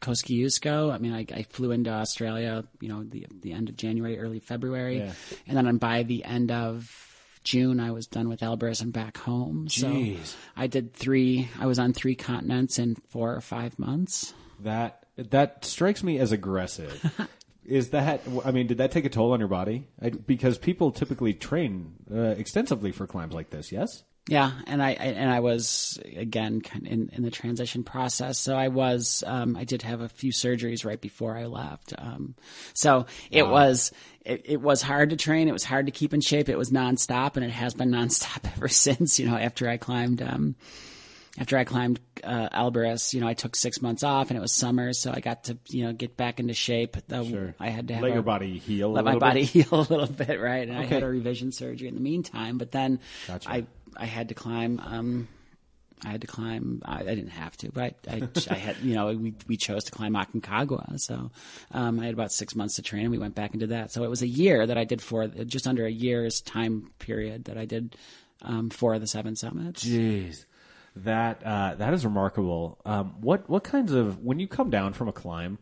Kosciuszko. 0.00 0.92
I 0.92 0.98
mean, 0.98 1.12
I, 1.12 1.26
I 1.34 1.42
flew 1.44 1.70
into 1.72 1.90
Australia, 1.90 2.64
you 2.80 2.88
know, 2.88 3.02
the 3.04 3.26
the 3.40 3.52
end 3.52 3.68
of 3.68 3.76
January, 3.76 4.18
early 4.18 4.38
February, 4.40 4.98
Yeah. 4.98 5.12
and 5.46 5.56
then 5.56 5.76
by 5.78 6.02
the 6.04 6.24
end 6.24 6.50
of 6.52 6.94
June, 7.42 7.80
I 7.80 7.90
was 7.92 8.06
done 8.06 8.28
with 8.28 8.40
Elbrus 8.40 8.82
and 8.82 8.92
back 8.92 9.16
home. 9.16 9.66
Jeez. 9.68 10.24
So 10.26 10.36
I 10.56 10.66
did 10.66 10.92
three. 10.94 11.48
I 11.58 11.66
was 11.66 11.78
on 11.78 11.92
three 11.92 12.14
continents 12.14 12.78
in 12.78 12.96
four 13.08 13.34
or 13.34 13.40
five 13.40 13.78
months. 13.78 14.34
That 14.60 15.04
that 15.16 15.64
strikes 15.64 16.02
me 16.02 16.18
as 16.18 16.30
aggressive. 16.32 17.02
Is 17.68 17.90
that? 17.90 18.22
I 18.44 18.50
mean, 18.50 18.66
did 18.66 18.78
that 18.78 18.90
take 18.90 19.04
a 19.04 19.10
toll 19.10 19.32
on 19.32 19.40
your 19.40 19.48
body? 19.48 19.86
I, 20.00 20.10
because 20.10 20.56
people 20.56 20.90
typically 20.90 21.34
train 21.34 21.92
uh, 22.12 22.30
extensively 22.30 22.92
for 22.92 23.06
climbs 23.06 23.34
like 23.34 23.50
this. 23.50 23.70
Yes. 23.70 24.04
Yeah, 24.28 24.52
and 24.66 24.82
I, 24.82 24.90
I 24.90 24.92
and 24.92 25.30
I 25.30 25.40
was 25.40 25.98
again 26.16 26.60
kind 26.60 26.86
of 26.86 26.92
in 26.92 27.08
in 27.14 27.22
the 27.22 27.30
transition 27.30 27.82
process. 27.82 28.38
So 28.38 28.54
I 28.54 28.68
was 28.68 29.24
um, 29.26 29.56
I 29.56 29.64
did 29.64 29.82
have 29.82 30.02
a 30.02 30.08
few 30.08 30.32
surgeries 30.32 30.84
right 30.84 31.00
before 31.00 31.36
I 31.36 31.46
left. 31.46 31.94
Um, 31.96 32.34
so 32.74 33.06
it 33.30 33.46
was 33.46 33.90
it, 34.24 34.42
it 34.44 34.60
was 34.60 34.82
hard 34.82 35.10
to 35.10 35.16
train. 35.16 35.48
It 35.48 35.52
was 35.52 35.64
hard 35.64 35.86
to 35.86 35.92
keep 35.92 36.12
in 36.12 36.20
shape. 36.20 36.50
It 36.50 36.58
was 36.58 36.70
nonstop, 36.70 37.36
and 37.36 37.44
it 37.44 37.50
has 37.50 37.72
been 37.74 37.90
nonstop 37.90 38.50
ever 38.56 38.68
since. 38.68 39.18
You 39.18 39.28
know, 39.28 39.36
after 39.36 39.68
I 39.68 39.78
climbed. 39.78 40.20
Um, 40.20 40.56
after 41.38 41.56
I 41.56 41.64
climbed 41.64 42.00
uh, 42.24 42.70
you 43.12 43.20
know, 43.20 43.28
I 43.28 43.34
took 43.34 43.54
six 43.56 43.80
months 43.80 44.02
off, 44.02 44.30
and 44.30 44.36
it 44.36 44.40
was 44.40 44.52
summer, 44.52 44.92
so 44.92 45.12
I 45.14 45.20
got 45.20 45.44
to, 45.44 45.58
you 45.68 45.84
know, 45.84 45.92
get 45.92 46.16
back 46.16 46.40
into 46.40 46.54
shape. 46.54 46.96
Though 47.06 47.24
Sure. 47.24 47.54
I 47.60 47.68
had 47.70 47.88
to 47.88 47.94
have 47.94 48.02
let 48.02 48.10
a- 48.10 48.14
your 48.14 48.22
body 48.22 48.58
heal. 48.58 48.90
let 48.92 49.00
a 49.00 49.04
my 49.04 49.12
little 49.12 49.20
body 49.20 49.40
Bit. 49.42 49.48
heal 49.50 49.68
a 49.80 49.86
little 49.88 50.06
bit, 50.06 50.40
right? 50.40 50.68
And 50.68 50.76
I 50.76 50.84
had 50.84 51.02
a 51.02 51.08
revision 51.08 51.52
surgery 51.52 51.88
in 51.88 51.94
the 51.94 52.00
meantime, 52.00 52.58
but 52.58 52.72
then 52.72 53.00
Gotcha. 53.26 53.48
I 53.50 53.66
I 53.96 54.06
had 54.06 54.28
to 54.28 54.34
climb. 54.34 54.80
Um, 54.84 55.28
I 56.04 56.10
had 56.10 56.20
to 56.20 56.28
climb. 56.28 56.80
I, 56.84 57.00
I 57.00 57.14
didn't 57.14 57.30
have 57.30 57.56
to, 57.58 57.72
but 57.72 57.94
I, 58.08 58.14
I, 58.14 58.28
I 58.50 58.54
had, 58.54 58.76
you 58.82 58.94
know, 58.94 59.08
we, 59.16 59.34
we 59.48 59.56
chose 59.56 59.82
to 59.84 59.90
climb 59.90 60.12
Aconcagua. 60.14 60.96
So, 61.00 61.32
um, 61.72 61.98
I 61.98 62.04
had 62.04 62.14
about 62.14 62.30
six 62.30 62.54
months 62.54 62.76
to 62.76 62.82
train 62.82 63.02
and 63.02 63.10
we 63.10 63.18
went 63.18 63.34
back 63.34 63.52
into 63.52 63.66
that. 63.68 63.90
So 63.90 64.04
it 64.04 64.08
was 64.10 64.22
a 64.22 64.28
year 64.28 64.64
that 64.64 64.78
I 64.78 64.84
did 64.84 65.02
for 65.02 65.26
just 65.26 65.66
under 65.66 65.84
a 65.86 65.90
year's 65.90 66.40
time 66.40 66.92
period 67.00 67.46
that 67.46 67.58
I 67.58 67.64
did, 67.64 67.96
um, 68.42 68.70
for 68.70 69.00
the 69.00 69.08
seven 69.08 69.34
summits. 69.34 69.84
Jeez, 69.84 70.44
that 71.04 71.42
uh, 71.44 71.74
that 71.76 71.94
is 71.94 72.04
remarkable. 72.04 72.78
Um, 72.84 73.20
what 73.20 73.48
what 73.48 73.64
kinds 73.64 73.92
of 73.92 74.18
when 74.22 74.38
you 74.38 74.48
come 74.48 74.70
down 74.70 74.92
from 74.92 75.08
a 75.08 75.12
climb, 75.12 75.58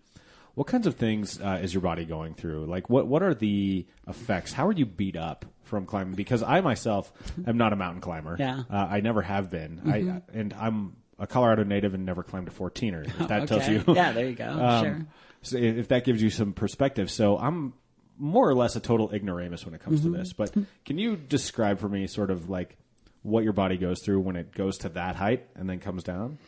what 0.54 0.66
kinds 0.66 0.86
of 0.86 0.96
things 0.96 1.40
uh, 1.40 1.60
is 1.62 1.72
your 1.74 1.80
body 1.82 2.04
going 2.04 2.34
through? 2.34 2.66
Like 2.66 2.88
what 2.90 3.06
what 3.06 3.22
are 3.22 3.34
the 3.34 3.86
effects? 4.08 4.52
How 4.52 4.66
are 4.68 4.72
you 4.72 4.86
beat 4.86 5.16
up 5.16 5.44
from 5.64 5.86
climbing? 5.86 6.14
Because 6.14 6.42
I 6.42 6.60
myself 6.60 7.12
am 7.46 7.56
not 7.58 7.72
a 7.72 7.76
mountain 7.76 8.00
climber. 8.00 8.36
Yeah. 8.38 8.62
uh, 8.70 8.76
I 8.90 9.00
never 9.00 9.22
have 9.22 9.50
been. 9.50 9.80
I 9.86 10.22
and 10.36 10.54
I'm 10.54 10.96
a 11.18 11.26
Colorado 11.26 11.64
native 11.64 11.94
and 11.94 12.04
never 12.04 12.22
climbed 12.22 12.48
a 12.48 12.50
14er. 12.50 13.06
If 13.06 13.18
that 13.28 13.48
tells 13.48 13.62
Okay. 13.62 13.72
you, 13.86 13.94
Yeah, 13.94 14.12
there 14.12 14.28
you 14.28 14.34
go. 14.34 14.44
Um, 14.60 14.84
sure. 14.84 15.06
So 15.42 15.56
if 15.58 15.76
if 15.78 15.88
that 15.88 16.04
gives 16.04 16.22
you 16.22 16.30
some 16.30 16.52
perspective, 16.52 17.10
so 17.10 17.38
I'm 17.38 17.72
more 18.18 18.48
or 18.48 18.54
less 18.54 18.76
a 18.76 18.80
total 18.80 19.12
ignoramus 19.12 19.64
when 19.66 19.74
it 19.74 19.80
comes 19.82 20.00
Mm-hmm. 20.00 20.12
to 20.12 20.18
this. 20.18 20.32
But 20.32 20.54
can 20.84 20.98
you 20.98 21.16
describe 21.16 21.78
for 21.78 21.88
me 21.88 22.06
sort 22.06 22.30
of 22.30 22.48
like 22.50 22.76
what 23.26 23.44
your 23.44 23.52
body 23.52 23.76
goes 23.76 24.00
through 24.04 24.20
when 24.20 24.36
it 24.36 24.54
goes 24.54 24.78
to 24.78 24.88
that 24.90 25.16
height 25.16 25.46
and 25.56 25.68
then 25.68 25.80
comes 25.80 26.04
down? 26.04 26.38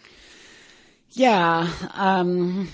Yeah. 1.11 1.69
Um, 1.95 2.69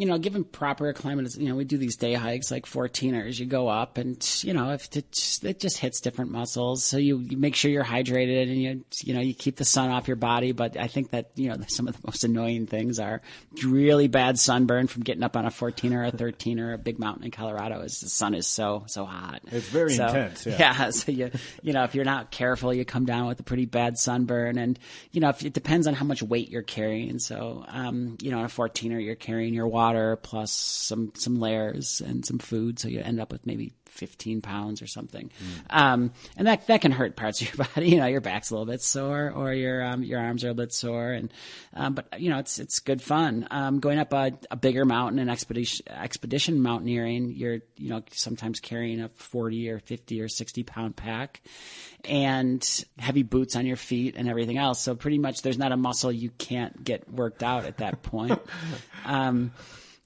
you 0.00 0.06
know, 0.06 0.16
given 0.16 0.44
proper 0.44 0.90
climate, 0.94 1.36
you 1.36 1.46
know, 1.46 1.54
we 1.54 1.64
do 1.64 1.76
these 1.76 1.96
day 1.96 2.14
hikes 2.14 2.50
like 2.50 2.64
14ers. 2.64 3.38
You 3.38 3.44
go 3.44 3.68
up 3.68 3.98
and, 3.98 4.16
you 4.42 4.54
know, 4.54 4.70
if 4.72 4.86
it 4.96 5.12
just, 5.12 5.44
it 5.44 5.60
just 5.60 5.76
hits 5.76 6.00
different 6.00 6.30
muscles. 6.30 6.82
So 6.82 6.96
you, 6.96 7.18
you 7.18 7.36
make 7.36 7.54
sure 7.54 7.70
you're 7.70 7.84
hydrated 7.84 8.44
and 8.44 8.56
you, 8.62 8.84
you 9.04 9.12
know, 9.12 9.20
you 9.20 9.34
keep 9.34 9.56
the 9.56 9.66
sun 9.66 9.90
off 9.90 10.08
your 10.08 10.16
body. 10.16 10.52
But 10.52 10.78
I 10.78 10.86
think 10.86 11.10
that, 11.10 11.32
you 11.34 11.50
know, 11.50 11.56
some 11.68 11.86
of 11.86 12.00
the 12.00 12.00
most 12.06 12.24
annoying 12.24 12.66
things 12.66 12.98
are 12.98 13.20
really 13.62 14.08
bad 14.08 14.38
sunburn 14.38 14.86
from 14.86 15.02
getting 15.02 15.22
up 15.22 15.36
on 15.36 15.44
a 15.44 15.50
14 15.50 15.92
or 15.92 16.04
a 16.04 16.10
13 16.10 16.58
or 16.60 16.72
a 16.72 16.78
big 16.78 16.98
mountain 16.98 17.24
in 17.24 17.30
Colorado 17.30 17.82
is 17.82 18.00
the 18.00 18.08
sun 18.08 18.32
is 18.32 18.46
so, 18.46 18.84
so 18.86 19.04
hot. 19.04 19.42
It's 19.52 19.68
very 19.68 19.92
So, 19.92 20.06
intense, 20.06 20.46
yeah. 20.46 20.56
yeah. 20.58 20.90
So 20.92 21.12
you, 21.12 21.30
you 21.62 21.74
know, 21.74 21.84
if 21.84 21.94
you're 21.94 22.06
not 22.06 22.30
careful, 22.30 22.72
you 22.72 22.86
come 22.86 23.04
down 23.04 23.26
with 23.26 23.38
a 23.40 23.42
pretty 23.42 23.66
bad 23.66 23.98
sunburn 23.98 24.56
and, 24.56 24.78
you 25.12 25.20
know, 25.20 25.28
if 25.28 25.44
it 25.44 25.52
depends 25.52 25.86
on 25.86 25.92
how 25.92 26.06
much 26.06 26.22
weight 26.22 26.48
you're 26.48 26.62
carrying. 26.62 27.18
So, 27.18 27.66
um, 27.68 28.16
you 28.22 28.30
know, 28.30 28.38
on 28.38 28.46
a 28.46 28.48
14er, 28.48 29.04
you're 29.04 29.14
carrying 29.14 29.52
your 29.52 29.68
water 29.68 29.89
plus 30.16 30.52
some, 30.52 31.12
some 31.16 31.40
layers 31.40 32.00
and 32.00 32.24
some 32.24 32.38
food. 32.38 32.78
So 32.78 32.88
you 32.88 33.00
end 33.00 33.20
up 33.20 33.32
with 33.32 33.46
maybe 33.46 33.72
15 33.90 34.40
pounds 34.40 34.82
or 34.82 34.86
something. 34.86 35.30
Um, 35.68 36.12
and 36.36 36.46
that, 36.46 36.66
that 36.68 36.80
can 36.80 36.92
hurt 36.92 37.16
parts 37.16 37.42
of 37.42 37.48
your 37.48 37.66
body. 37.74 37.90
You 37.90 37.98
know, 37.98 38.06
your 38.06 38.20
back's 38.20 38.50
a 38.50 38.54
little 38.54 38.66
bit 38.66 38.80
sore 38.82 39.32
or 39.34 39.52
your, 39.52 39.84
um, 39.84 40.02
your 40.02 40.20
arms 40.20 40.44
are 40.44 40.50
a 40.50 40.54
bit 40.54 40.72
sore. 40.72 41.12
And, 41.12 41.32
um, 41.74 41.94
but 41.94 42.20
you 42.20 42.30
know, 42.30 42.38
it's, 42.38 42.58
it's 42.58 42.78
good 42.80 43.02
fun. 43.02 43.46
Um, 43.50 43.80
going 43.80 43.98
up 43.98 44.12
a, 44.12 44.32
a 44.50 44.56
bigger 44.56 44.84
mountain 44.84 45.18
and 45.18 45.30
expedition, 45.30 45.86
expedition 45.88 46.60
mountaineering, 46.60 47.32
you're, 47.32 47.60
you 47.76 47.90
know, 47.90 48.02
sometimes 48.12 48.60
carrying 48.60 49.00
a 49.00 49.08
40 49.08 49.70
or 49.70 49.80
50 49.80 50.20
or 50.20 50.28
60 50.28 50.62
pound 50.62 50.96
pack 50.96 51.42
and 52.04 52.84
heavy 52.98 53.22
boots 53.22 53.56
on 53.56 53.66
your 53.66 53.76
feet 53.76 54.14
and 54.16 54.28
everything 54.28 54.56
else. 54.56 54.80
So 54.80 54.94
pretty 54.94 55.18
much 55.18 55.42
there's 55.42 55.58
not 55.58 55.72
a 55.72 55.76
muscle 55.76 56.10
you 56.10 56.30
can't 56.30 56.82
get 56.82 57.10
worked 57.12 57.42
out 57.42 57.64
at 57.64 57.78
that 57.78 58.02
point. 58.02 58.40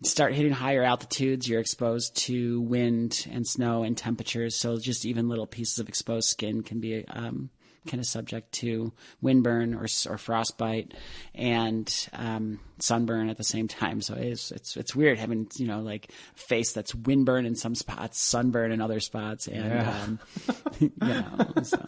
start 0.05 0.35
hitting 0.35 0.53
higher 0.53 0.83
altitudes, 0.83 1.49
you're 1.49 1.61
exposed 1.61 2.17
to 2.17 2.61
wind 2.61 3.27
and 3.31 3.47
snow 3.47 3.83
and 3.83 3.97
temperatures. 3.97 4.57
So 4.57 4.79
just 4.79 5.05
even 5.05 5.29
little 5.29 5.47
pieces 5.47 5.79
of 5.79 5.89
exposed 5.89 6.29
skin 6.29 6.63
can 6.63 6.81
be 6.81 7.07
um, 7.09 7.51
kind 7.87 8.01
of 8.01 8.07
subject 8.07 8.53
to 8.53 8.93
windburn 9.23 9.75
or, 9.75 10.13
or 10.13 10.19
frostbite 10.19 10.93
and 11.35 12.09
um, 12.13 12.59
sunburn 12.79 13.29
at 13.29 13.37
the 13.37 13.45
same 13.45 13.69
time. 13.69 14.01
So 14.01 14.15
it's 14.15 14.51
it's 14.53 14.77
it's 14.77 14.97
weird 14.97 15.19
having 15.19 15.49
you 15.57 15.67
know 15.67 15.81
like 15.81 16.11
face 16.35 16.73
that's 16.73 16.93
windburn 16.93 17.47
in 17.47 17.55
some 17.57 17.75
spots, 17.75 18.21
sunburn 18.21 18.73
in 18.73 18.81
other 18.81 19.01
spots, 19.01 19.47
and 19.49 19.65
Yeah. 19.65 20.01
um, 20.03 20.19
you 20.81 20.91
know 21.01 21.53
so 21.63 21.79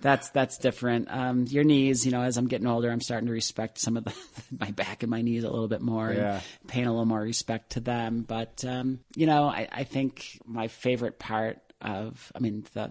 that's 0.00 0.30
that's 0.30 0.58
different. 0.58 1.08
Um, 1.10 1.44
your 1.48 1.64
knees, 1.64 2.04
you 2.04 2.12
know, 2.12 2.22
as 2.22 2.36
I'm 2.36 2.46
getting 2.48 2.66
older, 2.66 2.90
I'm 2.90 3.00
starting 3.00 3.26
to 3.26 3.32
respect 3.32 3.78
some 3.78 3.96
of 3.96 4.04
the 4.04 4.14
my 4.58 4.70
back 4.72 5.02
and 5.02 5.10
my 5.10 5.22
knees 5.22 5.44
a 5.44 5.50
little 5.50 5.68
bit 5.68 5.80
more, 5.82 6.12
Yeah. 6.12 6.40
and 6.60 6.68
paying 6.68 6.86
a 6.86 6.90
little 6.90 7.06
more 7.06 7.20
respect 7.20 7.70
to 7.72 7.80
them. 7.80 8.22
But 8.26 8.64
um, 8.64 9.00
you 9.14 9.26
know, 9.26 9.44
I, 9.44 9.68
I 9.70 9.84
think 9.84 10.40
my 10.44 10.68
favorite 10.68 11.18
part 11.18 11.58
of, 11.80 12.30
I 12.34 12.40
mean, 12.40 12.64
the 12.74 12.90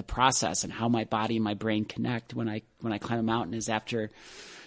the 0.00 0.12
process 0.12 0.64
and 0.64 0.72
how 0.72 0.88
my 0.88 1.04
body 1.04 1.36
and 1.36 1.44
my 1.44 1.52
brain 1.52 1.84
connect 1.84 2.32
when 2.32 2.48
I 2.48 2.62
when 2.80 2.92
I 2.92 2.98
climb 2.98 3.18
a 3.18 3.22
mountain 3.22 3.52
is 3.52 3.68
after 3.68 4.10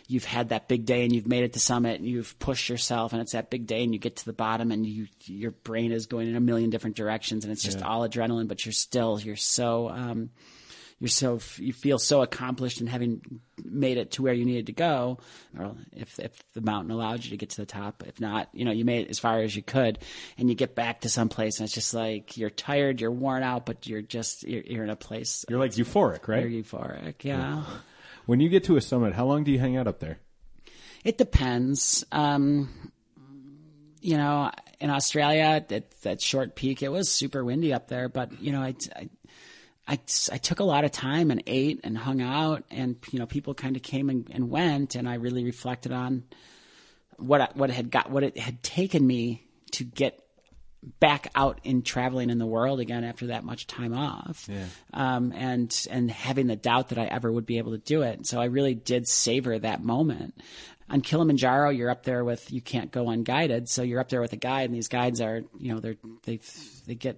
you've 0.07 0.25
had 0.25 0.49
that 0.49 0.67
big 0.67 0.85
day 0.85 1.03
and 1.03 1.15
you've 1.15 1.27
made 1.27 1.43
it 1.43 1.53
to 1.53 1.59
summit 1.59 1.99
and 1.99 2.07
you've 2.07 2.37
pushed 2.37 2.69
yourself 2.69 3.13
and 3.13 3.21
it's 3.21 3.31
that 3.31 3.49
big 3.49 3.65
day 3.65 3.83
and 3.83 3.93
you 3.93 3.99
get 3.99 4.17
to 4.17 4.25
the 4.25 4.33
bottom 4.33 4.71
and 4.71 4.85
you 4.85 5.07
your 5.23 5.49
brain 5.51 5.91
is 5.91 6.05
going 6.05 6.27
in 6.27 6.35
a 6.35 6.39
million 6.39 6.69
different 6.69 6.95
directions 6.95 7.45
and 7.45 7.51
it's 7.51 7.63
just 7.63 7.81
all 7.81 8.07
adrenaline, 8.07 8.47
but 8.47 8.63
you're 8.63 8.73
still 8.73 9.19
you're 9.19 9.35
so 9.35 9.89
um, 9.89 10.29
you're 11.03 11.09
so 11.09 11.37
you 11.57 11.73
feel 11.73 11.99
so 11.99 12.21
accomplished 12.21 12.79
in 12.79 12.87
having 12.87 13.41
made 13.61 13.97
it 13.97 14.11
to 14.11 14.21
where 14.21 14.33
you 14.33 14.45
needed 14.45 14.67
to 14.67 14.71
go 14.71 15.19
or 15.59 15.75
if 15.91 16.17
if 16.17 16.31
the 16.53 16.61
mountain 16.61 16.91
allowed 16.91 17.25
you 17.25 17.31
to 17.31 17.35
get 17.35 17.49
to 17.49 17.57
the 17.57 17.65
top 17.65 18.03
if 18.07 18.21
not 18.21 18.47
you 18.53 18.63
know 18.63 18.71
you 18.71 18.85
made 18.85 19.05
it 19.05 19.09
as 19.09 19.19
far 19.19 19.41
as 19.41 19.53
you 19.53 19.61
could 19.61 19.99
and 20.37 20.47
you 20.47 20.55
get 20.55 20.75
back 20.75 21.01
to 21.01 21.09
some 21.09 21.27
place 21.27 21.59
and 21.59 21.65
it's 21.65 21.73
just 21.73 21.93
like 21.93 22.37
you're 22.37 22.49
tired 22.49 23.01
you're 23.01 23.11
worn 23.11 23.43
out 23.43 23.65
but 23.65 23.85
you're 23.85 24.01
just 24.01 24.43
you're, 24.43 24.63
you're 24.63 24.83
in 24.85 24.89
a 24.89 24.95
place 24.95 25.43
You're 25.49 25.59
like 25.59 25.73
euphoric, 25.73 26.25
right? 26.29 26.49
you're 26.49 26.63
euphoric 26.63 27.25
yeah 27.25 27.63
When 28.25 28.39
you 28.39 28.47
get 28.47 28.63
to 28.65 28.77
a 28.77 28.81
summit, 28.81 29.13
how 29.13 29.25
long 29.25 29.43
do 29.43 29.51
you 29.51 29.59
hang 29.59 29.75
out 29.75 29.85
up 29.85 29.99
there? 29.99 30.17
It 31.03 31.17
depends. 31.17 32.05
Um, 32.09 32.69
you 33.99 34.15
know, 34.15 34.49
in 34.79 34.89
Australia, 34.89 35.43
at 35.69 35.91
that 36.03 36.21
short 36.21 36.55
peak, 36.55 36.81
it 36.83 36.89
was 36.89 37.09
super 37.09 37.43
windy 37.43 37.73
up 37.73 37.89
there, 37.89 38.07
but 38.07 38.41
you 38.41 38.51
know, 38.53 38.61
I, 38.61 38.75
I, 38.95 39.09
I, 39.87 39.99
I 40.31 40.37
took 40.37 40.59
a 40.59 40.63
lot 40.63 40.85
of 40.85 40.91
time 40.91 41.29
and 41.29 41.43
ate 41.45 41.81
and 41.83 41.97
hung 41.97 42.21
out, 42.21 42.63
and 42.71 42.95
you 43.11 43.19
know, 43.19 43.25
people 43.25 43.53
kind 43.53 43.75
of 43.75 43.81
came 43.81 44.09
and, 44.09 44.29
and 44.31 44.49
went, 44.49 44.95
and 44.95 45.09
I 45.09 45.15
really 45.15 45.43
reflected 45.43 45.91
on 45.91 46.23
what 47.17 47.41
I, 47.41 47.49
what 47.53 47.69
had 47.69 47.91
got 47.91 48.09
what 48.09 48.23
it 48.23 48.37
had 48.37 48.63
taken 48.63 49.05
me 49.05 49.45
to 49.71 49.83
get 49.83 50.19
back 50.99 51.29
out 51.33 51.59
in 51.63 51.81
traveling 51.81 52.29
in 52.29 52.37
the 52.37 52.45
world 52.45 52.79
again 52.79 53.03
after 53.03 53.27
that 53.27 53.43
much 53.43 53.67
time 53.67 53.93
off, 53.93 54.47
um, 54.93 55.33
and 55.33 55.87
and 55.89 56.09
having 56.09 56.47
the 56.47 56.55
doubt 56.55 56.89
that 56.89 56.97
I 56.97 57.05
ever 57.05 57.31
would 57.31 57.45
be 57.45 57.57
able 57.57 57.71
to 57.71 57.77
do 57.77 58.03
it. 58.03 58.25
So 58.25 58.39
I 58.39 58.45
really 58.45 58.75
did 58.75 59.07
savor 59.07 59.59
that 59.59 59.83
moment. 59.83 60.35
On 60.89 61.01
Kilimanjaro, 61.01 61.69
you're 61.71 61.89
up 61.89 62.03
there 62.03 62.23
with 62.23 62.51
you 62.51 62.61
can't 62.61 62.91
go 62.91 63.09
unguided, 63.09 63.67
so 63.67 63.83
you're 63.83 63.99
up 63.99 64.09
there 64.09 64.21
with 64.21 64.33
a 64.33 64.37
guide, 64.37 64.65
and 64.65 64.75
these 64.75 64.87
guides 64.87 65.19
are 65.19 65.41
you 65.57 65.73
know 65.73 65.79
they're 65.79 65.97
they 66.23 66.39
they 66.87 66.95
get 66.95 67.17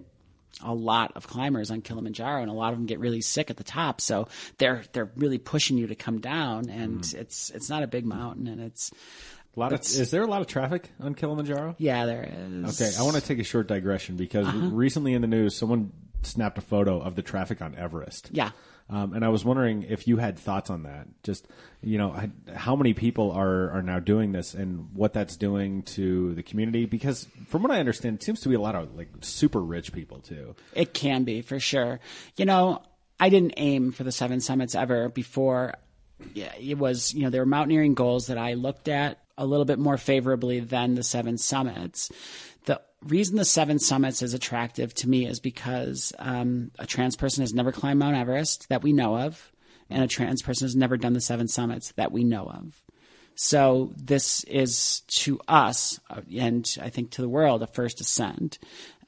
a 0.62 0.74
lot 0.74 1.12
of 1.16 1.26
climbers 1.26 1.70
on 1.70 1.82
Kilimanjaro, 1.82 2.42
and 2.42 2.50
a 2.50 2.54
lot 2.54 2.72
of 2.72 2.78
them 2.78 2.86
get 2.86 2.98
really 2.98 3.20
sick 3.20 3.50
at 3.50 3.56
the 3.56 3.64
top. 3.64 4.00
So 4.00 4.28
they're 4.58 4.84
they're 4.92 5.10
really 5.16 5.38
pushing 5.38 5.76
you 5.78 5.88
to 5.88 5.94
come 5.94 6.20
down, 6.20 6.70
and 6.70 7.00
mm-hmm. 7.00 7.20
it's 7.20 7.50
it's 7.50 7.68
not 7.68 7.82
a 7.82 7.86
big 7.86 8.06
mountain, 8.06 8.46
and 8.46 8.60
it's 8.60 8.90
A 9.56 9.60
lot 9.60 9.72
of, 9.72 9.80
is 9.80 10.10
there 10.10 10.22
a 10.22 10.26
lot 10.26 10.42
of 10.42 10.46
traffic 10.46 10.90
on 11.00 11.14
Kilimanjaro? 11.14 11.76
yeah, 11.78 12.04
there 12.04 12.28
is. 12.30 12.80
Okay, 12.80 12.94
I 12.98 13.02
want 13.02 13.16
to 13.16 13.22
take 13.22 13.38
a 13.38 13.44
short 13.44 13.68
digression 13.68 14.16
because 14.16 14.46
uh-huh. 14.46 14.68
recently 14.68 15.14
in 15.14 15.22
the 15.22 15.28
news, 15.28 15.56
someone 15.56 15.92
snapped 16.22 16.58
a 16.58 16.62
photo 16.62 17.00
of 17.00 17.14
the 17.16 17.22
traffic 17.22 17.62
on 17.62 17.74
Everest. 17.74 18.30
Yeah. 18.32 18.50
Um, 18.88 19.14
and 19.14 19.24
I 19.24 19.28
was 19.28 19.44
wondering 19.44 19.82
if 19.82 20.06
you 20.06 20.16
had 20.18 20.38
thoughts 20.38 20.70
on 20.70 20.84
that. 20.84 21.08
Just 21.24 21.48
you 21.82 21.98
know, 21.98 22.14
how 22.54 22.76
many 22.76 22.94
people 22.94 23.32
are 23.32 23.70
are 23.70 23.82
now 23.82 23.98
doing 23.98 24.32
this, 24.32 24.54
and 24.54 24.88
what 24.94 25.12
that's 25.12 25.36
doing 25.36 25.82
to 25.82 26.34
the 26.34 26.42
community? 26.42 26.86
Because 26.86 27.26
from 27.48 27.62
what 27.62 27.72
I 27.72 27.80
understand, 27.80 28.16
it 28.16 28.22
seems 28.22 28.40
to 28.40 28.48
be 28.48 28.54
a 28.54 28.60
lot 28.60 28.76
of 28.76 28.94
like 28.94 29.08
super 29.20 29.60
rich 29.60 29.92
people 29.92 30.20
too. 30.20 30.54
It 30.74 30.94
can 30.94 31.24
be 31.24 31.42
for 31.42 31.58
sure. 31.58 31.98
You 32.36 32.44
know, 32.44 32.82
I 33.18 33.28
didn't 33.28 33.54
aim 33.56 33.90
for 33.90 34.04
the 34.04 34.12
seven 34.12 34.40
summits 34.40 34.74
ever 34.76 35.08
before. 35.08 35.74
Yeah, 36.32 36.52
it 36.54 36.78
was 36.78 37.12
you 37.12 37.24
know 37.24 37.30
there 37.30 37.42
were 37.42 37.46
mountaineering 37.46 37.94
goals 37.94 38.28
that 38.28 38.38
I 38.38 38.54
looked 38.54 38.88
at 38.88 39.18
a 39.36 39.46
little 39.46 39.66
bit 39.66 39.78
more 39.78 39.98
favorably 39.98 40.60
than 40.60 40.94
the 40.94 41.02
seven 41.02 41.38
summits. 41.38 42.10
The 42.66 42.80
reason 43.02 43.36
the 43.36 43.44
seven 43.44 43.78
summits 43.78 44.22
is 44.22 44.34
attractive 44.34 44.94
to 44.94 45.08
me 45.08 45.26
is 45.26 45.40
because 45.40 46.12
um, 46.18 46.70
a 46.78 46.86
trans 46.86 47.16
person 47.16 47.42
has 47.42 47.54
never 47.54 47.72
climbed 47.72 47.98
Mount 47.98 48.16
Everest 48.16 48.68
that 48.68 48.82
we 48.82 48.92
know 48.92 49.18
of, 49.18 49.50
and 49.88 50.04
a 50.04 50.08
trans 50.08 50.42
person 50.42 50.66
has 50.66 50.76
never 50.76 50.96
done 50.96 51.14
the 51.14 51.20
seven 51.20 51.48
summits 51.48 51.92
that 51.92 52.12
we 52.12 52.22
know 52.22 52.44
of. 52.44 52.82
So 53.36 53.92
this 53.96 54.44
is 54.44 55.00
to 55.08 55.38
us, 55.46 56.00
uh, 56.08 56.22
and 56.36 56.66
I 56.80 56.88
think 56.88 57.10
to 57.12 57.22
the 57.22 57.28
world, 57.28 57.62
a 57.62 57.66
first 57.66 58.00
ascent. 58.00 58.58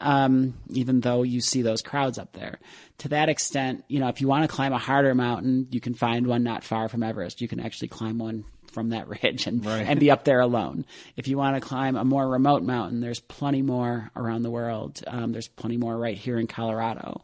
Um, 0.01 0.55
even 0.71 1.01
though 1.01 1.23
you 1.23 1.41
see 1.41 1.63
those 1.63 1.83
crowds 1.83 2.19
up 2.19 2.33
there, 2.33 2.61
to 2.99 3.09
that 3.09 3.31
extent, 3.31 3.85
you 3.89 3.99
know, 3.99 4.09
if 4.09 4.21
you 4.21 4.29
want 4.29 4.49
to 4.49 4.55
climb 4.55 4.73
a 4.73 4.79
harder 4.79 5.15
mountain, 5.15 5.67
you 5.71 5.81
can 5.81 5.95
find 5.95 6.27
one 6.27 6.45
not 6.45 6.63
far 6.63 6.89
from 6.89 7.03
Everest. 7.03 7.41
You 7.41 7.49
can 7.49 7.59
actually 7.59 7.89
climb 7.89 8.19
one 8.19 8.45
from 8.71 8.91
that 8.91 9.09
ridge 9.23 9.47
and 9.47 9.67
and 9.67 10.01
be 10.01 10.11
up 10.11 10.25
there 10.25 10.41
alone. 10.41 10.85
If 11.17 11.29
you 11.29 11.37
want 11.37 11.57
to 11.57 11.67
climb 11.67 11.97
a 11.97 12.05
more 12.05 12.29
remote 12.29 12.63
mountain, 12.63 13.01
there's 13.01 13.21
plenty 13.21 13.63
more 13.63 14.11
around 14.17 14.43
the 14.43 14.51
world. 14.51 15.03
Um, 15.07 15.33
there's 15.33 15.49
plenty 15.49 15.77
more 15.77 15.97
right 15.97 16.17
here 16.17 16.39
in 16.39 16.47
Colorado. 16.47 17.23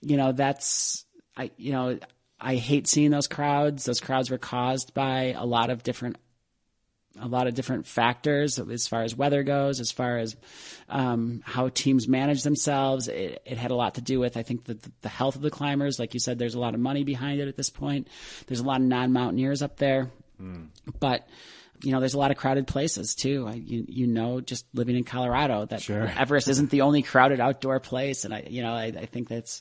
You 0.00 0.16
know, 0.16 0.32
that's 0.32 1.04
I. 1.36 1.50
You 1.56 1.72
know, 1.72 1.98
I 2.40 2.56
hate 2.56 2.86
seeing 2.86 3.10
those 3.10 3.26
crowds. 3.26 3.84
Those 3.84 4.00
crowds 4.00 4.30
were 4.30 4.38
caused 4.38 4.94
by 4.94 5.34
a 5.36 5.44
lot 5.44 5.70
of 5.70 5.82
different 5.82 6.16
a 7.20 7.28
lot 7.28 7.46
of 7.46 7.54
different 7.54 7.86
factors 7.86 8.58
as 8.58 8.88
far 8.88 9.02
as 9.02 9.14
weather 9.14 9.42
goes, 9.42 9.80
as 9.80 9.92
far 9.92 10.18
as 10.18 10.36
um, 10.88 11.42
how 11.44 11.68
teams 11.68 12.08
manage 12.08 12.42
themselves. 12.42 13.08
It, 13.08 13.40
it 13.44 13.56
had 13.56 13.70
a 13.70 13.76
lot 13.76 13.94
to 13.94 14.00
do 14.00 14.18
with, 14.18 14.36
I 14.36 14.42
think, 14.42 14.64
the, 14.64 14.78
the 15.02 15.08
health 15.08 15.36
of 15.36 15.42
the 15.42 15.50
climbers. 15.50 15.98
Like 15.98 16.14
you 16.14 16.20
said, 16.20 16.38
there's 16.38 16.54
a 16.54 16.60
lot 16.60 16.74
of 16.74 16.80
money 16.80 17.04
behind 17.04 17.40
it 17.40 17.48
at 17.48 17.56
this 17.56 17.70
point. 17.70 18.08
There's 18.46 18.60
a 18.60 18.64
lot 18.64 18.80
of 18.80 18.86
non 18.86 19.12
mountaineers 19.12 19.62
up 19.62 19.76
there, 19.76 20.10
but 21.00 21.28
you 21.82 21.92
know, 21.92 22.00
there's 22.00 22.14
a 22.14 22.18
lot 22.18 22.30
of 22.30 22.36
crowded 22.36 22.66
places 22.66 23.14
too. 23.14 23.46
I, 23.46 23.54
you, 23.54 23.84
you 23.88 24.06
know, 24.06 24.40
just 24.40 24.64
living 24.72 24.96
in 24.96 25.04
Colorado, 25.04 25.66
that 25.66 25.88
Everest 25.90 26.48
isn't 26.48 26.70
the 26.70 26.82
only 26.82 27.02
crowded 27.02 27.40
outdoor 27.40 27.80
place, 27.80 28.24
and 28.24 28.32
I, 28.32 28.46
you 28.48 28.62
know, 28.62 28.72
I, 28.72 28.84
I 28.84 29.06
think 29.06 29.28
that's 29.28 29.60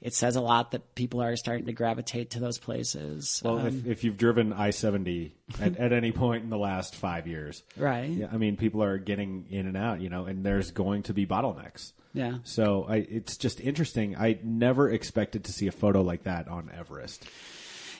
it 0.00 0.14
says 0.14 0.36
a 0.36 0.40
lot 0.40 0.70
that 0.70 0.94
people 0.94 1.20
are 1.20 1.34
starting 1.36 1.66
to 1.66 1.72
gravitate 1.72 2.30
to 2.30 2.40
those 2.40 2.58
places. 2.58 3.42
Well, 3.44 3.58
Um, 3.58 3.66
if, 3.66 3.86
if 3.86 4.04
you've 4.04 4.16
driven 4.16 4.52
I 4.52 4.70
seventy 4.70 5.34
at, 5.60 5.76
at 5.76 5.92
any 5.92 6.12
point 6.12 6.44
in 6.44 6.50
the 6.50 6.58
last 6.58 6.94
five 6.94 7.26
years, 7.26 7.62
Right. 7.76 8.08
Yeah, 8.08 8.28
I 8.32 8.36
mean, 8.36 8.56
people 8.56 8.82
are 8.82 8.98
getting 8.98 9.46
in 9.50 9.66
and 9.66 9.76
out, 9.76 10.00
you 10.00 10.08
know, 10.08 10.24
and 10.24 10.44
there's 10.44 10.70
going 10.70 11.02
to 11.04 11.14
be 11.14 11.26
bottlenecks. 11.26 11.92
Yeah. 12.14 12.38
So 12.44 12.86
I, 12.88 12.96
it's 12.96 13.36
just 13.36 13.60
interesting. 13.60 14.16
I 14.16 14.38
never 14.42 14.88
expected 14.88 15.44
to 15.44 15.52
see 15.52 15.66
a 15.66 15.72
photo 15.72 16.02
like 16.02 16.24
that 16.24 16.48
on 16.48 16.70
Everest. 16.76 17.26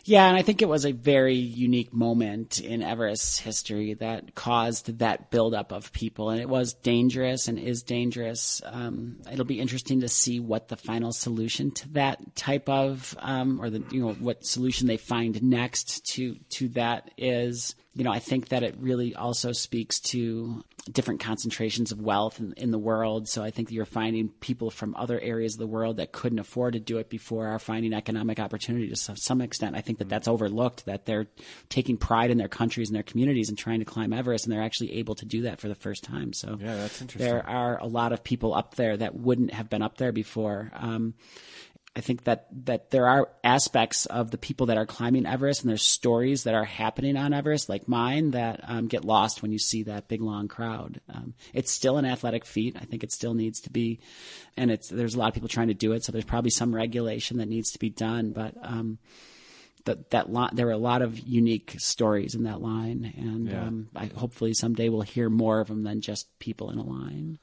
Yeah, 0.08 0.26
and 0.26 0.38
I 0.38 0.40
think 0.40 0.62
it 0.62 0.68
was 0.70 0.86
a 0.86 0.92
very 0.92 1.34
unique 1.34 1.92
moment 1.92 2.60
in 2.60 2.82
Everest's 2.82 3.38
history 3.38 3.92
that 3.92 4.34
caused 4.34 5.00
that 5.00 5.30
buildup 5.30 5.70
of 5.70 5.92
people, 5.92 6.30
and 6.30 6.40
it 6.40 6.48
was 6.48 6.72
dangerous 6.72 7.46
and 7.46 7.58
is 7.58 7.82
dangerous. 7.82 8.62
Um, 8.64 9.18
it'll 9.30 9.44
be 9.44 9.60
interesting 9.60 10.00
to 10.00 10.08
see 10.08 10.40
what 10.40 10.68
the 10.68 10.78
final 10.78 11.12
solution 11.12 11.72
to 11.72 11.90
that 11.90 12.34
type 12.34 12.70
of, 12.70 13.14
um, 13.20 13.60
or 13.60 13.68
the 13.68 13.84
you 13.90 14.00
know 14.00 14.14
what 14.14 14.46
solution 14.46 14.86
they 14.86 14.96
find 14.96 15.42
next 15.42 16.06
to 16.14 16.36
to 16.52 16.68
that 16.70 17.10
is. 17.18 17.74
You 17.98 18.04
know, 18.04 18.12
I 18.12 18.20
think 18.20 18.50
that 18.50 18.62
it 18.62 18.76
really 18.78 19.16
also 19.16 19.50
speaks 19.50 19.98
to 20.12 20.62
different 20.90 21.20
concentrations 21.20 21.90
of 21.90 22.00
wealth 22.00 22.38
in, 22.38 22.54
in 22.56 22.70
the 22.70 22.78
world. 22.78 23.28
So 23.28 23.42
I 23.42 23.50
think 23.50 23.72
you're 23.72 23.84
finding 23.84 24.28
people 24.28 24.70
from 24.70 24.94
other 24.94 25.20
areas 25.20 25.54
of 25.54 25.58
the 25.58 25.66
world 25.66 25.96
that 25.96 26.12
couldn't 26.12 26.38
afford 26.38 26.74
to 26.74 26.80
do 26.80 26.98
it 26.98 27.10
before 27.10 27.48
are 27.48 27.58
finding 27.58 27.92
economic 27.92 28.38
opportunity 28.38 28.88
to 28.88 28.94
some, 28.96 29.16
some 29.16 29.40
extent. 29.40 29.74
I 29.74 29.80
think 29.80 29.98
that 29.98 30.08
that's 30.08 30.28
overlooked, 30.28 30.86
that 30.86 31.06
they're 31.06 31.26
taking 31.68 31.96
pride 31.96 32.30
in 32.30 32.38
their 32.38 32.48
countries 32.48 32.88
and 32.88 32.94
their 32.94 33.02
communities 33.02 33.48
and 33.48 33.58
trying 33.58 33.80
to 33.80 33.84
climb 33.84 34.12
Everest, 34.12 34.46
and 34.46 34.52
they're 34.52 34.62
actually 34.62 34.94
able 34.94 35.16
to 35.16 35.26
do 35.26 35.42
that 35.42 35.58
for 35.58 35.66
the 35.66 35.74
first 35.74 36.04
time. 36.04 36.32
So 36.32 36.56
Yeah, 36.60 36.76
that's 36.76 37.02
interesting. 37.02 37.28
there 37.28 37.44
are 37.46 37.78
a 37.78 37.86
lot 37.86 38.12
of 38.12 38.22
people 38.22 38.54
up 38.54 38.76
there 38.76 38.96
that 38.96 39.16
wouldn't 39.16 39.52
have 39.52 39.68
been 39.68 39.82
up 39.82 39.98
there 39.98 40.12
before. 40.12 40.70
Um, 40.74 41.14
I 41.96 42.00
think 42.00 42.24
that 42.24 42.46
that 42.66 42.90
there 42.90 43.06
are 43.08 43.28
aspects 43.42 44.06
of 44.06 44.30
the 44.30 44.38
people 44.38 44.66
that 44.66 44.76
are 44.76 44.86
climbing 44.86 45.26
Everest, 45.26 45.62
and 45.62 45.70
there's 45.70 45.82
stories 45.82 46.44
that 46.44 46.54
are 46.54 46.64
happening 46.64 47.16
on 47.16 47.32
Everest, 47.32 47.68
like 47.68 47.88
mine, 47.88 48.32
that 48.32 48.60
um, 48.68 48.86
get 48.86 49.04
lost 49.04 49.42
when 49.42 49.50
you 49.52 49.58
see 49.58 49.82
that 49.84 50.06
big 50.06 50.20
long 50.20 50.48
crowd. 50.48 51.00
Um, 51.12 51.34
it's 51.52 51.72
still 51.72 51.96
an 51.96 52.04
athletic 52.04 52.44
feat. 52.44 52.76
I 52.80 52.84
think 52.84 53.02
it 53.02 53.10
still 53.10 53.34
needs 53.34 53.60
to 53.62 53.70
be, 53.70 53.98
and 54.56 54.70
it's 54.70 54.88
there's 54.88 55.14
a 55.14 55.18
lot 55.18 55.28
of 55.28 55.34
people 55.34 55.48
trying 55.48 55.68
to 55.68 55.74
do 55.74 55.92
it. 55.92 56.04
So 56.04 56.12
there's 56.12 56.24
probably 56.24 56.50
some 56.50 56.74
regulation 56.74 57.38
that 57.38 57.48
needs 57.48 57.72
to 57.72 57.78
be 57.78 57.90
done, 57.90 58.32
but. 58.32 58.54
Um, 58.62 58.98
that 59.84 60.10
that 60.10 60.26
there 60.54 60.66
were 60.66 60.72
a 60.72 60.76
lot 60.76 61.00
of 61.00 61.18
unique 61.18 61.74
stories 61.78 62.34
in 62.34 62.42
that 62.42 62.60
line, 62.60 63.14
and 63.16 63.48
Yeah. 63.48 63.66
um, 63.66 63.88
I, 63.96 64.06
hopefully 64.06 64.52
someday 64.52 64.90
we'll 64.90 65.00
hear 65.00 65.30
more 65.30 65.60
of 65.60 65.68
them 65.68 65.82
than 65.82 66.02
just 66.02 66.38
people 66.38 66.70
in 66.70 66.78
a 66.78 66.84
line. 66.84 67.38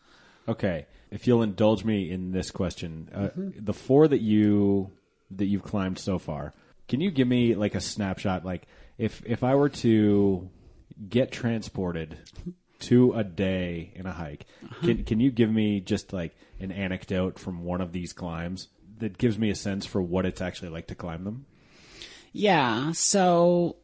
Okay, 0.47 0.85
if 1.11 1.27
you'll 1.27 1.43
indulge 1.43 1.83
me 1.83 2.11
in 2.11 2.31
this 2.31 2.51
question, 2.51 3.09
uh, 3.13 3.29
the 3.35 3.73
four 3.73 4.07
that 4.07 4.21
you 4.21 4.91
that 5.31 5.45
you've 5.45 5.63
climbed 5.63 5.97
so 5.97 6.19
far, 6.19 6.53
can 6.87 7.01
you 7.01 7.11
give 7.11 7.27
me 7.27 7.55
like 7.55 7.75
a 7.75 7.81
snapshot? 7.81 8.45
Like 8.45 8.67
if 8.97 9.23
if 9.25 9.43
I 9.43 9.55
were 9.55 9.69
to 9.69 10.49
get 11.09 11.31
transported 11.31 12.17
to 12.79 13.13
a 13.13 13.23
day 13.23 13.91
in 13.95 14.05
a 14.05 14.11
hike, 14.11 14.45
can 14.81 15.03
can 15.03 15.19
you 15.19 15.31
give 15.31 15.51
me 15.51 15.79
just 15.79 16.13
like 16.13 16.35
an 16.59 16.71
anecdote 16.71 17.39
from 17.39 17.63
one 17.63 17.81
of 17.81 17.91
these 17.91 18.13
climbs 18.13 18.67
that 18.99 19.17
gives 19.17 19.37
me 19.37 19.49
a 19.49 19.55
sense 19.55 19.85
for 19.85 20.01
what 20.01 20.25
it's 20.25 20.41
actually 20.41 20.69
like 20.69 20.87
to 20.87 20.95
climb 20.95 21.23
them? 21.23 21.45
Yeah. 22.31 22.91
So 22.91 23.77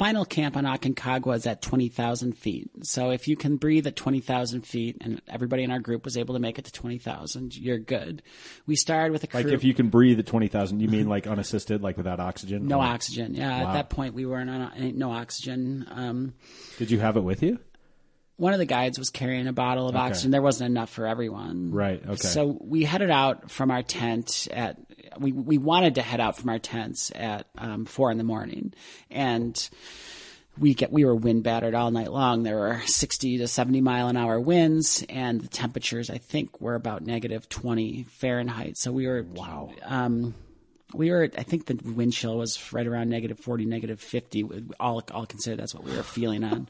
final 0.00 0.24
camp 0.24 0.56
on 0.56 0.64
Aconcagua 0.64 1.36
is 1.36 1.46
at 1.46 1.60
20,000 1.60 2.32
feet. 2.32 2.70
So 2.84 3.10
if 3.10 3.28
you 3.28 3.36
can 3.36 3.56
breathe 3.58 3.86
at 3.86 3.96
20,000 3.96 4.62
feet 4.62 4.96
and 5.02 5.20
everybody 5.28 5.62
in 5.62 5.70
our 5.70 5.78
group 5.78 6.06
was 6.06 6.16
able 6.16 6.32
to 6.36 6.40
make 6.40 6.58
it 6.58 6.64
to 6.64 6.72
20,000, 6.72 7.54
you're 7.54 7.78
good. 7.78 8.22
We 8.66 8.76
started 8.76 9.12
with 9.12 9.24
a 9.24 9.26
crew. 9.26 9.42
Like 9.42 9.52
if 9.52 9.62
you 9.62 9.74
can 9.74 9.90
breathe 9.90 10.18
at 10.18 10.24
twenty 10.26 10.48
thousand, 10.48 10.80
you 10.80 10.88
mean 10.88 11.06
like 11.06 11.26
unassisted, 11.26 11.82
like 11.82 11.98
without 11.98 12.18
oxygen? 12.18 12.66
no 12.66 12.78
Or- 12.78 12.84
oxygen. 12.84 13.34
Yeah, 13.34 13.62
Wow. 13.62 13.68
at 13.68 13.72
that 13.74 13.90
point 13.90 14.14
we 14.14 14.24
weren't 14.24 14.48
on 14.48 14.96
no 14.96 15.12
oxygen. 15.12 15.86
Um, 15.90 16.32
Did 16.78 16.90
you 16.90 16.98
have 17.00 17.18
it 17.18 17.22
with 17.22 17.42
you? 17.42 17.58
one 18.36 18.54
of 18.54 18.58
the 18.58 18.64
guides 18.64 18.98
was 18.98 19.10
carrying 19.10 19.46
a 19.48 19.52
bottle 19.52 19.86
of 19.86 19.94
oxygen. 19.94 20.30
There 20.30 20.40
wasn't 20.40 20.70
enough 20.70 20.88
for 20.88 21.06
everyone. 21.06 21.72
Right, 21.72 22.02
okay. 22.02 22.16
So 22.16 22.56
we 22.58 22.84
headed 22.84 23.10
out 23.10 23.50
from 23.50 23.70
our 23.70 23.82
tent 23.82 24.48
at 24.50 24.78
we 25.18 25.32
we 25.32 25.58
wanted 25.58 25.96
to 25.96 26.02
head 26.02 26.20
out 26.20 26.36
from 26.36 26.50
our 26.50 26.58
tents 26.58 27.10
at 27.14 27.46
um, 27.58 27.84
four 27.84 28.10
in 28.10 28.18
the 28.18 28.24
morning, 28.24 28.72
and 29.10 29.68
we 30.58 30.74
get 30.74 30.92
we 30.92 31.04
were 31.04 31.14
wind 31.14 31.42
battered 31.42 31.74
all 31.74 31.90
night 31.90 32.12
long. 32.12 32.42
There 32.42 32.58
were 32.58 32.80
sixty 32.86 33.38
to 33.38 33.48
seventy 33.48 33.80
mile 33.80 34.08
an 34.08 34.16
hour 34.16 34.38
winds, 34.40 35.04
and 35.08 35.40
the 35.40 35.48
temperatures 35.48 36.10
I 36.10 36.18
think 36.18 36.60
were 36.60 36.74
about 36.74 37.02
negative 37.02 37.48
twenty 37.48 38.04
Fahrenheit. 38.04 38.76
So 38.76 38.92
we 38.92 39.06
were 39.06 39.22
wow. 39.22 39.72
Um, 39.84 40.34
we 40.92 41.10
were, 41.10 41.30
I 41.36 41.42
think 41.42 41.66
the 41.66 41.78
wind 41.92 42.12
chill 42.12 42.36
was 42.36 42.72
right 42.72 42.86
around 42.86 43.10
negative 43.10 43.38
40, 43.38 43.64
negative 43.64 44.00
50. 44.00 44.72
All, 44.80 45.02
all 45.12 45.26
considered, 45.26 45.60
that's 45.60 45.74
what 45.74 45.84
we 45.84 45.96
were 45.96 46.02
feeling 46.02 46.44
on 46.44 46.68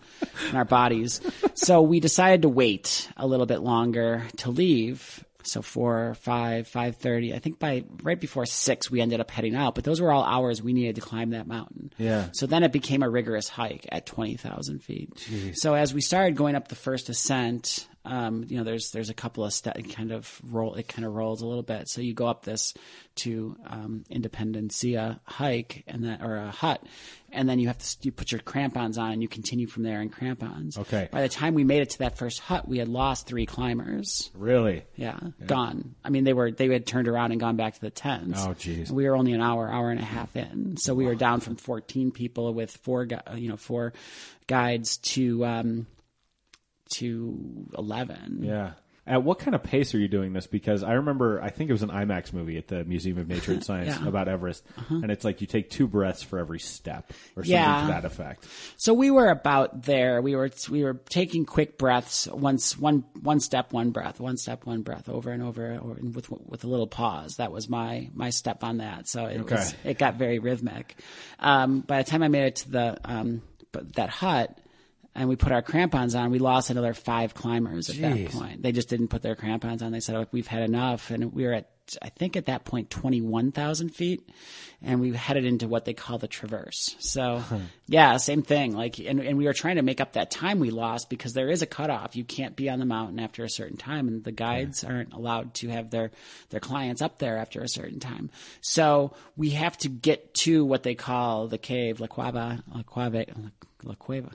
in 0.50 0.56
our 0.56 0.64
bodies. 0.64 1.20
So 1.54 1.82
we 1.82 2.00
decided 2.00 2.42
to 2.42 2.48
wait 2.48 3.08
a 3.18 3.26
little 3.26 3.44
bit 3.44 3.60
longer 3.60 4.26
to 4.38 4.50
leave. 4.50 5.22
So 5.42 5.62
four, 5.62 6.14
five, 6.14 6.68
five 6.68 6.96
thirty. 6.96 7.34
I 7.34 7.38
think 7.38 7.58
by 7.58 7.84
right 8.02 8.20
before 8.20 8.46
six, 8.46 8.90
we 8.90 9.00
ended 9.00 9.20
up 9.20 9.30
heading 9.30 9.54
out. 9.54 9.74
But 9.74 9.84
those 9.84 10.00
were 10.00 10.12
all 10.12 10.24
hours 10.24 10.62
we 10.62 10.72
needed 10.72 10.96
to 10.96 11.00
climb 11.00 11.30
that 11.30 11.46
mountain. 11.46 11.92
Yeah. 11.98 12.28
So 12.32 12.46
then 12.46 12.62
it 12.62 12.72
became 12.72 13.02
a 13.02 13.08
rigorous 13.10 13.48
hike 13.48 13.86
at 13.90 14.06
twenty 14.06 14.36
thousand 14.36 14.82
feet. 14.82 15.12
So 15.54 15.74
as 15.74 15.94
we 15.94 16.00
started 16.00 16.36
going 16.36 16.54
up 16.54 16.68
the 16.68 16.74
first 16.74 17.08
ascent, 17.08 17.88
um, 18.10 18.44
you 18.48 18.58
know, 18.58 18.64
there's 18.64 18.90
there's 18.90 19.08
a 19.08 19.14
couple 19.14 19.44
of 19.44 19.52
ste- 19.52 19.94
kind 19.94 20.10
of 20.10 20.40
roll. 20.50 20.74
It 20.74 20.88
kind 20.88 21.06
of 21.06 21.14
rolls 21.14 21.42
a 21.42 21.46
little 21.46 21.62
bit. 21.62 21.88
So 21.88 22.00
you 22.00 22.12
go 22.12 22.26
up 22.26 22.44
this 22.44 22.74
to 23.16 23.56
um, 23.66 24.04
Independencia 24.10 25.20
hike 25.24 25.84
and 25.86 26.02
then 26.02 26.20
or 26.20 26.36
a 26.36 26.50
hut, 26.50 26.82
and 27.30 27.48
then 27.48 27.60
you 27.60 27.68
have 27.68 27.78
to 27.78 27.96
you 28.02 28.10
put 28.10 28.32
your 28.32 28.40
crampons 28.40 28.98
on 28.98 29.12
and 29.12 29.22
you 29.22 29.28
continue 29.28 29.68
from 29.68 29.84
there 29.84 30.02
in 30.02 30.08
crampons. 30.08 30.76
Okay. 30.76 31.08
By 31.12 31.22
the 31.22 31.28
time 31.28 31.54
we 31.54 31.62
made 31.62 31.82
it 31.82 31.90
to 31.90 31.98
that 32.00 32.18
first 32.18 32.40
hut, 32.40 32.66
we 32.66 32.78
had 32.78 32.88
lost 32.88 33.28
three 33.28 33.46
climbers. 33.46 34.30
Really? 34.34 34.82
Yeah, 34.96 35.18
gone. 35.46 35.94
I 36.04 36.10
mean, 36.10 36.24
they 36.24 36.32
were 36.32 36.50
they 36.50 36.68
had 36.68 36.86
turned 36.86 37.06
around 37.06 37.30
and 37.30 37.40
gone 37.40 37.54
back 37.54 37.74
to 37.74 37.80
the 37.80 37.90
tents. 37.90 38.40
Oh, 38.42 38.54
jeez. 38.54 38.90
We 38.90 39.08
were 39.08 39.14
only 39.14 39.34
an 39.34 39.40
hour, 39.40 39.70
hour 39.70 39.90
and 39.90 40.00
a 40.00 40.04
half 40.04 40.34
in, 40.34 40.76
so 40.78 40.94
we 40.94 41.06
were 41.06 41.14
down 41.14 41.38
from 41.38 41.54
fourteen 41.54 42.10
people 42.10 42.52
with 42.54 42.72
four, 42.78 43.06
you 43.36 43.48
know, 43.48 43.56
four 43.56 43.92
guides 44.48 44.96
to 44.96 45.44
um, 45.44 45.86
to 46.90 47.66
eleven. 47.76 48.40
Yeah. 48.42 48.72
At 49.06 49.24
what 49.24 49.40
kind 49.40 49.54
of 49.56 49.62
pace 49.64 49.92
are 49.94 49.98
you 49.98 50.06
doing 50.06 50.34
this? 50.34 50.46
Because 50.46 50.84
I 50.84 50.92
remember, 50.92 51.40
I 51.42 51.48
think 51.50 51.68
it 51.68 51.72
was 51.72 51.82
an 51.82 51.88
IMAX 51.88 52.32
movie 52.32 52.58
at 52.58 52.68
the 52.68 52.84
Museum 52.84 53.18
of 53.18 53.26
Nature 53.26 53.52
and 53.52 53.64
Science 53.64 53.88
Yeah. 53.88 53.94
Uh-huh. 53.96 54.08
about 54.08 54.28
Everest, 54.28 54.62
and 54.88 55.10
it's 55.10 55.24
like 55.24 55.40
you 55.40 55.48
take 55.48 55.68
two 55.70 55.88
breaths 55.88 56.22
for 56.22 56.38
every 56.38 56.60
step, 56.60 57.10
or 57.34 57.42
something 57.42 57.50
Yeah. 57.52 57.80
to 57.80 57.86
that 57.88 58.04
effect. 58.04 58.46
So 58.76 58.92
we 58.94 59.10
were 59.10 59.28
about 59.30 59.82
there. 59.82 60.20
We 60.22 60.36
were 60.36 60.50
we 60.70 60.84
were 60.84 60.94
taking 61.08 61.44
quick 61.44 61.76
breaths, 61.76 62.28
once 62.28 62.78
one 62.78 63.04
one 63.20 63.40
step, 63.40 63.72
one 63.72 63.90
breath, 63.90 64.20
one 64.20 64.36
step, 64.36 64.64
one 64.66 64.82
breath, 64.82 65.08
over 65.08 65.30
and 65.32 65.42
over, 65.42 65.76
or 65.78 65.94
with 65.94 66.30
with 66.30 66.62
a 66.62 66.68
little 66.68 66.86
pause. 66.86 67.36
That 67.38 67.50
was 67.50 67.68
my 67.68 68.10
my 68.14 68.30
step 68.30 68.62
on 68.62 68.76
that. 68.76 69.08
So 69.08 69.24
it 69.24 69.50
was 69.50 69.74
it 69.82 69.98
got 69.98 70.16
very 70.16 70.38
rhythmic. 70.38 70.94
Um, 71.40 71.80
by 71.80 72.02
the 72.02 72.08
time 72.08 72.22
I 72.22 72.28
made 72.28 72.44
it 72.44 72.56
to 72.56 72.70
the 72.70 72.98
um, 73.04 73.42
that 73.72 74.10
hut. 74.10 74.56
And 75.14 75.28
we 75.28 75.36
put 75.36 75.52
our 75.52 75.62
crampons 75.62 76.14
on. 76.14 76.30
We 76.30 76.38
lost 76.38 76.70
another 76.70 76.94
five 76.94 77.34
climbers 77.34 77.90
at 77.90 77.96
that 77.96 78.30
point. 78.30 78.62
They 78.62 78.72
just 78.72 78.88
didn't 78.88 79.08
put 79.08 79.22
their 79.22 79.34
crampons 79.34 79.82
on. 79.82 79.90
They 79.92 80.00
said, 80.00 80.14
"Oh, 80.14 80.26
we've 80.30 80.46
had 80.46 80.62
enough." 80.62 81.10
And 81.10 81.32
we 81.32 81.44
were 81.44 81.52
at, 81.52 81.68
I 82.00 82.08
think, 82.08 82.36
at 82.36 82.46
that 82.46 82.64
point, 82.64 82.90
twenty-one 82.90 83.52
thousand 83.52 83.90
feet, 83.90 84.28
and 84.82 85.00
we 85.00 85.12
headed 85.12 85.44
into 85.44 85.68
what 85.68 85.84
they 85.84 85.94
call 85.94 86.18
the 86.18 86.28
traverse. 86.28 86.96
So, 86.98 87.42
yeah, 87.86 88.16
same 88.16 88.42
thing. 88.42 88.74
Like, 88.74 88.98
and, 88.98 89.20
and 89.20 89.36
we 89.38 89.44
were 89.44 89.52
trying 89.52 89.76
to 89.76 89.82
make 89.82 90.00
up 90.00 90.14
that 90.14 90.30
time 90.30 90.58
we 90.58 90.70
lost 90.70 91.10
because 91.10 91.32
there 91.32 91.48
is 91.48 91.62
a 91.62 91.66
cutoff. 91.66 92.16
You 92.16 92.24
can't 92.24 92.56
be 92.56 92.68
on 92.70 92.78
the 92.78 92.86
mountain 92.86 93.20
after 93.20 93.44
a 93.44 93.50
certain 93.50 93.76
time, 93.76 94.08
and 94.08 94.24
the 94.24 94.32
guides 94.32 94.84
aren't 94.84 95.12
allowed 95.12 95.54
to 95.54 95.68
have 95.68 95.90
their 95.90 96.10
their 96.50 96.60
clients 96.60 97.02
up 97.02 97.18
there 97.18 97.36
after 97.38 97.60
a 97.60 97.68
certain 97.68 98.00
time. 98.00 98.30
So 98.60 99.14
we 99.36 99.50
have 99.50 99.76
to 99.78 99.88
get 99.88 100.34
to 100.34 100.64
what 100.64 100.82
they 100.82 100.94
call 100.94 101.48
the 101.48 101.58
cave, 101.58 102.00
La 102.00 102.06
Cueva, 102.06 102.62
La 102.74 102.82
Cueva. 102.82 103.24
La 103.82 103.94
Cueva, 103.94 104.30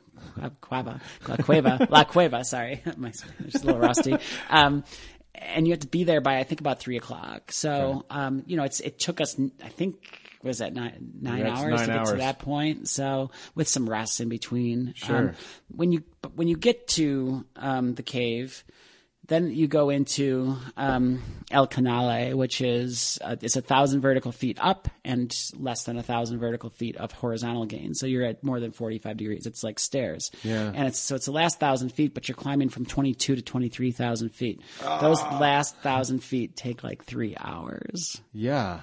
Cueva, 0.61 0.99
La 1.27 1.35
Cueva, 1.37 1.87
La 1.89 2.03
Cueva. 2.03 2.43
Sorry, 2.43 2.81
my 2.97 3.11
Spanish 3.11 3.55
is 3.55 3.61
a 3.61 3.65
little 3.65 3.81
rusty. 3.81 4.17
Um, 4.49 4.83
and 5.41 5.67
you 5.67 5.73
have 5.73 5.81
to 5.81 5.87
be 5.87 6.03
there 6.03 6.21
by 6.21 6.37
I 6.37 6.43
think 6.43 6.61
about 6.61 6.79
three 6.79 6.97
o'clock. 6.97 7.51
So 7.51 8.05
um, 8.09 8.43
you 8.45 8.57
know, 8.57 8.63
it's 8.63 8.79
it 8.79 8.99
took 8.99 9.21
us 9.21 9.39
I 9.63 9.69
think 9.69 9.95
was 10.43 10.59
that 10.59 10.73
nine 10.73 11.13
nine 11.19 11.43
That's 11.43 11.59
hours 11.59 11.71
nine 11.71 11.79
to 11.79 11.85
get 11.87 11.97
hours. 11.97 12.11
to 12.11 12.17
that 12.17 12.39
point. 12.39 12.87
So 12.87 13.31
with 13.55 13.67
some 13.67 13.89
rest 13.89 14.21
in 14.21 14.29
between. 14.29 14.93
Sure. 14.95 15.17
Um, 15.17 15.31
when 15.75 15.91
you 15.91 16.03
when 16.35 16.47
you 16.47 16.57
get 16.57 16.87
to 16.89 17.45
um, 17.55 17.95
the 17.95 18.03
cave. 18.03 18.63
Then 19.27 19.51
you 19.51 19.67
go 19.67 19.89
into 19.89 20.55
um, 20.77 21.21
El 21.49 21.67
Canale, 21.67 22.35
which 22.35 22.61
is 22.61 23.17
uh, 23.23 23.35
it's 23.41 23.55
a 23.55 23.61
thousand 23.61 24.01
vertical 24.01 24.31
feet 24.31 24.57
up 24.61 24.87
and 25.03 25.35
less 25.57 25.83
than 25.83 25.97
a 25.97 26.03
thousand 26.03 26.39
vertical 26.39 26.69
feet 26.69 26.95
of 26.97 27.11
horizontal 27.11 27.65
gain. 27.65 27.95
So 27.95 28.05
you're 28.05 28.25
at 28.25 28.43
more 28.43 28.59
than 28.59 28.71
45 28.71 29.17
degrees. 29.17 29.45
It's 29.45 29.63
like 29.63 29.79
stairs. 29.79 30.31
Yeah. 30.43 30.71
And 30.73 30.87
it's 30.87 30.99
so 30.99 31.15
it's 31.15 31.25
the 31.25 31.31
last 31.31 31.59
thousand 31.59 31.89
feet, 31.89 32.13
but 32.13 32.27
you're 32.27 32.35
climbing 32.35 32.69
from 32.69 32.85
22 32.85 33.37
to 33.37 33.41
23,000 33.41 34.29
feet. 34.29 34.61
Those 35.01 35.21
last 35.23 35.75
thousand 35.77 36.23
feet 36.23 36.55
take 36.55 36.83
like 36.83 37.03
three 37.03 37.35
hours. 37.39 38.21
Yeah. 38.31 38.81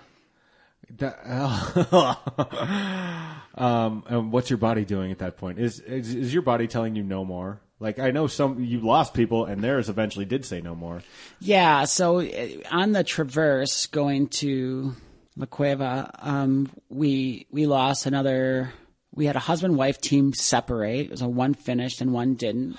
That, 0.99 1.25
um, 3.55 4.05
and 4.09 4.33
what's 4.33 4.51
your 4.51 4.59
body 4.59 4.85
doing 4.85 5.11
at 5.11 5.21
that 5.21 5.39
point? 5.39 5.59
Is, 5.59 5.81
is 5.81 6.15
is 6.15 6.35
your 6.35 6.43
body 6.43 6.67
telling 6.67 6.97
you 6.97 7.03
no 7.03 7.25
more? 7.25 7.61
Like 7.83 7.99
I 7.99 8.13
know 8.13 8.29
some 8.29 8.63
you 8.63 8.79
lost 8.79 9.13
people, 9.13 9.45
and 9.45 9.63
theirs 9.63 9.89
eventually 9.89 10.25
did 10.25 10.45
say 10.45 10.61
no 10.61 10.77
more. 10.77 11.03
Yeah, 11.41 11.85
so 11.85 12.21
uh, 12.21 12.49
on 12.71 12.93
the 12.93 13.03
traverse 13.03 13.87
going 13.87 14.29
to 14.29 14.95
La 15.37 15.47
Cueva, 15.47 16.11
um, 16.21 16.71
we 16.89 17.49
we 17.51 17.67
lost 17.67 18.07
another. 18.07 18.73
We 19.15 19.27
had 19.27 19.35
a 19.35 19.41
husband 19.41 19.77
wife 19.77 20.01
team 20.01 20.33
separate. 20.33 21.07
It 21.07 21.11
was 21.11 21.23
a 21.23 21.29
one 21.29 21.55
finished 21.55 22.01
and 22.01 22.13
one 22.13 22.35
didn't. 22.35 22.77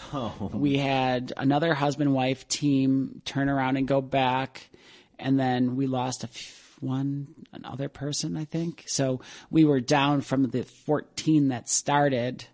We 0.54 0.78
had 0.78 1.34
another 1.36 1.74
husband 1.74 2.14
wife 2.14 2.48
team 2.48 3.22
turn 3.26 3.50
around 3.50 3.76
and 3.76 3.86
go 3.88 4.00
back, 4.00 4.70
and 5.20 5.38
then 5.38 5.76
we 5.76 5.86
lost 5.86 6.24
a 6.24 6.28
f- 6.28 6.78
one 6.80 7.28
another 7.52 7.90
person. 7.90 8.38
I 8.38 8.46
think 8.46 8.86
so. 8.88 9.20
We 9.52 9.66
were 9.66 9.82
down 9.82 10.22
from 10.22 10.50
the 10.50 10.64
fourteen 10.64 11.50
that 11.50 11.68
started 11.68 12.46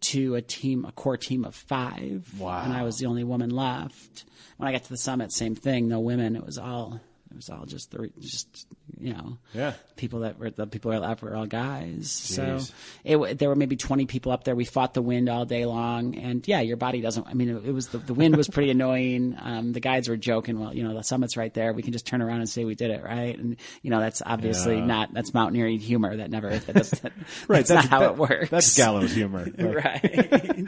to 0.00 0.34
a 0.34 0.42
team, 0.42 0.84
a 0.84 0.92
core 0.92 1.16
team 1.16 1.44
of 1.44 1.54
five. 1.54 2.32
Wow. 2.38 2.62
And 2.64 2.72
I 2.72 2.82
was 2.82 2.98
the 2.98 3.06
only 3.06 3.24
woman 3.24 3.50
left. 3.50 4.24
When 4.56 4.68
I 4.68 4.72
got 4.72 4.84
to 4.84 4.88
the 4.88 4.96
summit, 4.96 5.32
same 5.32 5.54
thing. 5.54 5.88
No 5.88 6.00
women. 6.00 6.36
It 6.36 6.44
was 6.44 6.58
all. 6.58 7.00
It 7.38 7.46
was 7.46 7.50
all 7.50 7.66
just 7.66 7.92
the 7.92 8.10
just 8.18 8.66
you 8.98 9.12
know 9.12 9.38
Yeah. 9.54 9.74
people 9.94 10.20
that 10.20 10.40
were 10.40 10.50
the 10.50 10.66
people 10.66 10.90
that 10.90 11.00
were 11.00 11.06
left 11.06 11.22
were 11.22 11.36
all 11.36 11.46
guys. 11.46 12.10
So 12.10 12.58
it 13.04 13.38
there 13.38 13.48
were 13.48 13.54
maybe 13.54 13.76
twenty 13.76 14.06
people 14.06 14.32
up 14.32 14.42
there. 14.42 14.56
We 14.56 14.64
fought 14.64 14.92
the 14.94 15.02
wind 15.02 15.28
all 15.28 15.44
day 15.44 15.64
long, 15.64 16.16
and 16.16 16.46
yeah, 16.48 16.62
your 16.62 16.76
body 16.76 17.00
doesn't. 17.00 17.28
I 17.28 17.34
mean, 17.34 17.48
it, 17.64 17.72
was 17.72 17.86
the, 17.88 17.98
the 17.98 18.12
wind 18.12 18.34
was 18.36 18.48
pretty 18.48 18.70
annoying. 18.72 19.36
Um, 19.40 19.72
the 19.72 19.78
guides 19.78 20.08
were 20.08 20.16
joking. 20.16 20.58
Well, 20.58 20.74
you 20.74 20.82
know, 20.82 20.94
the 20.94 21.04
summit's 21.04 21.36
right 21.36 21.54
there. 21.54 21.72
We 21.72 21.82
can 21.82 21.92
just 21.92 22.08
turn 22.08 22.22
around 22.22 22.40
and 22.40 22.48
say 22.48 22.64
we 22.64 22.74
did 22.74 22.90
it, 22.90 23.04
right? 23.04 23.38
And 23.38 23.54
you 23.82 23.90
know, 23.90 24.00
that's 24.00 24.20
obviously 24.26 24.78
Yeah. 24.78 24.86
not 24.86 25.14
that's 25.14 25.32
mountaineering 25.32 25.78
humor. 25.78 26.16
That 26.16 26.30
never 26.32 26.48
that 26.58 26.66
that, 26.74 27.12
Right, 27.46 27.64
That's, 27.64 27.70
not 27.70 27.84
how 27.84 28.00
that- 28.00 28.10
it 28.14 28.16
works. 28.16 28.50
That's 28.50 28.76
gallows 28.76 29.12
humor. 29.14 29.46
Right. 29.58 30.66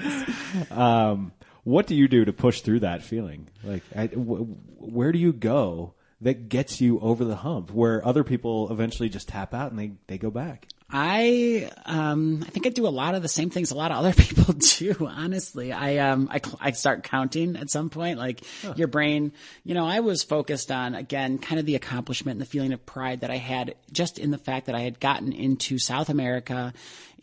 What 1.62 1.86
do 1.86 1.94
you 1.94 2.08
do 2.08 2.24
to 2.24 2.32
push 2.32 2.62
through 2.62 2.80
that 2.80 3.02
feeling? 3.02 3.48
Like, 3.62 3.82
I, 3.94 4.06
w- 4.06 4.44
where 4.78 5.12
do 5.12 5.18
you 5.18 5.32
go 5.34 5.92
that 6.20 6.48
gets 6.48 6.80
you 6.80 7.00
over 7.00 7.24
the 7.24 7.36
hump, 7.36 7.70
where 7.70 8.06
other 8.06 8.24
people 8.24 8.70
eventually 8.70 9.08
just 9.08 9.28
tap 9.28 9.54
out 9.54 9.70
and 9.70 9.78
they 9.78 9.92
they 10.06 10.18
go 10.18 10.30
back? 10.30 10.66
I 10.92 11.70
um 11.86 12.42
I 12.46 12.50
think 12.50 12.66
I 12.66 12.70
do 12.70 12.86
a 12.86 12.88
lot 12.88 13.14
of 13.14 13.22
the 13.22 13.28
same 13.28 13.50
things 13.50 13.70
a 13.70 13.76
lot 13.76 13.92
of 13.92 13.98
other 13.98 14.12
people 14.16 14.54
do. 14.54 15.08
Honestly, 15.08 15.72
I 15.72 15.98
um 15.98 16.28
I 16.30 16.40
I 16.60 16.70
start 16.72 17.04
counting 17.04 17.56
at 17.56 17.70
some 17.70 17.90
point. 17.90 18.18
Like 18.18 18.40
your 18.76 18.88
brain, 18.88 19.32
you 19.64 19.74
know, 19.74 19.86
I 19.86 20.00
was 20.00 20.22
focused 20.22 20.70
on 20.70 20.94
again 20.94 21.38
kind 21.38 21.60
of 21.60 21.66
the 21.66 21.76
accomplishment 21.76 22.36
and 22.36 22.40
the 22.40 22.50
feeling 22.50 22.72
of 22.72 22.84
pride 22.84 23.20
that 23.20 23.30
I 23.30 23.36
had 23.36 23.74
just 23.92 24.18
in 24.18 24.30
the 24.30 24.38
fact 24.38 24.66
that 24.66 24.74
I 24.74 24.80
had 24.80 24.98
gotten 24.98 25.32
into 25.32 25.78
South 25.78 26.08
America, 26.08 26.72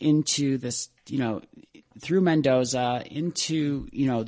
into 0.00 0.56
this, 0.58 0.88
you 1.06 1.18
know, 1.18 1.42
through 2.00 2.22
Mendoza, 2.22 3.04
into 3.10 3.86
you 3.92 4.06
know 4.06 4.24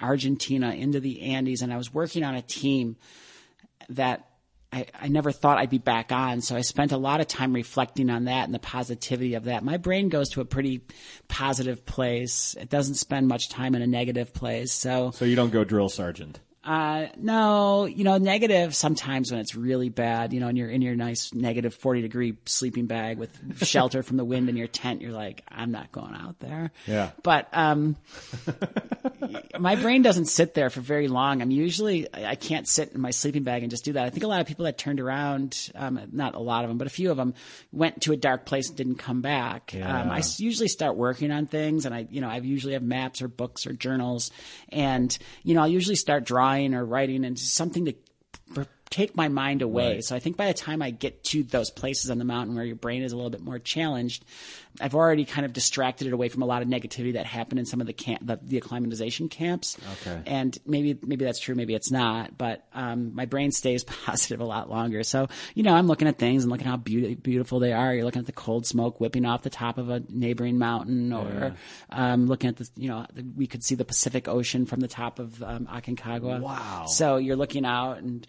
Argentina, 0.00 0.72
into 0.72 1.00
the 1.00 1.22
Andes, 1.22 1.62
and 1.62 1.72
I 1.72 1.78
was 1.78 1.92
working 1.92 2.22
on 2.22 2.34
a 2.34 2.42
team 2.42 2.96
that 3.90 4.28
I, 4.72 4.86
I 4.98 5.08
never 5.08 5.32
thought 5.32 5.58
I'd 5.58 5.70
be 5.70 5.78
back 5.78 6.12
on. 6.12 6.40
So 6.40 6.56
I 6.56 6.62
spent 6.62 6.92
a 6.92 6.96
lot 6.96 7.20
of 7.20 7.26
time 7.26 7.52
reflecting 7.52 8.08
on 8.08 8.24
that 8.24 8.44
and 8.44 8.54
the 8.54 8.58
positivity 8.58 9.34
of 9.34 9.44
that. 9.44 9.62
My 9.62 9.76
brain 9.76 10.08
goes 10.08 10.30
to 10.30 10.40
a 10.40 10.44
pretty 10.44 10.80
positive 11.28 11.84
place. 11.84 12.56
It 12.58 12.70
doesn't 12.70 12.94
spend 12.94 13.28
much 13.28 13.50
time 13.50 13.74
in 13.74 13.82
a 13.82 13.86
negative 13.86 14.32
place. 14.32 14.72
So, 14.72 15.10
So 15.10 15.26
you 15.26 15.36
don't 15.36 15.50
go 15.50 15.64
drill 15.64 15.90
sergeant. 15.90 16.40
Uh, 16.64 17.06
no, 17.16 17.86
you 17.86 18.04
know, 18.04 18.18
negative 18.18 18.74
sometimes 18.74 19.32
when 19.32 19.40
it's 19.40 19.54
really 19.54 19.88
bad, 19.88 20.32
you 20.32 20.38
know, 20.40 20.48
and 20.48 20.56
you're 20.56 20.68
in 20.68 20.80
your 20.80 20.94
nice 20.94 21.34
negative 21.34 21.74
40 21.74 22.02
degree 22.02 22.36
sleeping 22.46 22.86
bag 22.86 23.18
with 23.18 23.66
shelter 23.66 24.02
from 24.02 24.16
the 24.16 24.24
wind 24.24 24.48
in 24.48 24.56
your 24.56 24.68
tent, 24.68 25.02
you're 25.02 25.12
like, 25.12 25.42
I'm 25.48 25.72
not 25.72 25.90
going 25.90 26.14
out 26.14 26.38
there. 26.38 26.70
Yeah. 26.86 27.10
But, 27.22 27.48
um, 27.52 27.96
my 29.58 29.74
brain 29.74 30.02
doesn't 30.02 30.26
sit 30.26 30.54
there 30.54 30.70
for 30.70 30.80
very 30.80 31.08
long. 31.08 31.42
I'm 31.42 31.50
usually, 31.50 32.12
I 32.14 32.32
I 32.32 32.34
can't 32.34 32.66
sit 32.66 32.92
in 32.92 33.00
my 33.00 33.10
sleeping 33.10 33.42
bag 33.42 33.62
and 33.62 33.70
just 33.70 33.84
do 33.84 33.92
that. 33.92 34.04
I 34.04 34.10
think 34.10 34.24
a 34.24 34.26
lot 34.26 34.40
of 34.40 34.46
people 34.46 34.64
that 34.64 34.78
turned 34.78 35.00
around, 35.00 35.70
um, 35.74 36.00
not 36.12 36.34
a 36.34 36.38
lot 36.38 36.64
of 36.64 36.70
them, 36.70 36.78
but 36.78 36.86
a 36.86 36.90
few 36.90 37.10
of 37.10 37.16
them 37.16 37.34
went 37.72 38.02
to 38.02 38.12
a 38.12 38.16
dark 38.16 38.46
place 38.46 38.68
and 38.68 38.76
didn't 38.76 38.96
come 38.96 39.20
back. 39.20 39.74
Um, 39.74 40.10
I 40.10 40.22
usually 40.38 40.68
start 40.68 40.96
working 40.96 41.30
on 41.30 41.46
things 41.46 41.84
and 41.86 41.94
I, 41.94 42.06
you 42.08 42.20
know, 42.20 42.28
I 42.28 42.38
usually 42.38 42.72
have 42.72 42.82
maps 42.82 43.20
or 43.20 43.28
books 43.28 43.66
or 43.66 43.74
journals 43.74 44.30
and, 44.70 45.16
you 45.42 45.54
know, 45.54 45.60
I'll 45.60 45.68
usually 45.68 45.96
start 45.96 46.24
drawing 46.24 46.51
or 46.74 46.84
writing 46.84 47.24
and 47.24 47.38
something 47.38 47.84
to 47.86 47.92
p- 47.92 48.11
take 48.92 49.16
my 49.16 49.28
mind 49.28 49.62
away. 49.62 50.02
So 50.02 50.14
I 50.14 50.18
think 50.18 50.36
by 50.36 50.46
the 50.46 50.54
time 50.54 50.82
I 50.82 50.90
get 50.90 51.24
to 51.24 51.42
those 51.42 51.70
places 51.70 52.10
on 52.10 52.18
the 52.18 52.24
mountain 52.24 52.54
where 52.54 52.64
your 52.64 52.76
brain 52.76 53.02
is 53.02 53.12
a 53.12 53.16
little 53.16 53.30
bit 53.30 53.40
more 53.40 53.58
challenged, 53.58 54.24
I've 54.80 54.94
already 54.94 55.24
kind 55.24 55.44
of 55.44 55.52
distracted 55.52 56.06
it 56.06 56.12
away 56.12 56.28
from 56.28 56.42
a 56.42 56.46
lot 56.46 56.62
of 56.62 56.68
negativity 56.68 57.14
that 57.14 57.26
happened 57.26 57.58
in 57.58 57.66
some 57.66 57.80
of 57.80 57.86
the 57.86 57.92
camp, 57.92 58.20
the, 58.24 58.38
the 58.42 58.58
acclimatization 58.58 59.28
camps. 59.28 59.76
Okay. 60.00 60.22
And 60.26 60.56
maybe 60.66 60.98
maybe 61.02 61.24
that's 61.24 61.40
true, 61.40 61.54
maybe 61.54 61.74
it's 61.74 61.90
not. 61.90 62.38
But 62.38 62.66
um, 62.74 63.14
my 63.14 63.24
brain 63.24 63.50
stays 63.50 63.84
positive 64.04 64.40
a 64.40 64.44
lot 64.44 64.70
longer. 64.70 65.02
So 65.02 65.28
you 65.54 65.62
know, 65.62 65.74
I'm 65.74 65.86
looking 65.86 66.08
at 66.08 66.18
things 66.18 66.44
and 66.44 66.52
looking 66.52 66.66
how 66.66 66.76
beauty, 66.76 67.14
beautiful 67.14 67.58
they 67.58 67.72
are. 67.72 67.94
You're 67.94 68.04
looking 68.04 68.20
at 68.20 68.26
the 68.26 68.32
cold 68.32 68.66
smoke 68.66 69.00
whipping 69.00 69.24
off 69.24 69.42
the 69.42 69.50
top 69.50 69.78
of 69.78 69.88
a 69.88 70.02
neighboring 70.08 70.58
mountain, 70.58 71.12
or 71.12 71.54
um, 71.90 72.26
looking 72.26 72.48
at 72.48 72.56
the 72.56 72.68
you 72.76 72.88
know 72.88 73.06
the, 73.12 73.24
we 73.36 73.46
could 73.46 73.64
see 73.64 73.74
the 73.74 73.84
Pacific 73.84 74.28
Ocean 74.28 74.66
from 74.66 74.80
the 74.80 74.88
top 74.88 75.18
of 75.18 75.42
um, 75.42 75.66
Aconcagua. 75.66 76.40
Wow. 76.40 76.86
So 76.86 77.16
you're 77.16 77.36
looking 77.36 77.64
out 77.64 77.98
and 77.98 78.26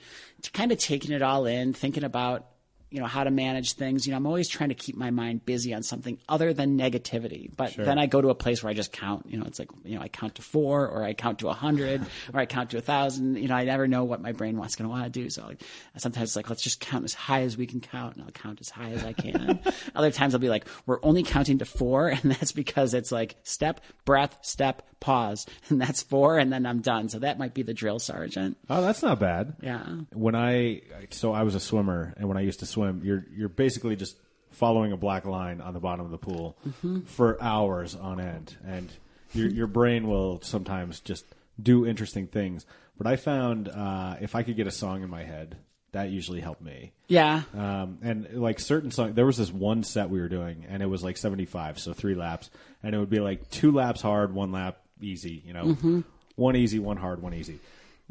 kind 0.49 0.71
of 0.71 0.77
taking 0.77 1.11
it 1.11 1.21
all 1.21 1.45
in, 1.45 1.73
thinking 1.73 2.03
about 2.03 2.47
you 2.93 2.99
know 2.99 3.07
how 3.07 3.23
to 3.23 3.31
manage 3.31 3.73
things. 3.73 4.05
You 4.05 4.11
know, 4.11 4.17
I'm 4.17 4.27
always 4.27 4.47
trying 4.47 4.69
to 4.69 4.75
keep 4.75 4.95
my 4.95 5.09
mind 5.09 5.43
busy 5.45 5.73
on 5.73 5.81
something 5.81 6.19
other 6.29 6.53
than 6.53 6.77
negativity. 6.77 7.49
But 7.53 7.75
then 7.75 7.97
I 7.97 8.05
go 8.05 8.21
to 8.21 8.29
a 8.29 8.35
place 8.35 8.61
where 8.61 8.69
I 8.69 8.75
just 8.75 8.91
count. 8.91 9.25
You 9.27 9.39
know, 9.39 9.45
it's 9.45 9.57
like 9.57 9.69
you 9.83 9.95
know 9.95 10.01
I 10.01 10.09
count 10.09 10.35
to 10.35 10.43
four, 10.43 10.87
or 10.87 11.03
I 11.03 11.15
count 11.15 11.39
to 11.39 11.49
a 11.49 11.53
hundred, 11.53 12.05
or 12.31 12.39
I 12.39 12.45
count 12.45 12.69
to 12.69 12.77
a 12.77 12.81
thousand. 12.81 13.37
You 13.37 13.47
know, 13.47 13.55
I 13.55 13.65
never 13.65 13.87
know 13.87 14.03
what 14.03 14.21
my 14.21 14.31
brain 14.31 14.57
wants 14.57 14.75
going 14.75 14.87
to 14.87 14.91
want 14.91 15.05
to 15.05 15.09
do. 15.09 15.27
So 15.31 15.43
like, 15.43 15.63
sometimes 15.97 16.29
it's 16.29 16.35
like 16.35 16.51
let's 16.51 16.61
just 16.61 16.79
count 16.79 17.03
as 17.03 17.15
high 17.15 17.41
as 17.41 17.57
we 17.57 17.65
can 17.65 17.81
count, 17.81 18.15
and 18.15 18.25
I'll 18.25 18.31
count 18.31 18.61
as 18.61 18.69
high 18.69 18.91
as 18.91 19.03
I 19.03 19.13
can. 19.13 19.59
Other 19.95 20.11
times 20.11 20.35
I'll 20.35 20.39
be 20.39 20.49
like, 20.49 20.67
we're 20.85 20.99
only 21.01 21.23
counting 21.23 21.57
to 21.57 21.65
four, 21.65 22.09
and 22.09 22.31
that's 22.31 22.51
because 22.51 22.93
it's 22.93 23.11
like 23.11 23.37
step, 23.41 23.81
breath, 24.05 24.37
step, 24.43 24.87
pause, 24.99 25.47
and 25.69 25.81
that's 25.81 26.03
four, 26.03 26.37
and 26.37 26.53
then 26.53 26.67
I'm 26.67 26.81
done. 26.81 27.09
So 27.09 27.19
that 27.19 27.39
might 27.39 27.55
be 27.55 27.63
the 27.63 27.73
drill 27.73 27.97
sergeant. 27.97 28.57
Oh, 28.69 28.83
that's 28.83 29.01
not 29.01 29.19
bad. 29.19 29.55
Yeah. 29.63 29.83
When 30.13 30.35
I 30.35 30.81
so 31.09 31.33
I 31.33 31.41
was 31.41 31.55
a 31.55 31.59
swimmer, 31.59 32.13
and 32.17 32.27
when 32.27 32.37
I 32.37 32.41
used 32.41 32.59
to 32.59 32.65
swim, 32.67 32.82
you're 33.03 33.25
you're 33.35 33.49
basically 33.49 33.95
just 33.95 34.17
following 34.51 34.91
a 34.91 34.97
black 34.97 35.25
line 35.25 35.61
on 35.61 35.73
the 35.73 35.79
bottom 35.79 36.05
of 36.05 36.11
the 36.11 36.17
pool 36.17 36.57
for 37.05 37.41
hours 37.41 37.95
on 37.95 38.19
end, 38.19 38.57
and 38.65 38.89
your 39.33 39.49
your 39.49 39.67
brain 39.67 40.07
will 40.07 40.41
sometimes 40.41 40.99
just 40.99 41.25
do 41.61 41.85
interesting 41.85 42.27
things. 42.27 42.65
But 42.97 43.07
I 43.07 43.15
found 43.15 43.69
uh, 43.69 44.17
if 44.21 44.35
I 44.35 44.43
could 44.43 44.55
get 44.55 44.67
a 44.67 44.71
song 44.71 45.03
in 45.03 45.09
my 45.09 45.23
head, 45.23 45.57
that 45.93 46.09
usually 46.09 46.41
helped 46.41 46.61
me. 46.61 46.91
Yeah. 47.07 47.43
Um, 47.55 47.99
and 48.01 48.27
like 48.33 48.59
certain 48.59 48.91
songs, 48.91 49.15
there 49.15 49.25
was 49.25 49.37
this 49.37 49.51
one 49.51 49.83
set 49.83 50.09
we 50.09 50.19
were 50.19 50.29
doing, 50.29 50.65
and 50.67 50.83
it 50.83 50.87
was 50.87 51.03
like 51.03 51.17
75, 51.17 51.79
so 51.79 51.93
three 51.93 52.15
laps, 52.15 52.49
and 52.81 52.93
it 52.93 52.97
would 52.99 53.09
be 53.09 53.19
like 53.19 53.49
two 53.49 53.71
laps 53.71 54.01
hard, 54.01 54.33
one 54.33 54.51
lap 54.51 54.77
easy, 55.01 55.41
you 55.45 55.53
know, 55.53 56.03
one 56.35 56.55
easy, 56.55 56.79
one 56.79 56.97
hard, 56.97 57.21
one 57.21 57.33
easy. 57.33 57.59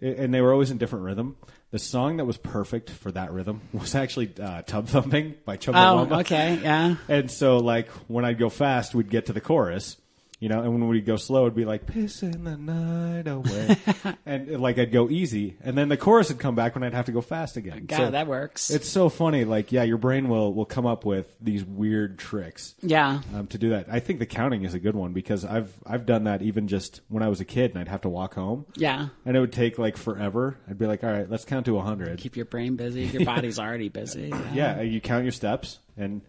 And 0.01 0.33
they 0.33 0.41
were 0.41 0.53
always 0.53 0.71
in 0.71 0.79
different 0.79 1.05
rhythm. 1.05 1.37
The 1.71 1.79
song 1.79 2.17
that 2.17 2.25
was 2.25 2.37
perfect 2.37 2.91
for 2.91 3.13
that 3.13 3.33
rhythm 3.33 3.61
was 3.73 3.95
actually 3.95 4.33
uh, 4.41 4.63
Tub 4.63 4.89
Thumping 4.89 5.35
by 5.45 5.57
Chumbawamba. 5.57 6.13
Oh, 6.13 6.21
okay. 6.21 6.59
Yeah. 6.63 6.97
And 7.09 7.31
so, 7.31 7.59
like, 7.59 7.89
when 8.09 8.25
I'd 8.25 8.39
go 8.39 8.49
fast, 8.49 8.95
we'd 8.95 9.11
get 9.11 9.27
to 9.27 9.33
the 9.33 9.41
chorus, 9.41 9.97
you 10.43 10.49
know, 10.49 10.61
and 10.61 10.73
when 10.73 10.89
we'd 10.89 11.07
go 11.07 11.15
slow, 11.15 11.43
it'd 11.43 11.55
be 11.55 11.65
like, 11.65 11.87
pissing 11.87 12.43
the 12.43 12.57
night 12.57 13.29
away. 13.29 13.77
and, 14.27 14.61
like, 14.61 14.77
I'd 14.77 14.91
go 14.91 15.09
easy. 15.09 15.57
And 15.63 15.79
then 15.79 15.89
the 15.89 15.97
chorus 15.97 16.31
would 16.31 16.41
come 16.41 16.57
back 16.57 16.75
when 16.75 16.83
I'd 16.83 16.95
have 16.95 17.05
to 17.05 17.13
go 17.13 17.21
fast 17.21 17.57
again. 17.57 17.87
God, 17.87 17.97
So 17.97 18.11
that 18.11 18.27
works. 18.27 18.69
It's 18.69 18.89
so 18.89 19.09
funny. 19.09 19.45
Like, 19.45 19.71
yeah, 19.71 19.85
your 19.85 19.99
brain 19.99 20.29
will, 20.29 20.53
will 20.53 20.65
come 20.65 20.85
up 20.85 21.05
with 21.05 21.33
these 21.41 21.65
weird 21.65 22.19
tricks 22.19 22.75
yeah. 22.83 23.21
um, 23.37 23.47
to 23.47 23.59
do 23.59 23.71
that. 23.71 23.87
I 23.89 24.01
think 24.01 24.19
the 24.19 24.27
counting 24.27 24.65
is 24.65 24.75
a 24.75 24.81
good 24.81 24.97
one 24.97 25.13
because 25.13 25.45
I've, 25.45 25.73
I've 25.87 26.07
done 26.07 26.25
that 26.25 26.43
even 26.43 26.67
just 26.67 27.03
when 27.07 27.23
I 27.23 27.29
was 27.29 27.41
a 27.41 27.45
kid 27.45 27.71
and 27.71 27.79
I'd 27.79 27.87
have 27.87 28.01
to 28.01 28.09
walk 28.09 28.35
home. 28.35 28.67
Yeah. 28.75 29.11
And 29.25 29.37
it 29.37 29.41
would 29.41 29.53
take 29.53 29.79
like 29.79 29.97
forever. 29.97 30.57
I'd 30.69 30.77
be 30.77 30.87
like, 30.87 31.05
all 31.05 31.13
right, 31.13 31.31
let's 31.31 31.45
count 31.45 31.67
to 31.67 31.75
100. 31.75 32.19
Keep 32.19 32.35
your 32.35 32.47
brain 32.47 32.75
busy. 32.75 33.05
Your 33.05 33.25
body's 33.27 33.61
already 33.61 33.91
busy. 33.91 34.33
yeah, 34.53 34.81
you 34.81 35.01
count 35.01 35.23
your 35.23 35.31
steps, 35.31 35.79
and 35.97 36.21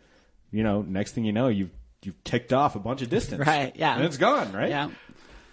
you 0.52 0.62
know, 0.62 0.84
next 0.84 1.14
thing 1.14 1.26
you 1.26 1.34
know, 1.34 1.48
you've 1.48 1.72
you've 2.06 2.24
ticked 2.24 2.54
off 2.54 2.76
a 2.76 2.80
bunch 2.80 3.02
of 3.02 3.10
distance. 3.10 3.46
Right, 3.46 3.76
yeah. 3.76 3.96
and 3.96 4.06
it's 4.06 4.18
gone. 4.18 4.54
Right. 4.54 4.70
Yeah. 4.70 4.90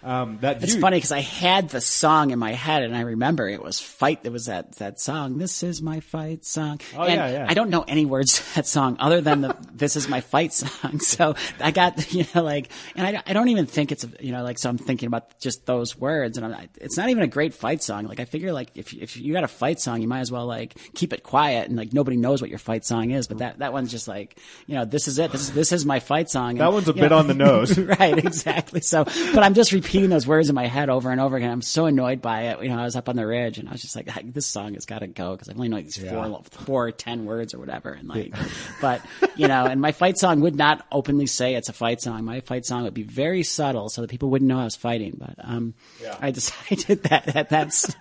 Um, 0.03 0.39
that 0.41 0.63
It's 0.63 0.73
view, 0.73 0.81
funny 0.81 0.97
because 0.97 1.11
I 1.11 1.19
had 1.19 1.69
the 1.69 1.81
song 1.81 2.31
in 2.31 2.39
my 2.39 2.53
head 2.53 2.83
and 2.83 2.95
I 2.95 3.01
remember 3.01 3.47
it 3.47 3.61
was 3.61 3.79
fight. 3.79 4.21
It 4.23 4.31
was 4.31 4.45
that, 4.45 4.73
that 4.77 4.99
song. 4.99 5.37
This 5.37 5.61
is 5.61 5.81
my 5.81 5.99
fight 5.99 6.43
song. 6.43 6.79
Oh, 6.95 7.03
and 7.03 7.15
yeah, 7.15 7.31
yeah. 7.31 7.45
I 7.47 7.53
don't 7.53 7.69
know 7.69 7.83
any 7.87 8.05
words 8.05 8.39
to 8.39 8.55
that 8.55 8.67
song 8.67 8.97
other 8.99 9.21
than 9.21 9.41
the, 9.41 9.55
this 9.73 9.95
is 9.95 10.07
my 10.07 10.21
fight 10.21 10.53
song. 10.53 10.99
So 11.11 11.35
I 11.59 11.71
got, 11.71 12.13
you 12.13 12.25
know, 12.33 12.43
like, 12.43 12.69
and 12.95 13.05
I, 13.05 13.21
I 13.25 13.33
don't 13.33 13.49
even 13.49 13.65
think 13.65 13.91
it's, 13.91 14.05
you 14.19 14.31
know, 14.31 14.43
like, 14.43 14.57
so 14.57 14.69
I'm 14.69 14.77
thinking 14.77 15.07
about 15.07 15.39
just 15.39 15.65
those 15.65 15.97
words 15.97 16.37
and 16.37 16.45
I'm, 16.45 16.69
it's 16.79 16.97
not 16.97 17.09
even 17.09 17.23
a 17.23 17.27
great 17.27 17.53
fight 17.53 17.83
song. 17.83 18.05
Like 18.05 18.19
I 18.19 18.25
figure 18.25 18.53
like 18.53 18.69
if, 18.75 18.93
if 18.93 19.17
you 19.17 19.33
got 19.33 19.43
a 19.43 19.47
fight 19.47 19.79
song, 19.79 20.01
you 20.01 20.07
might 20.07 20.21
as 20.21 20.31
well 20.31 20.45
like 20.45 20.77
keep 20.95 21.13
it 21.13 21.23
quiet 21.23 21.67
and 21.67 21.77
like 21.77 21.93
nobody 21.93 22.17
knows 22.17 22.41
what 22.41 22.49
your 22.49 22.59
fight 22.59 22.85
song 22.85 23.11
is. 23.11 23.27
But 23.27 23.39
that, 23.39 23.59
that 23.59 23.73
one's 23.73 23.91
just 23.91 24.07
like, 24.07 24.39
you 24.67 24.75
know, 24.75 24.85
this 24.85 25.07
is 25.07 25.19
it. 25.19 25.31
This 25.31 25.41
is, 25.41 25.51
this 25.51 25.71
is 25.71 25.85
my 25.85 25.99
fight 25.99 26.29
song. 26.29 26.55
That 26.55 26.71
one's 26.73 26.87
a 26.87 26.93
bit 26.93 27.09
know, 27.09 27.17
on 27.17 27.27
the 27.27 27.33
nose. 27.33 27.77
right, 27.77 28.17
exactly. 28.17 28.81
So, 28.81 29.03
but 29.03 29.39
I'm 29.39 29.53
just 29.53 29.71
repeating 29.71 29.90
those 30.09 30.25
words 30.25 30.49
in 30.49 30.55
my 30.55 30.67
head 30.67 30.89
over 30.89 31.11
and 31.11 31.19
over 31.19 31.37
again. 31.37 31.51
I'm 31.51 31.61
so 31.61 31.85
annoyed 31.85 32.21
by 32.21 32.43
it. 32.43 32.63
You 32.63 32.69
know, 32.69 32.79
I 32.79 32.83
was 32.83 32.95
up 32.95 33.09
on 33.09 33.15
the 33.15 33.25
ridge 33.27 33.57
and 33.57 33.67
I 33.67 33.73
was 33.73 33.81
just 33.81 33.95
like, 33.95 34.09
this 34.33 34.45
song 34.45 34.73
has 34.75 34.85
got 34.85 34.99
to 34.99 35.07
go 35.07 35.31
because 35.31 35.49
I 35.49 35.53
only 35.53 35.69
know 35.69 35.81
these 35.81 35.97
four, 35.97 36.43
four, 36.51 36.87
or 36.87 36.91
ten 36.91 37.25
words 37.25 37.53
or 37.53 37.59
whatever. 37.59 37.91
And 37.91 38.07
like, 38.07 38.33
but 38.81 39.01
you 39.35 39.47
know, 39.47 39.65
and 39.65 39.81
my 39.81 39.91
fight 39.91 40.17
song 40.17 40.41
would 40.41 40.55
not 40.55 40.85
openly 40.91 41.27
say 41.27 41.55
it's 41.55 41.69
a 41.69 41.73
fight 41.73 42.01
song. 42.01 42.23
My 42.23 42.39
fight 42.41 42.65
song 42.65 42.83
would 42.83 42.93
be 42.93 43.03
very 43.03 43.43
subtle 43.43 43.89
so 43.89 44.01
that 44.01 44.09
people 44.09 44.29
wouldn't 44.29 44.47
know 44.47 44.59
I 44.59 44.63
was 44.63 44.75
fighting. 44.75 45.15
But 45.17 45.35
um, 45.43 45.73
yeah. 46.01 46.17
I 46.19 46.31
decided 46.31 47.03
that, 47.03 47.25
that 47.25 47.49
that's 47.49 47.95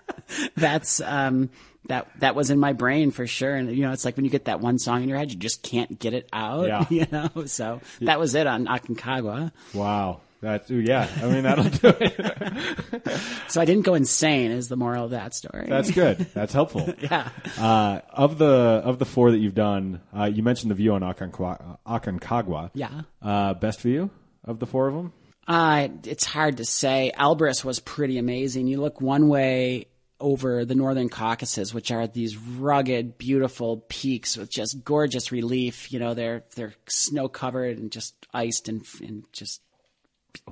that's 0.56 1.00
um. 1.00 1.50
That 1.86 2.08
that 2.20 2.34
was 2.34 2.50
in 2.50 2.58
my 2.60 2.74
brain 2.74 3.10
for 3.10 3.26
sure, 3.26 3.54
and 3.54 3.74
you 3.74 3.82
know 3.82 3.92
it's 3.92 4.04
like 4.04 4.14
when 4.16 4.26
you 4.26 4.30
get 4.30 4.44
that 4.44 4.60
one 4.60 4.78
song 4.78 5.02
in 5.02 5.08
your 5.08 5.16
head, 5.16 5.32
you 5.32 5.38
just 5.38 5.62
can't 5.62 5.98
get 5.98 6.12
it 6.12 6.28
out. 6.30 6.66
Yeah. 6.66 6.84
You 6.90 7.06
know, 7.10 7.46
so 7.46 7.80
that 8.02 8.20
was 8.20 8.34
it 8.34 8.46
on 8.46 8.66
Aconcagua. 8.66 9.50
wow. 9.72 10.20
That 10.40 10.70
ooh, 10.70 10.80
yeah. 10.80 11.08
I 11.22 11.26
mean, 11.26 11.42
that'll 11.42 11.64
do 11.64 11.88
it. 12.00 13.10
So 13.48 13.60
I 13.60 13.64
didn't 13.64 13.84
go 13.84 13.94
insane. 13.94 14.52
Is 14.52 14.68
the 14.68 14.76
moral 14.76 15.06
of 15.06 15.10
that 15.10 15.34
story? 15.34 15.66
That's 15.68 15.90
good. 15.90 16.18
That's 16.34 16.52
helpful. 16.52 16.94
yeah. 17.00 17.28
Uh, 17.58 18.00
of 18.10 18.38
the 18.38 18.46
of 18.46 19.00
the 19.00 19.04
four 19.04 19.32
that 19.32 19.38
you've 19.38 19.56
done, 19.56 20.00
uh, 20.16 20.30
you 20.32 20.44
mentioned 20.44 20.70
the 20.70 20.76
view 20.76 20.94
on 20.94 21.02
Aconcagua. 21.02 21.78
Aconcagua. 21.84 22.70
Yeah. 22.74 23.02
Uh, 23.20 23.54
best 23.54 23.80
view 23.80 24.10
of 24.44 24.60
the 24.60 24.66
four 24.66 24.86
of 24.86 24.94
them. 24.94 25.12
Uh, 25.48 25.88
it's 26.04 26.24
hard 26.24 26.58
to 26.58 26.64
say. 26.64 27.10
Elbrus 27.18 27.64
was 27.64 27.80
pretty 27.80 28.18
amazing. 28.18 28.68
You 28.68 28.80
look 28.80 29.00
one 29.00 29.26
way 29.28 29.86
over 30.20 30.64
the 30.64 30.76
northern 30.76 31.08
Caucasus, 31.08 31.74
which 31.74 31.90
are 31.90 32.06
these 32.06 32.36
rugged, 32.36 33.18
beautiful 33.18 33.78
peaks 33.88 34.36
with 34.36 34.48
just 34.48 34.84
gorgeous 34.84 35.32
relief. 35.32 35.92
You 35.92 35.98
know, 35.98 36.14
they're 36.14 36.44
they're 36.54 36.74
snow 36.86 37.28
covered 37.28 37.78
and 37.78 37.90
just 37.90 38.14
iced 38.32 38.68
and, 38.68 38.86
and 39.00 39.24
just 39.32 39.60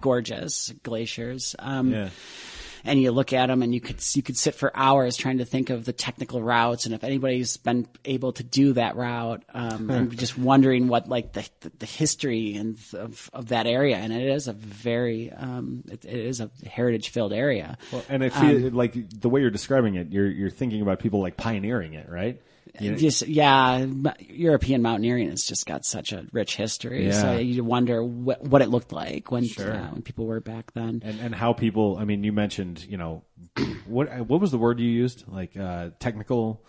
gorgeous 0.01 0.73
glaciers. 0.83 1.55
Um, 1.59 1.93
Yeah. 1.93 2.11
and 2.85 3.03
you 3.03 3.11
look 3.11 3.33
at 3.33 3.49
them 3.49 3.63
and 3.63 3.75
you 3.75 3.81
could 3.81 3.97
you 4.15 4.23
could 4.23 4.37
sit 4.37 4.55
for 4.55 4.71
hours 4.75 5.17
trying 5.17 5.39
to 5.39 5.45
think 5.45 5.69
of 5.69 5.85
the 5.85 5.93
technical 5.93 6.41
routes 6.41 6.87
and 6.87 6.95
if 6.95 7.03
anybody's 7.03 7.57
been 7.57 7.87
able 8.05 8.33
to 8.33 8.45
do 8.45 8.73
that 8.73 8.95
route 8.95 9.43
um, 9.53 9.91
and 9.91 10.17
just 10.17 10.39
wondering 10.39 10.87
what 10.87 11.09
like 11.09 11.33
the 11.33 11.47
the, 11.61 11.73
the 11.81 11.87
history 11.87 12.55
and 12.55 12.79
of, 12.95 13.29
of 13.33 13.49
that 13.49 13.67
area 13.67 13.97
and 13.97 14.13
it 14.13 14.23
is 14.23 14.47
a 14.47 14.53
very 14.53 15.31
um, 15.33 15.83
it, 15.91 16.05
it 16.05 16.15
is 16.25 16.41
a 16.41 16.51
heritage 16.71 17.09
filled 17.09 17.33
area 17.33 17.77
Well, 17.93 18.05
and 18.09 18.23
it 18.23 18.33
feel, 18.33 18.71
like 18.71 18.95
the 19.21 19.29
way 19.29 19.41
you're 19.41 19.51
describing 19.51 19.97
it, 19.97 20.13
you're 20.13 20.31
you're 20.31 20.49
thinking 20.49 20.81
about 20.81 21.01
people 21.01 21.21
like 21.21 21.37
pioneering 21.37 21.95
it, 21.95 22.09
right? 22.09 22.41
You 22.81 22.93
know- 22.93 22.97
just 22.99 23.27
yeah 23.27 23.87
European 24.29 24.83
mountaineering 24.83 25.31
has 25.31 25.45
just 25.45 25.67
got 25.67 25.85
such 25.85 26.13
a 26.13 26.27
rich 26.33 26.57
history 26.57 27.11
so 27.13 27.33
Yeah. 27.33 27.39
you 27.39 27.65
wonder 27.65 28.03
what, 28.03 28.43
what 28.43 28.63
it 28.63 28.69
looked 28.69 28.93
like 28.93 29.31
when 29.31 29.45
uh, 29.59 29.89
when 29.91 30.03
people 30.03 30.27
were 30.27 30.41
back 30.41 30.73
then 30.75 31.03
and 31.05 31.21
and 31.21 31.35
how 31.35 31.53
people. 31.53 31.97
I 31.99 32.05
mean, 32.05 32.25
you 32.25 32.33
mentioned 32.33 32.85
you 32.89 32.97
know 32.97 33.23
what 33.87 34.09
what 34.27 34.41
was 34.41 34.51
the 34.51 34.59
word 34.59 34.81
you 34.81 34.89
used? 34.89 35.25
Like 35.29 35.57
uh, 35.57 35.91
technical. 35.99 36.63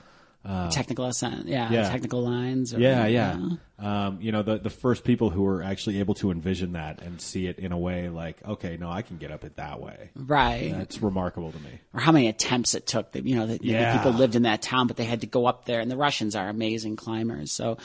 Technical 0.72 1.06
ascent, 1.06 1.48
yeah, 1.48 1.70
yeah. 1.72 1.90
technical 1.90 2.22
lines. 2.24 2.74
Or, 2.74 2.80
Yeah, 2.80 3.06
yeah. 3.08 3.38
Um, 3.78 4.18
you 4.22 4.32
know, 4.32 4.42
the 4.42 4.58
the 4.58 4.70
first 4.70 5.04
people 5.04 5.30
who 5.30 5.44
were 5.44 5.64
actually 5.64 6.00
able 6.00 6.14
to 6.16 6.32
envision 6.32 6.74
that 6.74 7.02
and 7.02 7.22
see 7.22 7.48
it 7.48 7.60
in 7.60 7.72
a 7.72 7.78
way 7.78 8.10
like, 8.10 8.38
okay, 8.46 8.76
no, 8.78 8.90
I 8.90 9.02
can 9.04 9.18
get 9.18 9.32
up 9.32 9.44
it 9.46 9.56
that 9.58 9.80
way. 9.80 10.10
right. 10.16 10.72
That's 10.74 11.02
remarkable 11.02 11.52
to 11.52 11.60
me. 11.60 11.80
or 11.94 12.00
how 12.02 12.12
many 12.12 12.28
attempts 12.28 12.74
it 12.76 12.86
took. 12.88 13.12
That 13.14 13.26
you 13.26 13.36
know, 13.36 13.48
that 13.48 13.64
Yeah. 13.64 13.98
people 13.98 14.12
lived 14.12 14.36
in 14.36 14.44
that 14.44 14.62
town, 14.62 14.88
but 14.88 14.98
they 14.98 15.06
had 15.06 15.22
to 15.22 15.28
go 15.28 15.46
up 15.46 15.66
there. 15.66 15.80
And 15.80 15.90
the 15.90 15.98
Russians 15.98 16.36
are 16.36 16.50
amazing 16.50 16.96
climbers, 16.98 17.52
so 17.52 17.78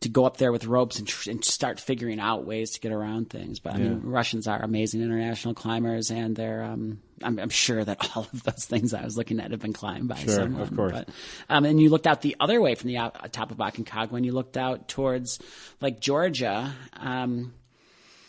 to 0.00 0.08
go 0.08 0.24
up 0.24 0.38
there 0.38 0.50
with 0.50 0.64
ropes 0.64 0.98
and, 0.98 1.06
tr- 1.06 1.30
and 1.30 1.44
start 1.44 1.78
figuring 1.78 2.18
out 2.20 2.44
ways 2.46 2.70
to 2.70 2.80
get 2.80 2.90
around 2.90 3.28
things. 3.28 3.60
But 3.60 3.74
I 3.74 3.78
mean, 3.78 4.00
Russians 4.02 4.46
are 4.48 4.60
amazing 4.62 5.02
international 5.02 5.54
climbers, 5.54 6.10
and 6.10 6.34
they're. 6.34 6.62
Um, 6.62 7.00
I'm, 7.22 7.38
I'm 7.38 7.50
sure 7.50 7.84
that 7.84 7.98
all 8.16 8.26
of 8.32 8.42
those 8.44 8.64
things 8.64 8.94
I 8.94 9.04
was 9.04 9.16
looking 9.18 9.40
at 9.40 9.50
have 9.50 9.60
been 9.60 9.74
climbed 9.74 10.08
by 10.08 10.14
Sure, 10.16 10.36
someone. 10.36 10.62
of 10.62 10.74
course. 10.74 10.92
But, 10.92 11.08
um, 11.50 11.66
and 11.66 11.78
you 11.78 11.90
looked 11.90 12.06
out 12.06 12.22
the 12.22 12.34
other 12.40 12.62
way 12.62 12.74
from 12.74 12.88
the 12.88 13.12
top 13.30 13.50
of 13.50 13.58
Aconcagua, 13.58 14.12
and 14.14 14.24
you 14.24 14.32
looked 14.32 14.56
out 14.56 14.88
towards 14.88 15.38
like 15.82 16.00
Georgia. 16.00 16.72
Um, 16.98 17.52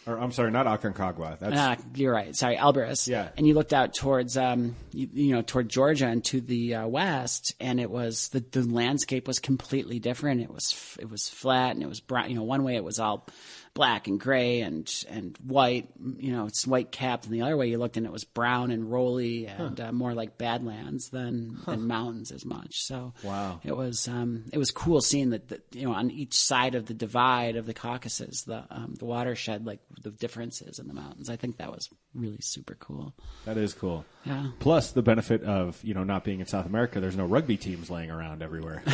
Or 0.08 0.20
I'm 0.20 0.32
sorry, 0.32 0.49
not 0.49 0.66
Aconcagua. 0.66 1.38
That's 1.38 1.56
Ah, 1.56 1.78
you're 1.95 2.12
right. 2.12 2.36
Sorry, 2.36 2.58
Elbrus. 2.58 3.08
Yeah. 3.08 3.30
And 3.38 3.45
you 3.47 3.54
looked 3.54 3.72
out 3.72 3.93
towards, 3.93 4.36
um, 4.36 4.76
you, 4.91 5.08
you 5.14 5.36
know, 5.36 5.43
toward 5.43 5.70
Georgia 5.70 6.08
and 6.08 6.24
to 6.26 6.41
the 6.41 6.76
uh, 6.76 6.88
west, 6.88 7.54
and 7.60 7.80
it 7.80 7.91
was 7.91 8.30
the 8.30 8.39
the 8.39 8.64
landscape 8.64 9.28
was 9.28 9.39
completely 9.39 9.99
different. 9.99 10.41
It 10.41 10.49
was 10.52 10.97
it 10.99 11.10
was 11.10 11.30
flat 11.30 11.76
and 11.76 11.84
it 11.84 11.89
was 11.89 11.99
brown. 11.99 12.30
You 12.30 12.36
know, 12.36 12.43
one 12.43 12.64
way 12.64 12.76
it 12.76 12.84
was 12.84 12.97
all 12.97 13.28
black 13.74 14.07
and 14.07 14.19
gray 14.19 14.61
and 14.61 14.91
and 15.09 15.38
white. 15.45 15.88
You 16.17 16.32
know, 16.32 16.45
it's 16.47 16.67
white 16.67 16.91
capped, 16.91 17.26
and 17.26 17.34
the 17.34 17.41
other 17.41 17.55
way 17.57 17.67
you 17.69 17.78
looked 17.78 17.97
and 17.97 18.05
it 18.05 18.11
was 18.11 18.24
brown 18.24 18.72
and 18.72 18.91
rolly 18.91 19.47
and 19.47 19.80
uh, 19.80 19.91
more 19.91 20.13
like 20.13 20.38
Badlands 20.38 21.09
than 21.09 21.57
than 21.65 21.88
mountains 21.88 22.32
as 22.32 22.45
much. 22.45 22.84
So 22.84 23.13
Wow. 23.24 23.59
it 23.63 23.76
was 23.76 24.07
um, 24.07 24.45
it 24.51 24.57
was 24.57 24.72
cool 24.72 25.01
seeing 25.01 25.30
that, 25.32 25.47
that 25.49 25.61
you 25.72 25.86
know 25.86 25.93
on 25.93 26.11
each 26.11 26.34
side 26.34 26.76
of 26.76 26.86
the 26.86 26.93
divide 26.93 27.55
of 27.55 27.65
the 27.65 27.74
Caucasus, 27.74 28.43
the 28.43 28.63
um, 28.69 28.95
the 28.99 29.05
watershed, 29.05 29.65
like 29.65 29.80
the 30.01 30.11
differences 30.11 30.80
in 30.80 30.88
the 30.88 30.93
mountains. 30.93 31.30
I 31.30 31.36
think 31.36 31.57
that 31.57 31.72
was 31.72 31.89
really 32.13 32.39
super 32.41 32.76
cool. 32.76 33.13
that 33.45 33.57
is 33.57 33.74
cool. 33.74 34.03
Yeah. 34.26 34.47
Plus 34.59 34.91
the 34.91 35.01
benefit 35.01 35.43
of 35.43 35.82
you 35.84 35.93
know 35.93 36.03
not 36.03 36.24
being 36.24 36.39
in 36.41 36.45
South 36.45 36.65
America, 36.65 36.99
there's 36.99 37.15
no 37.17 37.26
rugby 37.26 37.57
teams 37.57 37.89
laying 37.89 38.11
around 38.11 38.41
everywhere. 38.43 38.84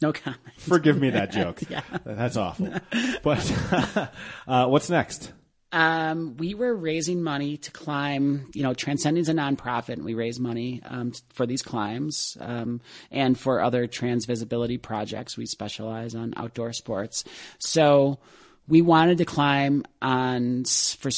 No 0.00 0.12
comment. 0.12 0.40
Forgive 0.56 0.98
me 0.98 1.10
that 1.10 1.30
joke. 1.32 1.60
yeah. 1.68 1.82
That's 2.04 2.36
awful. 2.62 2.80
But 3.22 4.10
uh, 4.48 4.66
what's 4.66 4.90
next? 4.90 5.32
Um, 5.72 6.36
we 6.36 6.54
were 6.54 6.74
raising 6.74 7.22
money 7.22 7.56
to 7.58 7.70
climb. 7.70 8.50
You 8.54 8.62
know, 8.62 8.72
TranSending's 8.72 9.28
a 9.28 9.34
nonprofit, 9.34 9.94
and 9.94 10.04
we 10.04 10.14
raise 10.14 10.40
money 10.40 10.80
um, 10.84 11.12
for 11.30 11.46
these 11.46 11.62
climbs 11.62 12.36
um, 12.40 12.80
and 13.10 13.38
for 13.38 13.60
other 13.60 13.86
trans 13.86 14.24
visibility 14.24 14.78
projects. 14.78 15.36
We 15.36 15.46
specialize 15.46 16.14
on 16.14 16.34
outdoor 16.36 16.72
sports, 16.72 17.24
so 17.58 18.18
we 18.66 18.82
wanted 18.82 19.18
to 19.18 19.24
climb 19.24 19.84
on 20.02 20.64
for 20.64 21.10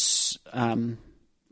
um, 0.52 0.98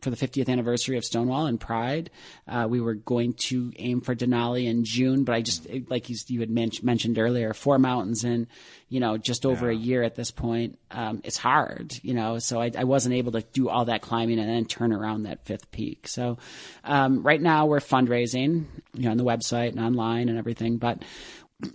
for 0.01 0.11
the 0.11 0.17
50th 0.17 0.49
anniversary 0.49 0.97
of 0.97 1.05
Stonewall 1.05 1.47
and 1.47 1.61
Pride. 1.61 2.11
Uh, 2.47 2.67
we 2.69 2.81
were 2.81 2.95
going 2.95 3.35
to 3.35 3.73
aim 3.77 4.01
for 4.01 4.15
Denali 4.15 4.67
in 4.67 4.85
June, 4.85 5.25
but 5.25 5.35
I 5.35 5.43
just 5.43 5.67
like 5.89 6.09
you, 6.11 6.17
you 6.29 6.41
had 6.41 6.51
men- 6.51 6.71
mentioned 6.83 7.19
earlier, 7.19 7.53
four 7.55 7.79
mountains 7.79 8.25
in 8.25 8.47
you 8.89 9.01
know 9.01 9.17
just 9.17 9.47
over 9.47 9.69
a 9.69 9.75
year 9.75 10.03
at 10.03 10.15
this 10.15 10.31
point. 10.31 10.79
Um, 10.91 11.21
it's 11.25 11.37
hard, 11.37 11.99
you 12.03 12.15
know. 12.15 12.39
So 12.39 12.61
I, 12.61 12.71
I 12.77 12.85
wasn't 12.85 13.15
able 13.15 13.33
to 13.33 13.43
do 13.53 13.69
all 13.69 13.87
that 13.87 14.03
climbing 14.03 14.39
and 14.39 14.49
then 14.49 14.65
turn 14.65 14.93
around 14.93 15.25
that 15.25 15.45
fifth 15.45 15.71
peak. 15.71 16.09
So 16.09 16.39
um, 16.85 17.23
right 17.23 17.41
now 17.41 17.67
we're 17.67 17.81
fundraising, 17.81 18.65
you 18.95 19.05
know, 19.05 19.11
on 19.11 19.17
the 19.17 19.25
website 19.25 19.71
and 19.71 19.81
online 19.81 20.29
and 20.29 20.39
everything, 20.39 20.79
but 20.79 21.03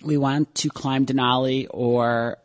we 0.04 0.18
want 0.18 0.54
to 0.56 0.70
climb 0.70 1.06
Denali 1.06 1.68
or 1.70 2.38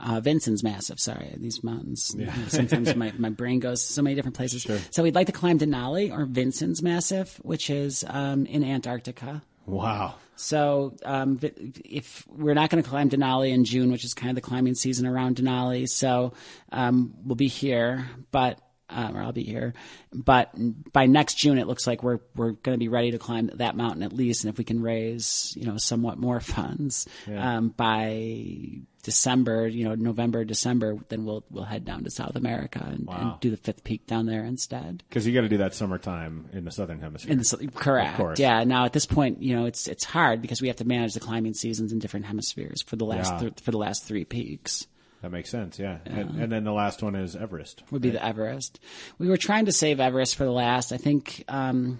uh, 0.00 0.20
Vinson 0.20 0.56
Massif. 0.62 1.00
Sorry, 1.00 1.34
these 1.36 1.62
mountains. 1.64 2.14
Sometimes 2.48 2.94
my, 2.94 3.12
my 3.18 3.30
brain 3.30 3.60
goes 3.60 3.82
so 3.82 4.02
many 4.02 4.14
different 4.14 4.36
places. 4.36 4.66
So 4.90 5.02
we'd 5.02 5.14
like 5.14 5.26
to 5.26 5.32
climb 5.32 5.58
Denali 5.58 6.12
or 6.12 6.24
Vinson 6.24 6.74
Massif, 6.82 7.36
which 7.42 7.70
is 7.70 8.04
um, 8.08 8.46
in 8.46 8.64
Antarctica. 8.64 9.42
Wow. 9.66 10.16
So 10.36 10.94
um, 11.04 11.38
if 11.84 12.26
we're 12.28 12.54
not 12.54 12.70
going 12.70 12.82
to 12.82 12.88
climb 12.88 13.08
Denali 13.08 13.50
in 13.50 13.64
June, 13.64 13.92
which 13.92 14.04
is 14.04 14.14
kind 14.14 14.30
of 14.30 14.34
the 14.34 14.40
climbing 14.40 14.74
season 14.74 15.06
around 15.06 15.36
Denali, 15.36 15.88
so 15.88 16.32
um, 16.72 17.14
we'll 17.24 17.36
be 17.36 17.48
here, 17.48 18.06
but 18.30 18.58
um, 18.90 19.16
or 19.16 19.22
I'll 19.22 19.32
be 19.32 19.44
here. 19.44 19.74
But 20.12 20.52
by 20.92 21.06
next 21.06 21.34
June, 21.38 21.58
it 21.58 21.66
looks 21.66 21.86
like 21.86 22.02
we're 22.02 22.20
we're 22.34 22.52
going 22.52 22.74
to 22.74 22.78
be 22.78 22.88
ready 22.88 23.10
to 23.12 23.18
climb 23.18 23.50
that 23.54 23.76
mountain 23.76 24.02
at 24.02 24.12
least, 24.12 24.44
and 24.44 24.52
if 24.52 24.58
we 24.58 24.64
can 24.64 24.82
raise 24.82 25.52
you 25.56 25.64
know 25.66 25.76
somewhat 25.76 26.18
more 26.18 26.40
funds 26.54 27.06
um, 27.34 27.68
by 27.70 28.80
December, 29.02 29.66
you 29.66 29.84
know 29.88 29.94
November, 29.94 30.44
December, 30.44 30.96
then 31.08 31.24
we'll 31.24 31.44
we'll 31.50 31.64
head 31.64 31.84
down 31.84 32.04
to 32.04 32.10
South 32.10 32.36
America 32.36 32.80
and, 32.84 33.08
and 33.08 33.40
do 33.40 33.50
the 33.50 33.56
fifth 33.56 33.84
peak 33.84 34.06
down 34.06 34.26
there 34.26 34.44
instead. 34.44 35.02
Because 35.08 35.26
you 35.26 35.32
got 35.34 35.42
to 35.42 35.48
do 35.48 35.58
that 35.58 35.74
summertime 35.74 36.48
in 36.52 36.64
the 36.64 36.70
southern 36.70 37.00
hemisphere. 37.00 37.32
In 37.32 37.38
the, 37.38 37.70
correct. 37.74 38.38
Yeah. 38.38 38.64
Now 38.64 38.84
at 38.84 38.92
this 38.92 39.06
point, 39.06 39.42
you 39.42 39.56
know, 39.56 39.66
it's 39.66 39.88
it's 39.88 40.04
hard 40.04 40.40
because 40.42 40.60
we 40.62 40.68
have 40.68 40.76
to 40.78 40.84
manage 40.86 41.14
the 41.14 41.20
climbing 41.20 41.54
seasons 41.54 41.92
in 41.92 41.98
different 41.98 42.26
hemispheres 42.26 42.82
for 42.82 42.96
the 42.96 43.04
last 43.04 43.32
Yeah. 43.34 43.40
th- 43.40 43.60
for 43.60 43.70
the 43.70 43.78
last 43.78 44.04
three 44.04 44.24
peaks. 44.24 44.86
That 45.24 45.30
makes 45.30 45.48
sense. 45.48 45.78
Yeah. 45.78 46.00
And, 46.04 46.38
and 46.38 46.52
then 46.52 46.64
the 46.64 46.72
last 46.72 47.02
one 47.02 47.14
is 47.14 47.34
Everest. 47.34 47.82
Would 47.90 48.02
be 48.02 48.10
the 48.10 48.22
Everest. 48.22 48.78
We 49.18 49.26
were 49.26 49.38
trying 49.38 49.64
to 49.64 49.72
save 49.72 49.98
Everest 49.98 50.36
for 50.36 50.44
the 50.44 50.52
last. 50.52 50.92
I 50.92 50.98
think, 50.98 51.44
um, 51.48 51.98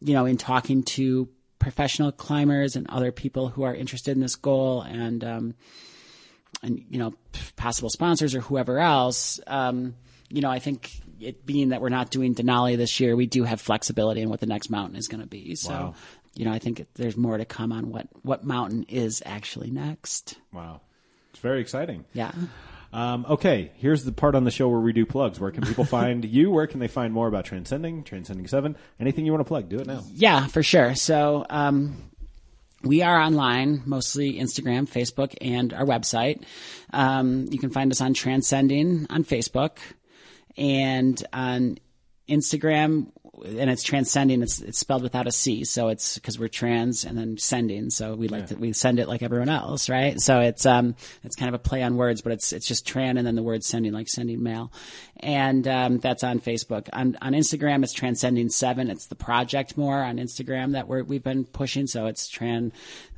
you 0.00 0.12
know, 0.12 0.26
in 0.26 0.36
talking 0.36 0.82
to 0.82 1.28
professional 1.60 2.10
climbers 2.10 2.74
and 2.74 2.90
other 2.90 3.12
people 3.12 3.46
who 3.48 3.62
are 3.62 3.72
interested 3.72 4.10
in 4.10 4.20
this 4.20 4.34
goal, 4.34 4.82
and 4.82 5.22
um, 5.22 5.54
and 6.64 6.84
you 6.90 6.98
know, 6.98 7.14
possible 7.54 7.90
sponsors 7.90 8.34
or 8.34 8.40
whoever 8.40 8.80
else. 8.80 9.38
Um, 9.46 9.94
you 10.28 10.40
know, 10.40 10.50
I 10.50 10.58
think 10.58 10.90
it 11.20 11.46
being 11.46 11.68
that 11.68 11.80
we're 11.80 11.90
not 11.90 12.10
doing 12.10 12.34
Denali 12.34 12.76
this 12.76 12.98
year, 12.98 13.14
we 13.14 13.26
do 13.26 13.44
have 13.44 13.60
flexibility 13.60 14.20
in 14.20 14.30
what 14.30 14.40
the 14.40 14.46
next 14.46 14.68
mountain 14.68 14.96
is 14.96 15.06
going 15.06 15.20
to 15.20 15.28
be. 15.28 15.54
So, 15.54 15.70
Wow. 15.70 15.94
you 16.34 16.44
know, 16.44 16.50
I 16.50 16.58
think 16.58 16.84
there's 16.94 17.16
more 17.16 17.38
to 17.38 17.44
come 17.44 17.70
on 17.70 17.90
what 17.90 18.08
what 18.22 18.42
mountain 18.42 18.82
is 18.88 19.22
actually 19.24 19.70
next. 19.70 20.34
Wow. 20.52 20.80
It's 21.34 21.40
very 21.40 21.60
exciting. 21.60 22.04
Yeah. 22.12 22.30
Um, 22.92 23.26
okay, 23.28 23.72
here's 23.74 24.04
the 24.04 24.12
part 24.12 24.36
on 24.36 24.44
the 24.44 24.52
show 24.52 24.68
where 24.68 24.78
we 24.78 24.92
do 24.92 25.04
plugs. 25.04 25.40
Where 25.40 25.50
can 25.50 25.64
people 25.64 25.84
find 25.98 26.24
you? 26.24 26.52
Where 26.52 26.68
can 26.68 26.78
they 26.78 26.86
find 26.86 27.12
more 27.12 27.26
about 27.26 27.44
TranSending, 27.44 28.04
TranSending 28.04 28.48
7? 28.48 28.76
Anything 29.00 29.26
you 29.26 29.32
want 29.32 29.40
to 29.40 29.48
plug, 29.48 29.68
do 29.68 29.80
it 29.80 29.86
now. 29.88 30.04
Yeah, 30.12 30.46
for 30.46 30.62
sure. 30.62 30.94
So 30.94 31.44
um, 31.50 31.96
we 32.84 33.02
are 33.02 33.20
online, 33.20 33.82
mostly 33.84 34.34
Instagram, 34.34 34.88
Facebook, 34.88 35.34
and 35.40 35.72
our 35.72 35.84
website. 35.84 36.44
Um, 36.92 37.48
you 37.50 37.58
can 37.58 37.70
find 37.70 37.90
us 37.90 38.00
on 38.00 38.14
TranSending 38.14 39.06
on 39.10 39.24
Facebook 39.24 39.78
and 40.56 41.20
on 41.32 41.78
Instagram. 42.28 43.10
And 43.44 43.70
it's 43.70 43.84
TranSending. 43.84 44.42
It's 44.42 44.60
it's 44.60 44.78
spelled 44.78 45.02
without 45.02 45.26
a 45.26 45.32
c, 45.32 45.64
so 45.64 45.88
it's 45.88 46.14
because 46.16 46.38
we're 46.38 46.48
trans 46.48 47.04
and 47.04 47.16
then 47.16 47.36
sending. 47.38 47.90
So 47.90 48.14
we 48.14 48.28
like 48.28 48.46
to 48.48 48.56
we 48.56 48.72
send 48.72 48.98
it 48.98 49.08
like 49.08 49.22
everyone 49.22 49.48
else, 49.48 49.88
right? 49.88 50.20
So 50.20 50.40
it's 50.40 50.66
um 50.66 50.94
it's 51.22 51.36
kind 51.36 51.48
of 51.48 51.54
a 51.54 51.58
play 51.58 51.82
on 51.82 51.96
words, 51.96 52.20
but 52.20 52.32
it's 52.32 52.52
it's 52.52 52.66
just 52.66 52.86
tran 52.86 53.18
and 53.18 53.26
then 53.26 53.34
the 53.34 53.42
word 53.42 53.64
sending, 53.64 53.92
like 53.92 54.08
sending 54.08 54.42
mail, 54.42 54.72
and 55.20 55.66
um, 55.66 55.98
that's 55.98 56.22
on 56.22 56.40
Facebook. 56.40 56.88
On 56.92 57.16
on 57.22 57.32
Instagram, 57.32 57.82
it's 57.82 57.94
TranSending 57.94 58.52
seven. 58.52 58.90
It's 58.90 59.06
the 59.06 59.14
project 59.14 59.76
more 59.76 60.02
on 60.02 60.18
Instagram 60.18 60.72
that 60.72 60.86
we're 60.88 61.02
we've 61.02 61.24
been 61.24 61.44
pushing. 61.44 61.86
So 61.86 62.06
it's 62.06 62.30
tran 62.30 62.72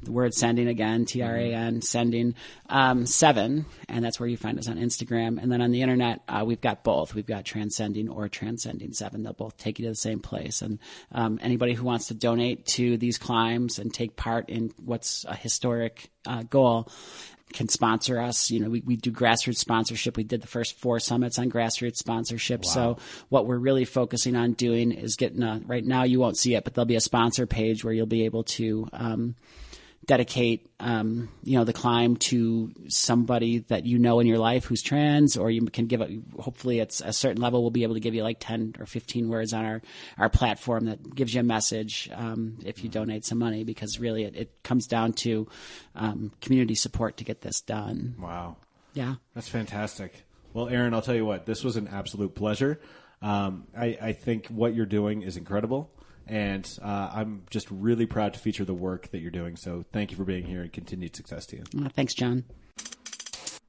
the 0.07 0.13
word 0.13 0.33
sending 0.33 0.69
again, 0.69 1.05
T 1.05 1.21
R 1.23 1.37
A 1.37 1.53
N 1.53 1.83
sending 1.83 2.35
um, 2.69 3.05
seven, 3.07 3.67
and 3.89 4.05
that's 4.05 4.19
where 4.19 4.29
you 4.29 4.37
find 4.37 4.59
us 4.59 4.69
on 4.69 4.77
Instagram. 4.77 5.41
And 5.41 5.53
then 5.53 5.61
on 5.61 5.71
the 5.71 5.83
internet, 5.83 6.23
uh, 6.29 6.45
we've 6.47 6.61
got 6.61 6.83
both. 6.83 7.15
We've 7.15 7.27
got 7.27 7.45
TranSending 7.45 8.09
or 8.09 8.29
TranSending 8.29 8.95
seven. 8.95 9.23
They'll 9.23 9.35
both 9.35 9.57
take 9.59 9.79
you 9.79 9.85
to 9.85 9.91
the 9.91 9.97
same 9.97 10.21
place. 10.21 10.63
And 10.63 10.79
um, 11.13 11.39
anybody 11.43 11.75
who 11.75 11.85
wants 11.85 12.09
to 12.09 12.15
donate 12.15 12.65
to 12.67 12.97
these 12.97 13.19
climbs 13.19 13.79
and 13.79 13.93
take 13.93 14.17
part 14.17 14.49
in 14.49 14.73
what's 14.83 15.25
a 15.29 15.35
historic 15.35 16.11
uh, 16.25 16.43
goal 16.45 16.89
can 17.53 17.69
sponsor 17.69 18.21
us. 18.21 18.51
You 18.51 18.61
know, 18.61 18.69
we, 18.69 18.81
we 18.81 18.97
do 18.97 19.13
grassroots 19.13 19.59
sponsorship. 19.59 20.17
We 20.17 20.25
did 20.25 20.43
the 20.43 20.49
first 20.49 20.79
four 20.79 20.99
summits 20.99 21.39
on 21.39 21.49
grassroots 21.49 21.97
sponsorship. 21.97 22.65
So 22.65 22.99
what 23.29 23.47
we're 23.47 23.59
really 23.59 23.85
focusing 23.85 24.35
on 24.35 24.55
doing 24.55 24.91
is 24.91 25.17
getting 25.17 25.43
a, 25.43 25.61
right 25.65 25.85
now 25.85 26.03
you 26.03 26.19
won't 26.19 26.37
see 26.37 26.55
it, 26.57 26.65
but 26.65 26.75
there'll 26.75 26.87
be 26.87 26.97
a 26.97 27.01
sponsor 27.01 27.47
page 27.47 27.85
where 27.85 27.95
you'll 27.95 28.07
be 28.07 28.25
able 28.25 28.45
to, 28.45 28.89
um, 28.93 29.37
dedicate 30.07 30.71
um, 30.79 31.29
you 31.43 31.59
know 31.59 31.65
the 31.65 31.73
climb 31.73 32.17
to 32.17 32.73
somebody 32.89 33.61
that 33.69 33.85
you 33.87 33.99
know 33.99 34.21
in 34.21 34.27
your 34.27 34.39
life 34.39 34.65
who's 34.65 34.83
trans 34.83 35.37
or 35.37 35.51
you 35.51 35.65
can 35.67 35.87
give 35.87 36.01
it 36.01 36.11
hopefully 36.39 36.81
at 36.81 37.01
a 37.05 37.13
certain 37.13 37.41
level 37.43 37.63
we'll 37.63 37.71
be 37.71 37.83
able 37.83 37.95
to 37.95 38.01
give 38.01 38.15
you 38.15 38.23
like 38.23 38.37
10 38.39 38.75
or 38.79 38.87
15 38.87 39.29
words 39.29 39.53
on 39.53 39.65
our 39.65 39.83
our 40.19 40.29
platform 40.29 40.85
that 40.87 41.15
gives 41.15 41.35
you 41.35 41.41
a 41.41 41.45
message 41.45 42.09
um, 42.15 42.59
if 42.65 42.85
you 42.85 42.89
donate 42.91 43.25
some 43.25 43.39
money 43.39 43.65
because 43.65 43.99
really 43.99 44.25
it, 44.25 44.37
it 44.37 44.63
comes 44.63 44.87
down 44.87 45.13
to 45.13 45.49
um, 45.95 46.31
community 46.41 46.75
support 46.75 47.17
to 47.17 47.25
get 47.25 47.41
this 47.41 47.61
done 47.61 48.15
Wow. 48.21 48.57
yeah 48.95 49.15
That's 49.35 49.49
fantastic. 49.49 50.25
Well, 50.53 50.69
Erin, 50.69 50.95
I'll 50.95 51.03
tell 51.03 51.15
you 51.15 51.27
what, 51.27 51.45
this 51.45 51.63
was 51.63 51.77
an 51.77 51.87
absolute 51.89 52.35
pleasure. 52.35 52.81
Um, 53.21 53.67
I, 53.77 53.99
I 54.01 54.13
think 54.13 54.47
what 54.47 54.75
you're 54.75 54.87
doing 54.87 55.21
is 55.21 55.37
incredible. 55.37 55.91
And 56.27 56.69
uh, 56.83 57.11
I'm 57.13 57.45
just 57.51 57.71
really 57.71 58.07
proud 58.07 58.35
to 58.35 58.41
feature 58.41 58.65
the 58.65 58.75
work 58.75 59.11
that 59.13 59.19
you're 59.21 59.31
doing. 59.31 59.57
So 59.57 59.85
thank 59.93 60.11
you 60.11 60.17
for 60.17 60.25
being 60.25 60.45
here 60.45 60.63
and 60.63 60.73
continued 60.73 61.15
success 61.15 61.47
to 61.47 61.57
you. 61.57 61.65
Uh, 61.85 61.89
thanks, 61.89 62.15
John. 62.15 62.45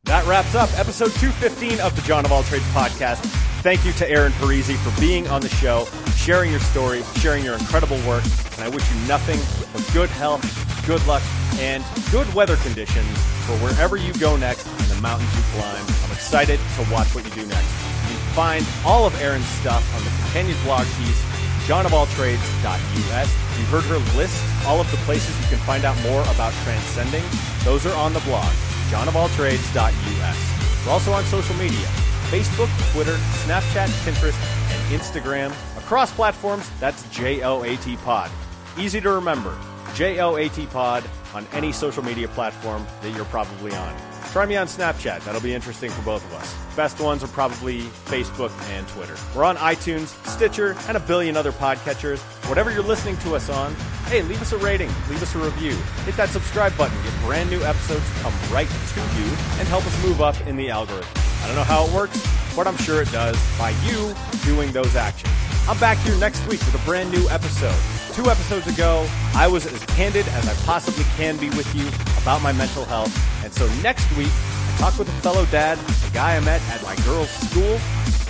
That 0.03 0.25
wraps 0.25 0.55
up 0.55 0.69
episode 0.79 1.11
215 1.19 1.81
of 1.81 1.95
the 1.95 2.01
John 2.03 2.23
of 2.25 2.31
All 2.31 2.43
Trades 2.43 2.63
podcast. 2.67 3.17
Thank 3.61 3.83
you 3.83 3.91
to 3.93 4.09
Erin 4.09 4.31
Parisi 4.33 4.77
for 4.77 5.01
being 5.01 5.27
on 5.27 5.41
the 5.41 5.49
show, 5.49 5.85
sharing 6.15 6.49
your 6.49 6.61
story, 6.61 7.03
sharing 7.17 7.43
your 7.43 7.55
incredible 7.55 7.97
work, 8.07 8.23
and 8.55 8.63
I 8.63 8.69
wish 8.69 8.89
you 8.89 9.07
nothing 9.07 9.39
but 9.73 9.83
good 9.93 10.09
health, 10.09 10.41
good 10.87 11.05
luck, 11.07 11.21
and 11.59 11.83
good 12.11 12.31
weather 12.33 12.55
conditions 12.57 13.09
for 13.45 13.57
wherever 13.57 13.97
you 13.97 14.13
go 14.13 14.37
next 14.37 14.65
and 14.67 14.87
the 14.87 15.01
mountains 15.01 15.35
you 15.35 15.41
climb. 15.59 15.83
I'm 16.05 16.11
excited 16.13 16.59
to 16.77 16.81
watch 16.89 17.13
what 17.13 17.25
you 17.25 17.31
do 17.31 17.45
next. 17.45 17.67
You 18.07 18.15
can 18.15 18.33
find 18.33 18.65
all 18.85 19.05
of 19.05 19.19
Erin's 19.21 19.45
stuff 19.59 19.83
on 19.97 20.03
the 20.05 20.09
companion 20.21 20.55
blog 20.63 20.85
piece, 20.95 21.21
johnofalltrades.us. 21.67 23.59
You 23.59 23.65
heard 23.65 23.83
her 23.83 23.99
list 24.17 24.41
all 24.65 24.79
of 24.79 24.89
the 24.89 24.97
places 25.03 25.37
you 25.41 25.47
can 25.47 25.59
find 25.65 25.83
out 25.83 26.01
more 26.01 26.21
about 26.33 26.53
TranSending. 26.63 27.23
Those 27.65 27.85
are 27.85 27.93
on 27.95 28.13
the 28.13 28.21
blog, 28.21 28.51
johnofalltrades.us. 28.89 30.85
We're 30.85 30.91
also 30.91 31.11
on 31.11 31.25
social 31.25 31.55
media 31.55 31.85
Facebook, 32.31 32.69
Twitter, 32.93 33.15
Snapchat, 33.45 33.87
Pinterest, 34.03 34.37
and 34.71 34.99
Instagram. 34.99 35.51
Across 35.77 36.13
platforms, 36.13 36.69
that's 36.79 37.03
JOAT 37.09 37.97
Pod. 38.03 38.29
Easy 38.77 38.99
to 39.01 39.11
remember, 39.11 39.57
JOAT 39.93 40.69
Pod 40.71 41.03
on 41.33 41.45
any 41.53 41.71
social 41.71 42.03
media 42.03 42.27
platform 42.29 42.85
that 43.01 43.15
you're 43.15 43.25
probably 43.25 43.73
on. 43.73 44.16
Try 44.37 44.45
me 44.45 44.55
on 44.55 44.67
Snapchat. 44.67 45.23
That'll 45.23 45.41
be 45.41 45.55
interesting 45.55 45.89
for 45.89 46.03
both 46.03 46.23
of 46.25 46.33
us. 46.35 46.55
Best 46.75 46.99
ones 46.99 47.23
are 47.23 47.27
probably 47.27 47.79
Facebook 48.05 48.51
and 48.69 48.87
Twitter. 48.89 49.15
We're 49.35 49.43
on 49.43 49.55
iTunes, 49.55 50.09
Stitcher, 50.27 50.75
and 50.87 50.95
a 50.95 50.99
billion 50.99 51.35
other 51.35 51.51
podcatchers. 51.51 52.19
Whatever 52.47 52.71
you're 52.71 52.83
listening 52.83 53.17
to 53.21 53.33
us 53.33 53.49
on, 53.49 53.73
hey, 54.05 54.21
leave 54.21 54.39
us 54.39 54.51
a 54.51 54.57
rating, 54.59 54.89
leave 55.09 55.23
us 55.23 55.33
a 55.33 55.39
review. 55.39 55.71
Hit 56.05 56.17
that 56.17 56.29
subscribe 56.29 56.77
button. 56.77 56.95
Get 57.03 57.19
brand 57.21 57.49
new 57.49 57.63
episodes 57.63 58.07
come 58.21 58.33
right 58.51 58.69
to 58.69 58.99
you 58.99 59.25
and 59.57 59.67
help 59.69 59.83
us 59.87 60.05
move 60.05 60.21
up 60.21 60.39
in 60.45 60.55
the 60.55 60.69
algorithm. 60.69 61.09
I 61.41 61.47
don't 61.47 61.55
know 61.55 61.63
how 61.63 61.87
it 61.87 61.91
works, 61.91 62.23
but 62.55 62.67
I'm 62.67 62.77
sure 62.77 63.01
it 63.01 63.11
does 63.11 63.35
by 63.57 63.71
you 63.87 64.13
doing 64.45 64.71
those 64.71 64.95
actions. 64.95 65.33
I'm 65.67 65.77
back 65.79 65.97
here 65.97 66.15
next 66.15 66.39
week 66.47 66.61
with 66.61 66.81
a 66.81 66.85
brand 66.85 67.11
new 67.11 67.27
episode. 67.27 67.75
Two 68.13 68.31
episodes 68.31 68.67
ago, 68.67 69.05
I 69.35 69.49
was 69.49 69.65
as 69.65 69.83
candid 69.87 70.25
as 70.29 70.47
I 70.47 70.53
possibly 70.65 71.03
can 71.17 71.35
be 71.35 71.49
with 71.59 71.67
you 71.75 71.85
about 72.21 72.41
my 72.41 72.53
mental 72.53 72.85
health. 72.85 73.11
And 73.43 73.53
so 73.53 73.67
next 73.83 74.09
week, 74.15 74.31
I 74.31 74.77
talk 74.79 74.97
with 74.97 75.09
a 75.09 75.19
fellow 75.19 75.45
dad, 75.47 75.77
a 75.77 76.13
guy 76.13 76.37
I 76.37 76.39
met 76.39 76.61
at 76.69 76.81
my 76.83 76.95
girls' 77.03 77.29
school, 77.31 77.77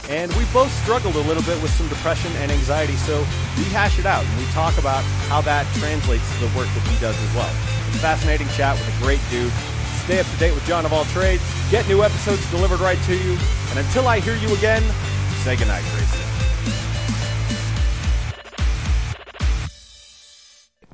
and 0.10 0.34
we 0.34 0.46
both 0.46 0.74
struggled 0.82 1.16
a 1.16 1.22
little 1.30 1.44
bit 1.44 1.62
with 1.62 1.70
some 1.70 1.88
depression 1.90 2.32
and 2.38 2.52
anxiety. 2.52 2.96
So 3.06 3.20
we 3.56 3.66
hash 3.70 4.00
it 4.00 4.08
out 4.08 4.26
and 4.26 4.38
we 4.40 4.46
talk 4.48 4.76
about 4.80 5.04
how 5.30 5.42
that 5.42 5.68
translates 5.76 6.26
to 6.34 6.40
the 6.40 6.58
work 6.58 6.66
that 6.74 6.88
he 6.90 7.00
does 7.00 7.22
as 7.22 7.36
well. 7.36 7.54
A 7.54 8.00
fascinating 8.02 8.48
chat 8.58 8.74
with 8.82 8.90
a 8.90 9.04
great 9.04 9.22
dude. 9.30 9.54
Stay 10.10 10.20
up 10.20 10.26
to 10.26 10.38
date 10.38 10.56
with 10.56 10.66
John 10.66 10.88
of 10.88 10.92
All 10.92 11.06
Trades. 11.14 11.44
Get 11.70 11.88
new 11.88 12.02
episodes 12.02 12.50
delivered 12.50 12.80
right 12.80 13.00
to 13.04 13.14
you. 13.14 13.38
And 13.70 13.78
until 13.78 14.08
I 14.08 14.22
hear 14.22 14.36
you 14.36 14.52
again, 14.56 14.82
say 15.46 15.56
goodnight, 15.56 15.84
Gracie. 15.94 16.27